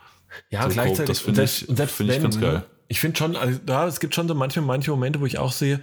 [0.51, 0.97] Ja, So gleichzeitig.
[0.97, 2.65] grob, das finde ich- selbst finde ich wenn, ganz geil.
[2.89, 5.53] Ich finde schon, also da, es gibt schon so manche, manche Momente, wo ich auch
[5.53, 5.81] sehe,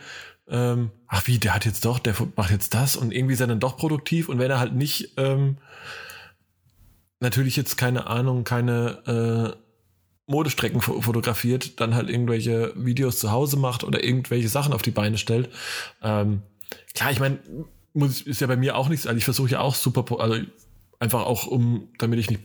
[0.48, 3.48] ähm, ach wie, der hat jetzt doch, der macht jetzt das und irgendwie ist er
[3.48, 5.58] dann doch produktiv und wenn er halt nicht, ähm,
[7.20, 9.62] natürlich jetzt keine Ahnung, keine äh,
[10.28, 14.92] Modestrecken fo- fotografiert, dann halt irgendwelche Videos zu Hause macht oder irgendwelche Sachen auf die
[14.92, 15.50] Beine stellt.
[16.02, 16.42] Ähm,
[16.94, 17.40] klar, ich meine,
[17.94, 20.40] ist ja bei mir auch nichts, also ich versuche ja auch super, also
[21.00, 22.42] einfach auch um, damit ich nicht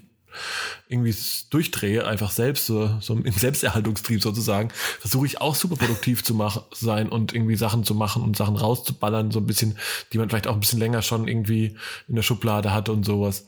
[0.89, 1.15] irgendwie
[1.51, 4.71] durchdrehe, einfach selbst, so, so im Selbsterhaltungstrieb sozusagen,
[5.01, 8.57] versuche ich auch super produktiv zu machen, sein und irgendwie Sachen zu machen und Sachen
[8.57, 9.79] rauszuballern, so ein bisschen,
[10.13, 11.77] die man vielleicht auch ein bisschen länger schon irgendwie
[12.09, 13.47] in der Schublade hatte und sowas.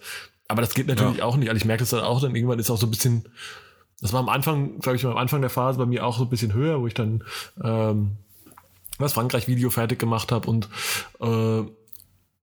[0.48, 1.24] Aber das geht natürlich Ja.
[1.24, 1.48] auch nicht.
[1.48, 3.24] Also ich merke das dann auch, dann irgendwann ist auch so ein bisschen,
[4.00, 6.28] das war am Anfang, glaube ich, am Anfang der Phase bei mir auch so ein
[6.30, 7.24] bisschen höher, wo ich dann
[7.62, 8.16] ähm,
[8.98, 10.68] das Frankreich-Video fertig gemacht habe und
[11.20, 11.62] äh,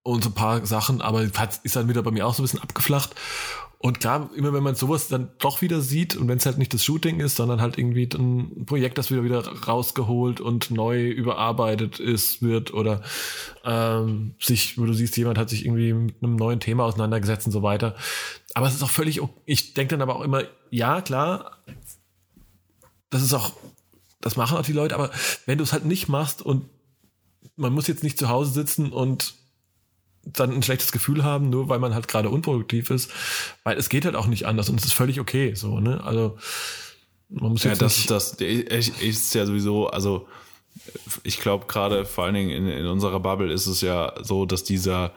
[0.02, 2.46] und so ein paar Sachen, aber hat- ist dann wieder bei mir auch so ein
[2.46, 3.14] bisschen abgeflacht.
[3.82, 6.74] Und klar, immer wenn man sowas dann doch wieder sieht und wenn es halt nicht
[6.74, 11.98] das Shooting ist, sondern halt irgendwie ein Projekt, das wieder wieder rausgeholt und neu überarbeitet
[11.98, 13.02] ist, wird oder
[13.64, 17.54] ähm, sich, wo du siehst, jemand hat sich irgendwie mit einem neuen Thema auseinandergesetzt und
[17.54, 17.96] so weiter.
[18.54, 21.64] Aber es ist auch völlig, ok- ich denke dann aber auch immer, ja, klar,
[23.10, 23.54] das ist auch,
[24.20, 25.10] das machen auch die Leute, aber
[25.46, 26.66] wenn du es halt nicht machst und
[27.56, 29.36] man muss jetzt nicht zu Hause sitzen und
[30.24, 33.12] dann ein schlechtes Gefühl haben, nur weil man halt gerade unproduktiv ist,
[33.64, 36.04] weil es geht halt auch nicht anders und es ist völlig okay, so, ne?
[36.04, 36.38] Also
[37.30, 38.42] man muss Ja, jetzt das das.
[38.42, 40.28] Ich, ich ist ja sowieso, also
[41.24, 44.64] ich glaube gerade vor allen Dingen in, in unserer Bubble ist es ja so, dass
[44.64, 45.12] dieser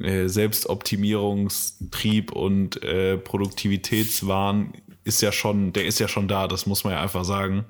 [0.00, 4.72] äh, Selbstoptimierungstrieb und äh, Produktivitätswahn
[5.04, 7.64] ist ja schon, der ist ja schon da, das muss man ja einfach sagen.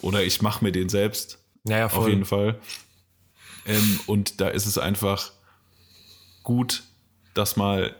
[0.00, 1.38] Oder ich mache mir den selbst.
[1.64, 2.58] naja, Auf jeden Fall.
[3.66, 5.31] Ähm, und da ist es einfach
[6.42, 6.82] gut,
[7.34, 7.94] das mal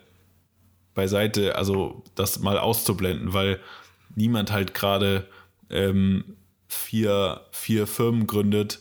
[0.94, 3.59] beiseite, also das mal auszublenden, weil
[4.14, 5.27] niemand halt gerade
[5.70, 6.36] ähm,
[6.69, 8.81] vier, vier Firmen gründet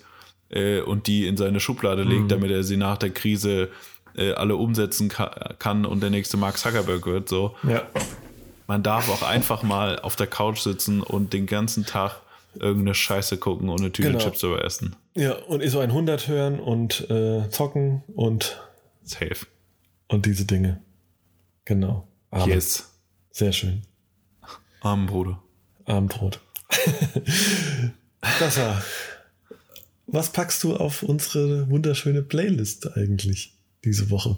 [0.50, 3.70] äh, und die in seine Schublade legt, damit er sie nach der Krise
[4.16, 7.30] äh, alle umsetzen ka kann und der nächste Mark Zuckerberg wird.
[7.30, 7.56] So.
[7.64, 7.84] Ja.
[8.68, 12.22] Man darf auch einfach mal auf der Couch sitzen und den ganzen Tag
[12.56, 14.20] irgendeine Scheiße gucken und eine Tüte Genau.
[14.24, 14.96] Chips über essen.
[15.16, 18.60] Ja, und ISO 100 hören und äh, zocken und,
[19.04, 19.46] Safe.
[20.08, 20.82] und diese Dinge.
[21.66, 22.08] Genau.
[22.30, 22.48] Abend.
[22.48, 22.92] Yes.
[23.32, 23.82] Sehr schön.
[25.86, 26.40] Armen Bruder.
[28.40, 28.82] Das war.
[30.08, 34.38] Was packst du auf unsere wunderschöne Playlist eigentlich diese Woche?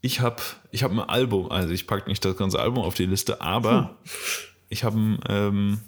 [0.00, 0.42] Ich habe
[0.72, 3.98] ich hab ein Album, also ich packe nicht das ganze Album auf die Liste, aber
[4.68, 5.80] ich habe ein, ähm,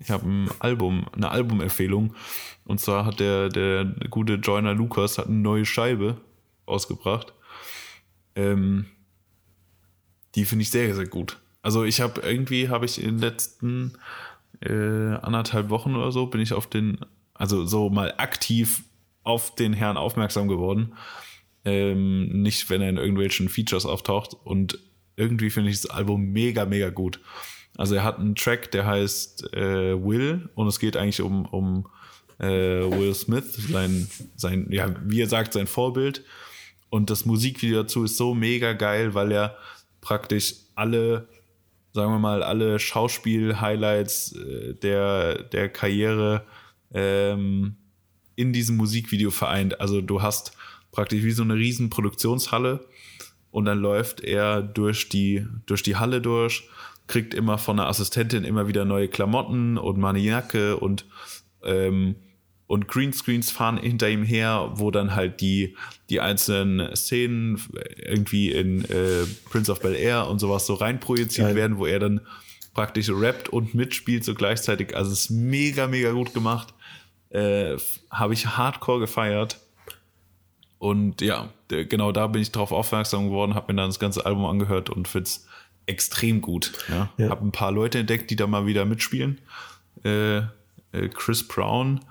[0.00, 2.14] ich habe ein Album, eine Albumempfehlung.
[2.64, 6.20] Und zwar hat der, der gute Joyner Lukas hat eine neue Scheibe
[6.70, 7.34] ausgebracht.
[8.34, 8.86] Ähm,
[10.34, 11.38] die finde ich sehr, sehr gut.
[11.62, 13.98] Also ich habe irgendwie, habe ich in den letzten
[14.60, 16.98] äh, anderthalb Wochen oder so, bin ich auf den,
[17.34, 18.84] also so mal aktiv
[19.22, 20.94] auf den Herrn aufmerksam geworden.
[21.64, 24.34] Ähm, nicht, wenn er in irgendwelchen Features auftaucht.
[24.44, 24.78] Und
[25.16, 27.20] irgendwie finde ich das Album mega, mega gut.
[27.76, 31.86] Also er hat einen Track, der heißt äh, Will und es geht eigentlich um, um
[32.38, 36.24] äh, Will Smith, sein, sein, ja, wie er sagt, sein Vorbild.
[36.90, 39.56] Und das Musikvideo dazu ist so mega geil, weil er
[40.00, 41.28] praktisch alle,
[41.92, 46.44] sagen wir mal, alle Schauspiel-Highlights äh, der, der Karriere
[46.92, 47.76] ähm,
[48.34, 49.80] in diesem Musikvideo vereint.
[49.80, 50.52] Also du hast
[50.90, 52.86] praktisch wie so eine riesen Produktionshalle
[53.50, 56.68] und dann läuft er durch die, durch die Halle durch,
[57.06, 61.06] kriegt immer von der Assistentin immer wieder neue Klamotten und mal eine Jacke und
[61.62, 62.16] ähm,
[62.70, 65.74] und Greenscreens fahren hinter ihm her, wo dann halt die,
[66.08, 67.60] die einzelnen Szenen
[67.96, 71.56] irgendwie in äh, Prince of Bel Air und sowas so reinprojiziert Geil.
[71.56, 72.20] werden, wo er dann
[72.72, 74.96] praktisch rappt und mitspielt so gleichzeitig.
[74.96, 76.72] Also es ist mega, mega gut gemacht.
[77.30, 77.76] Äh,
[78.08, 79.58] Habe ich hardcore gefeiert.
[80.78, 84.44] Und ja, genau da bin ich drauf aufmerksam geworden, habe mir dann das ganze Album
[84.44, 85.44] angehört und finde es
[85.86, 86.70] extrem gut.
[86.88, 87.10] Ja.
[87.16, 87.30] ja.
[87.30, 89.40] Habe ein paar Leute entdeckt, die da mal wieder mitspielen.
[90.04, 92.02] Äh, äh Chris Brown,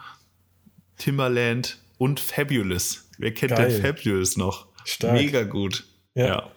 [1.00, 3.10] Timberland und Fabulous.
[3.18, 3.70] Wer kennt Geil.
[3.70, 4.68] denn Fabulous noch?
[4.86, 5.14] Stark.
[5.14, 5.86] Mega gut.
[6.14, 6.26] Ja.
[6.26, 6.52] ja.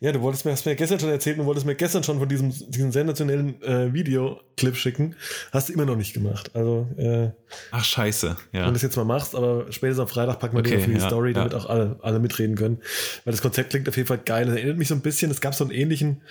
[0.00, 0.12] ja.
[0.12, 2.50] du wolltest mir, hast mir gestern schon erzählt und wolltest mir gestern schon von diesem,
[2.70, 5.16] diesem sensationellen äh, Videoclip schicken.
[5.52, 6.50] Hast du immer noch nicht gemacht.
[6.54, 7.30] Also, äh,
[7.70, 8.36] Ach, scheiße.
[8.52, 8.60] Ja.
[8.60, 10.90] Wenn du das jetzt mal machst, aber spätestens am Freitag packen wir okay, den für
[10.90, 12.78] die ja, Story, damit auch alle, alle mitreden können.
[13.24, 14.46] Weil das Konzept klingt auf jeden Fall geil.
[14.46, 16.22] Das erinnert mich so ein bisschen, es gab so einen ähnlichen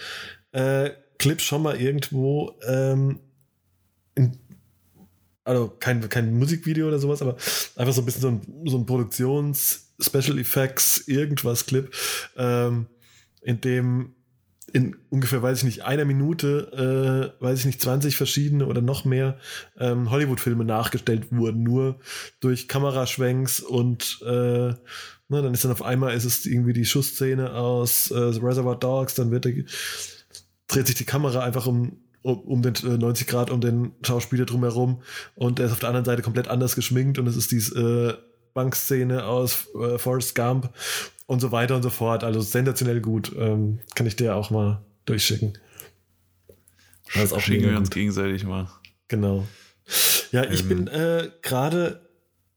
[0.52, 3.20] äh, Clip schon mal irgendwo ähm,
[4.16, 4.38] in
[5.50, 7.36] also kein, kein Musikvideo oder sowas, aber
[7.76, 11.94] einfach so ein bisschen so ein, so ein Produktions-, Special Effects, irgendwas Clip,
[12.38, 12.86] ähm,
[13.42, 14.14] in dem
[14.72, 19.04] in ungefähr, weiß ich nicht, einer Minute, äh, weiß ich nicht, 20 verschiedene oder noch
[19.04, 19.40] mehr
[19.80, 22.00] ähm, Hollywood-Filme nachgestellt wurden, nur
[22.40, 24.78] durch Kameraschwenks und äh, ne,
[25.28, 29.32] dann ist dann auf einmal ist es irgendwie die Schussszene aus äh, Reservoir Dogs, dann
[29.32, 29.54] wird der,
[30.68, 34.46] dreht sich die Kamera einfach um um, um den 90 äh, Grad um den Schauspieler
[34.46, 35.02] drumherum
[35.36, 38.30] und er ist auf der anderen Seite komplett anders geschminkt und es ist diese äh,
[38.54, 40.70] Bankszene aus äh, Forrest Gump
[41.28, 42.24] und so weiter und so fort.
[42.24, 43.32] Also sensationell gut.
[43.38, 45.58] Ähm, kann ich dir auch mal durchschicken.
[47.14, 48.70] Das auch Schicken wir uns gegenseitig mal.
[49.08, 49.48] Genau.
[50.32, 50.68] Ja, ich ähm.
[50.68, 52.02] bin äh, gerade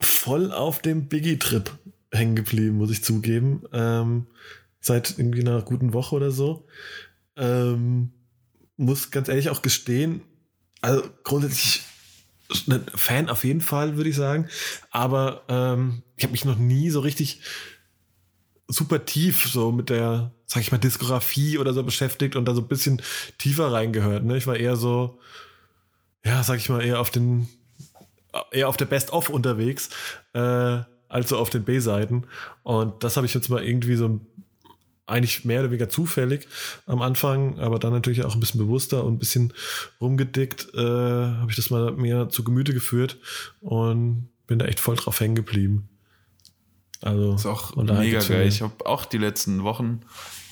[0.00, 1.70] voll auf dem Biggie-Trip
[2.10, 3.62] hängen geblieben, muss ich zugeben.
[3.72, 4.26] Ähm,
[4.80, 6.66] seit irgendwie einer guten Woche oder so.
[7.36, 8.12] Ähm,
[8.76, 10.22] muss ganz ehrlich auch gestehen,
[10.80, 11.82] also grundsätzlich
[12.68, 14.48] ein Fan auf jeden Fall, würde ich sagen.
[14.90, 17.40] Aber ähm, ich habe mich noch nie so richtig
[18.68, 22.62] super tief so mit der, sag ich mal, Diskografie oder so beschäftigt und da so
[22.62, 23.02] ein bisschen
[23.38, 24.24] tiefer reingehört.
[24.24, 24.36] Ne?
[24.36, 25.18] Ich war eher so,
[26.24, 27.48] ja, sag ich mal, eher auf den,
[28.50, 29.90] eher auf der Best-of unterwegs,
[30.32, 32.24] äh, als so auf den B-Seiten.
[32.62, 34.26] Und das habe ich jetzt mal irgendwie so ein
[35.06, 36.46] eigentlich mehr oder weniger zufällig
[36.86, 39.52] am Anfang, aber dann natürlich auch ein bisschen bewusster und ein bisschen
[40.00, 43.18] rumgedickt, äh, habe ich das mal mehr zu Gemüte geführt
[43.60, 45.88] und bin da echt voll drauf hängen geblieben.
[47.00, 48.46] Also ist auch mega geil.
[48.46, 50.00] Ich habe auch die letzten Wochen,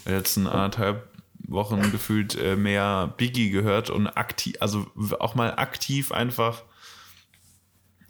[0.05, 1.09] die letzten anderthalb
[1.47, 4.87] Wochen gefühlt äh, mehr Biggie gehört und aktiv, also
[5.21, 6.63] auch mal aktiv einfach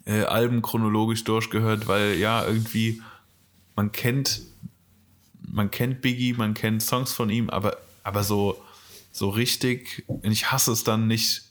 [0.05, 3.01] äh, Alben chronologisch durchgehört, weil ja irgendwie
[3.75, 4.41] man kennt
[5.41, 8.61] man kennt Biggie, man kennt Songs von ihm, aber, aber so,
[9.11, 11.43] so richtig, ich hasse es dann nicht,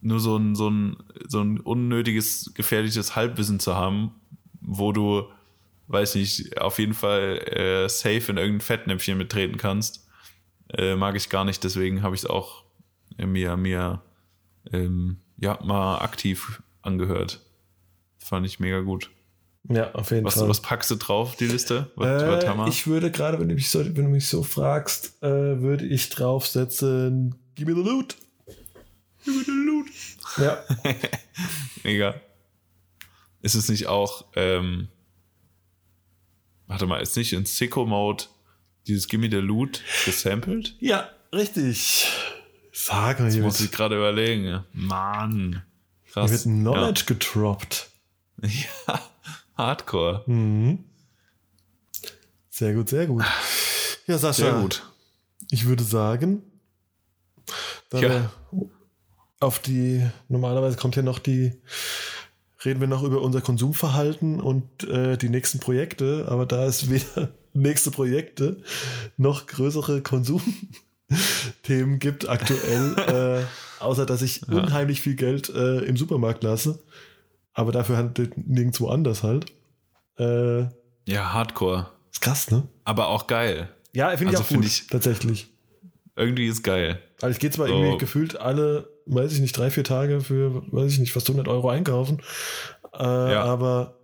[0.00, 0.96] nur so ein, so ein,
[1.26, 4.12] so ein unnötiges, gefährliches Halbwissen zu haben,
[4.60, 5.24] wo du,
[5.88, 10.06] weiß nicht, auf jeden Fall äh, safe in irgendein Fettnäpfchen mittreten kannst.
[10.72, 12.64] Äh, mag ich gar nicht, deswegen habe ich es auch
[13.16, 14.02] mir, mir
[14.72, 17.40] ähm, ja, mal aktiv angehört.
[18.18, 19.10] Fand ich mega gut.
[19.68, 20.48] Ja, auf jeden was, Fall.
[20.48, 21.90] Was packst du drauf, die Liste?
[21.96, 25.62] Was, äh, ich würde gerade, wenn du mich so, wenn du mich so fragst, äh,
[25.62, 28.16] würde ich draufsetzen, give me the loot.
[29.24, 29.86] Give me the loot.
[30.36, 30.62] Ja.
[31.82, 32.14] Mega.
[33.40, 34.88] Ist es nicht auch, ähm,
[36.66, 38.24] warte mal, ist nicht in Sicko-Mode
[38.86, 40.76] dieses Gimme the Loot gesampelt?
[40.80, 42.06] Ja, richtig.
[42.72, 44.64] Sag mal, Das muss ich gerade überlegen.
[44.72, 45.62] Mann.
[46.10, 46.30] Krass.
[46.30, 47.06] Hier wird Knowledge ja.
[47.06, 47.90] gedroppt.
[48.42, 49.00] Ja.
[49.56, 50.24] Hardcore.
[50.26, 50.84] Mhm.
[52.50, 53.24] Sehr gut, sehr gut.
[54.06, 54.44] Ja, Sascha.
[54.44, 54.82] Sehr gut.
[55.50, 56.42] Ich würde sagen,
[57.92, 58.30] ja.
[59.40, 61.52] auf die, normalerweise kommt ja noch die,
[62.64, 67.30] reden wir noch über unser Konsumverhalten und äh, die nächsten Projekte, aber da es weder
[67.52, 68.62] nächste Projekte
[69.16, 74.58] noch größere Konsumthemen gibt aktuell, äh, außer dass ich ja.
[74.58, 76.82] unheimlich viel Geld äh, im Supermarkt lasse,
[77.54, 79.46] aber dafür handelt nirgendwo anders halt.
[80.18, 80.62] Äh,
[81.06, 81.90] ja, Hardcore.
[82.12, 82.68] Ist krass, ne?
[82.84, 83.70] Aber auch geil.
[83.94, 85.48] Ja, finde also ich auch gut, ich, tatsächlich.
[86.16, 87.00] Irgendwie ist geil.
[87.20, 87.74] Also ich gehe zwar so.
[87.74, 91.48] irgendwie gefühlt alle, weiß ich nicht, drei, vier Tage für, weiß ich nicht, fast 100
[91.48, 92.20] Euro einkaufen,
[92.92, 93.42] äh, ja.
[93.42, 93.98] aber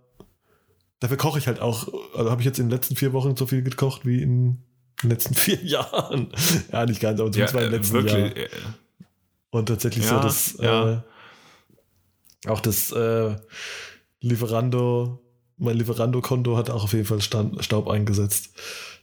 [0.99, 3.47] dafür koche ich halt auch, also habe ich jetzt in den letzten vier Wochen so
[3.47, 4.63] viel gekocht wie in
[5.01, 6.31] den letzten vier Jahren.
[6.71, 8.49] ja, nicht ganz, aber zumindest ja, im letzten wirklich, Jahr.
[9.51, 10.91] Und tatsächlich ja, so das, ja.
[10.93, 11.01] äh,
[12.47, 13.35] auch das äh,
[14.19, 15.19] Lieferando,
[15.57, 18.55] mein Lieferando-Konto hat auch auf jeden Fall Staub eingesetzt.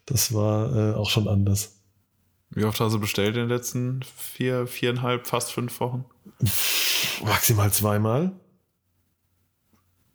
[0.07, 1.79] Das war äh, auch schon anders.
[2.51, 6.05] Wie oft hast du bestellt in den letzten vier, viereinhalb, fast fünf Wochen?
[7.25, 8.33] Maximal zweimal.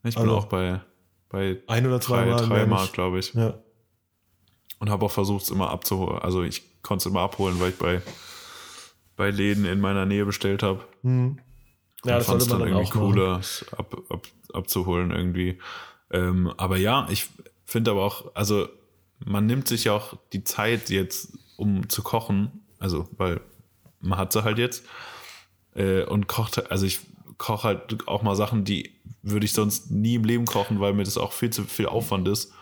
[0.04, 0.82] Ich bin also, auch bei,
[1.30, 2.38] bei ein oder zweimal.
[2.38, 3.34] Drei, dreimal, glaube ich.
[3.34, 3.60] Ja.
[4.80, 6.20] Und habe auch versucht, es immer abzuholen.
[6.20, 8.02] Also ich konnte es immer abholen, weil ich bei,
[9.16, 10.84] bei Läden in meiner Nähe bestellt habe.
[11.04, 11.40] Hm.
[12.06, 13.42] Ja, das sollte man dann irgendwie cooler,
[13.78, 15.60] ab, ab, abzuholen irgendwie.
[16.12, 17.30] Ähm, aber ja, ich
[17.66, 18.68] finde aber auch, also
[19.26, 23.42] man nimmt sich ja auch die Zeit jetzt, um zu kochen, also weil
[24.02, 24.86] man hat sie halt jetzt
[25.76, 27.00] äh, und kocht, also ich
[27.38, 31.04] koche halt auch mal Sachen, die würde ich sonst nie im Leben kochen, weil mir
[31.04, 32.54] das auch viel zu viel Aufwand ist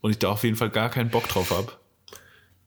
[0.00, 1.72] und ich da auf jeden Fall gar keinen Bock drauf habe.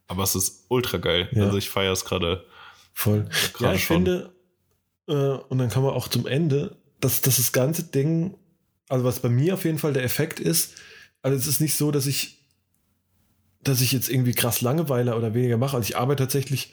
[0.07, 1.29] Aber es ist ultra geil.
[1.31, 1.45] Ja.
[1.45, 2.45] Also ich feiere es gerade.
[2.93, 3.29] Voll.
[3.59, 3.97] Ja, ich schon.
[3.97, 4.33] finde,
[5.15, 8.35] und dann kann man auch zum Ende, dass, dass das ganze Ding,
[8.89, 10.73] also was bei mir auf jeden Fall der Effekt ist,
[11.21, 12.41] also es ist nicht so, dass ich
[13.63, 15.77] dass ich jetzt irgendwie krass Langeweile oder weniger mache.
[15.77, 16.71] Also ich arbeite tatsächlich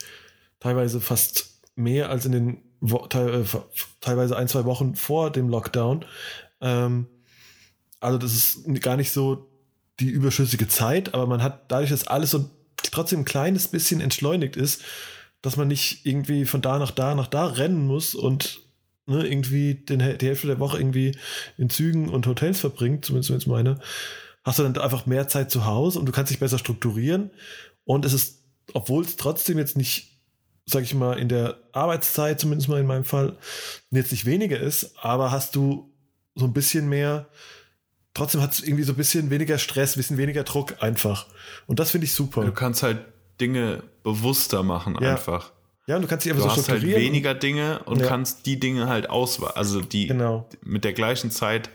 [0.61, 3.45] teilweise fast mehr als in den äh,
[4.01, 6.05] teilweise ein, zwei Wochen vor dem Lockdown.
[6.61, 7.07] Ähm,
[8.01, 9.51] also das ist gar nicht so
[10.01, 12.49] die überschüssige Zeit, aber man hat dadurch, dass alles so
[12.83, 14.83] trotzdem ein kleines bisschen entschleunigt ist,
[15.43, 18.61] dass man nicht irgendwie von da nach da nach da rennen muss und
[19.09, 21.17] ne, irgendwie den, die Hälfte der Woche irgendwie
[21.57, 23.81] in Zügen und Hotels verbringt, zumindest jetzt meine,
[24.45, 27.31] hast du dann einfach mehr Zeit zu Hause und du kannst dich besser strukturieren.
[27.85, 28.45] Und es ist,
[28.75, 30.21] obwohl es trotzdem jetzt nicht,
[30.67, 33.39] sag ich mal, in der Arbeitszeit, zumindest mal in meinem Fall,
[33.91, 35.95] jetzt nicht weniger ist, aber hast du
[36.35, 37.29] so ein bisschen mehr,
[38.15, 41.27] trotzdem hat es irgendwie so ein bisschen weniger Stress, ein bisschen weniger Druck einfach.
[41.67, 42.45] Und das finde ich super.
[42.45, 42.99] Du kannst halt
[43.41, 45.13] Dinge bewusster machen ja.
[45.13, 45.53] einfach.
[45.87, 48.07] Ja, und du kannst dich einfach du so hast halt weniger Dinge und ja.
[48.07, 49.53] kannst die Dinge halt auswählen.
[49.55, 50.47] Also die genau.
[50.63, 51.71] mit der gleichen Zeit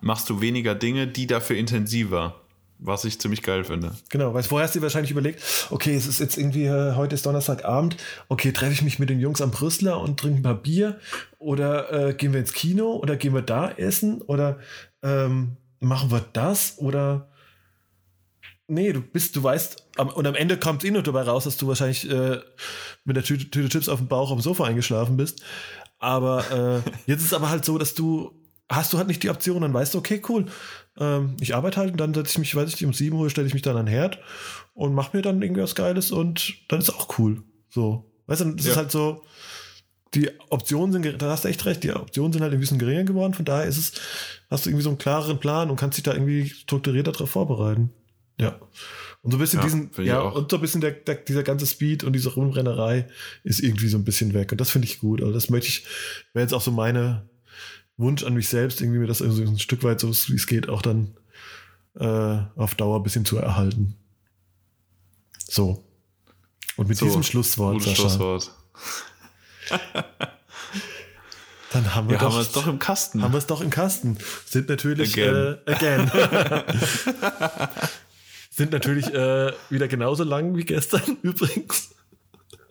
[0.00, 2.34] machst du weniger Dinge, die dafür intensiver.
[2.80, 3.92] Was ich ziemlich geil finde.
[4.10, 5.40] Genau, weil vorher hast du dir wahrscheinlich überlegt,
[5.70, 7.96] okay, es ist jetzt irgendwie, äh, heute ist Donnerstagabend,
[8.28, 10.98] okay, treffe ich mich mit den Jungs am Brüsseler und trinke ein paar Bier
[11.38, 14.58] oder äh, gehen wir ins Kino oder gehen wir da essen oder
[15.02, 17.28] ähm, machen wir das oder
[18.66, 21.44] nee, du bist, du weißt, am, und am Ende kommt es eh nur dabei raus,
[21.44, 22.40] dass du wahrscheinlich äh,
[23.04, 25.42] mit der Tüte, Tüte Chips auf dem Bauch am Sofa eingeschlafen bist.
[25.98, 28.32] Aber äh, jetzt ist es aber halt so, dass du
[28.68, 30.46] hast du halt nicht die Option, dann weißt du, okay, cool,
[30.98, 33.30] ähm, ich arbeite halt und dann setze ich mich, weiß ich nicht, um 7 Uhr
[33.30, 34.18] stelle ich mich dann an den Herd
[34.72, 37.42] und mache mir dann irgendwie was Geiles und dann ist auch cool.
[37.68, 38.10] So.
[38.26, 38.70] Weißt du, es ja.
[38.72, 39.24] ist halt so,
[40.14, 43.04] die Optionen sind, da hast du echt recht, die Optionen sind halt ein bisschen geringer
[43.04, 43.92] geworden, von daher ist es,
[44.48, 47.92] hast du irgendwie so einen klareren Plan und kannst dich da irgendwie strukturierter darauf vorbereiten.
[48.38, 48.58] Ja.
[49.22, 51.66] Und so ein bisschen ja, diesen, ja, und so ein bisschen der, der, dieser ganze
[51.66, 53.06] Speed und diese Rumrennerei
[53.42, 54.52] ist irgendwie so ein bisschen weg.
[54.52, 55.20] Und das finde ich gut.
[55.22, 55.84] Also das möchte ich,
[56.32, 57.28] wäre jetzt auch so meine,
[57.96, 60.68] Wunsch an mich selbst, irgendwie mir das also ein Stück weit so wie es geht
[60.68, 61.16] auch dann
[61.94, 63.96] äh, auf Dauer ein bisschen zu erhalten.
[65.48, 65.84] So.
[66.76, 68.50] Und mit so, diesem Schlusswort, Sascha, Schlusswort.
[71.70, 73.22] dann haben wir, ja, doch, haben wir es doch im Kasten.
[73.22, 74.18] Haben wir es doch im Kasten.
[74.44, 75.58] Sind natürlich again.
[75.66, 76.10] Äh, again.
[78.54, 81.94] sind natürlich äh, wieder genauso lang wie gestern übrigens.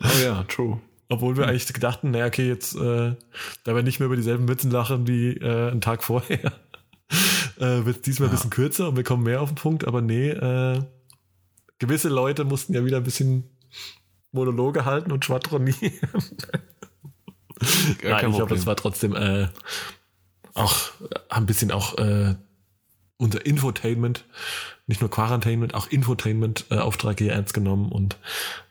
[0.01, 0.79] Oh ja, true.
[1.09, 3.15] Obwohl wir eigentlich gedachten, naja, okay, jetzt, äh,
[3.63, 6.53] da wir nicht mehr über dieselben Witzen lachen wie äh, einen Tag vorher,
[7.57, 8.31] äh, wird es diesmal ja.
[8.31, 9.85] ein bisschen kürzer und wir kommen mehr auf den Punkt.
[9.85, 10.81] Aber nee, äh,
[11.79, 13.43] gewisse Leute mussten ja wieder ein bisschen
[14.31, 15.91] Monologe halten und schwadronieren.
[18.03, 19.49] Nein, ich glaube, es war trotzdem äh,
[20.53, 20.75] auch
[21.29, 22.35] ein bisschen auch äh,
[23.17, 24.25] unser Infotainment,
[24.87, 28.17] nicht nur Quarantainment, auch Infotainment-Auftrag äh, hier ernst genommen und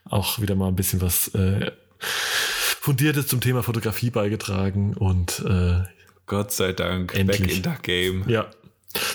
[0.05, 5.82] auch wieder mal ein bisschen was äh, Fundiertes zum Thema Fotografie beigetragen und äh,
[6.26, 7.40] Gott sei Dank, endlich.
[7.40, 8.28] back in the game.
[8.28, 8.51] Ja.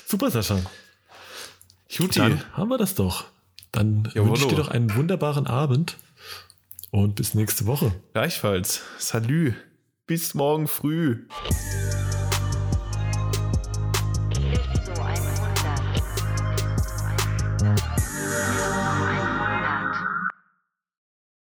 [0.05, 0.59] Super, Sascha.
[1.89, 2.19] Juti.
[2.19, 3.25] Dann haben wir das doch.
[3.71, 4.31] Dann Jawollo.
[4.31, 5.97] wünsche ich dir doch einen wunderbaren Abend
[6.91, 7.93] und bis nächste Woche.
[8.13, 8.81] Gleichfalls.
[8.97, 9.53] Salü.
[10.05, 11.25] Bis morgen früh.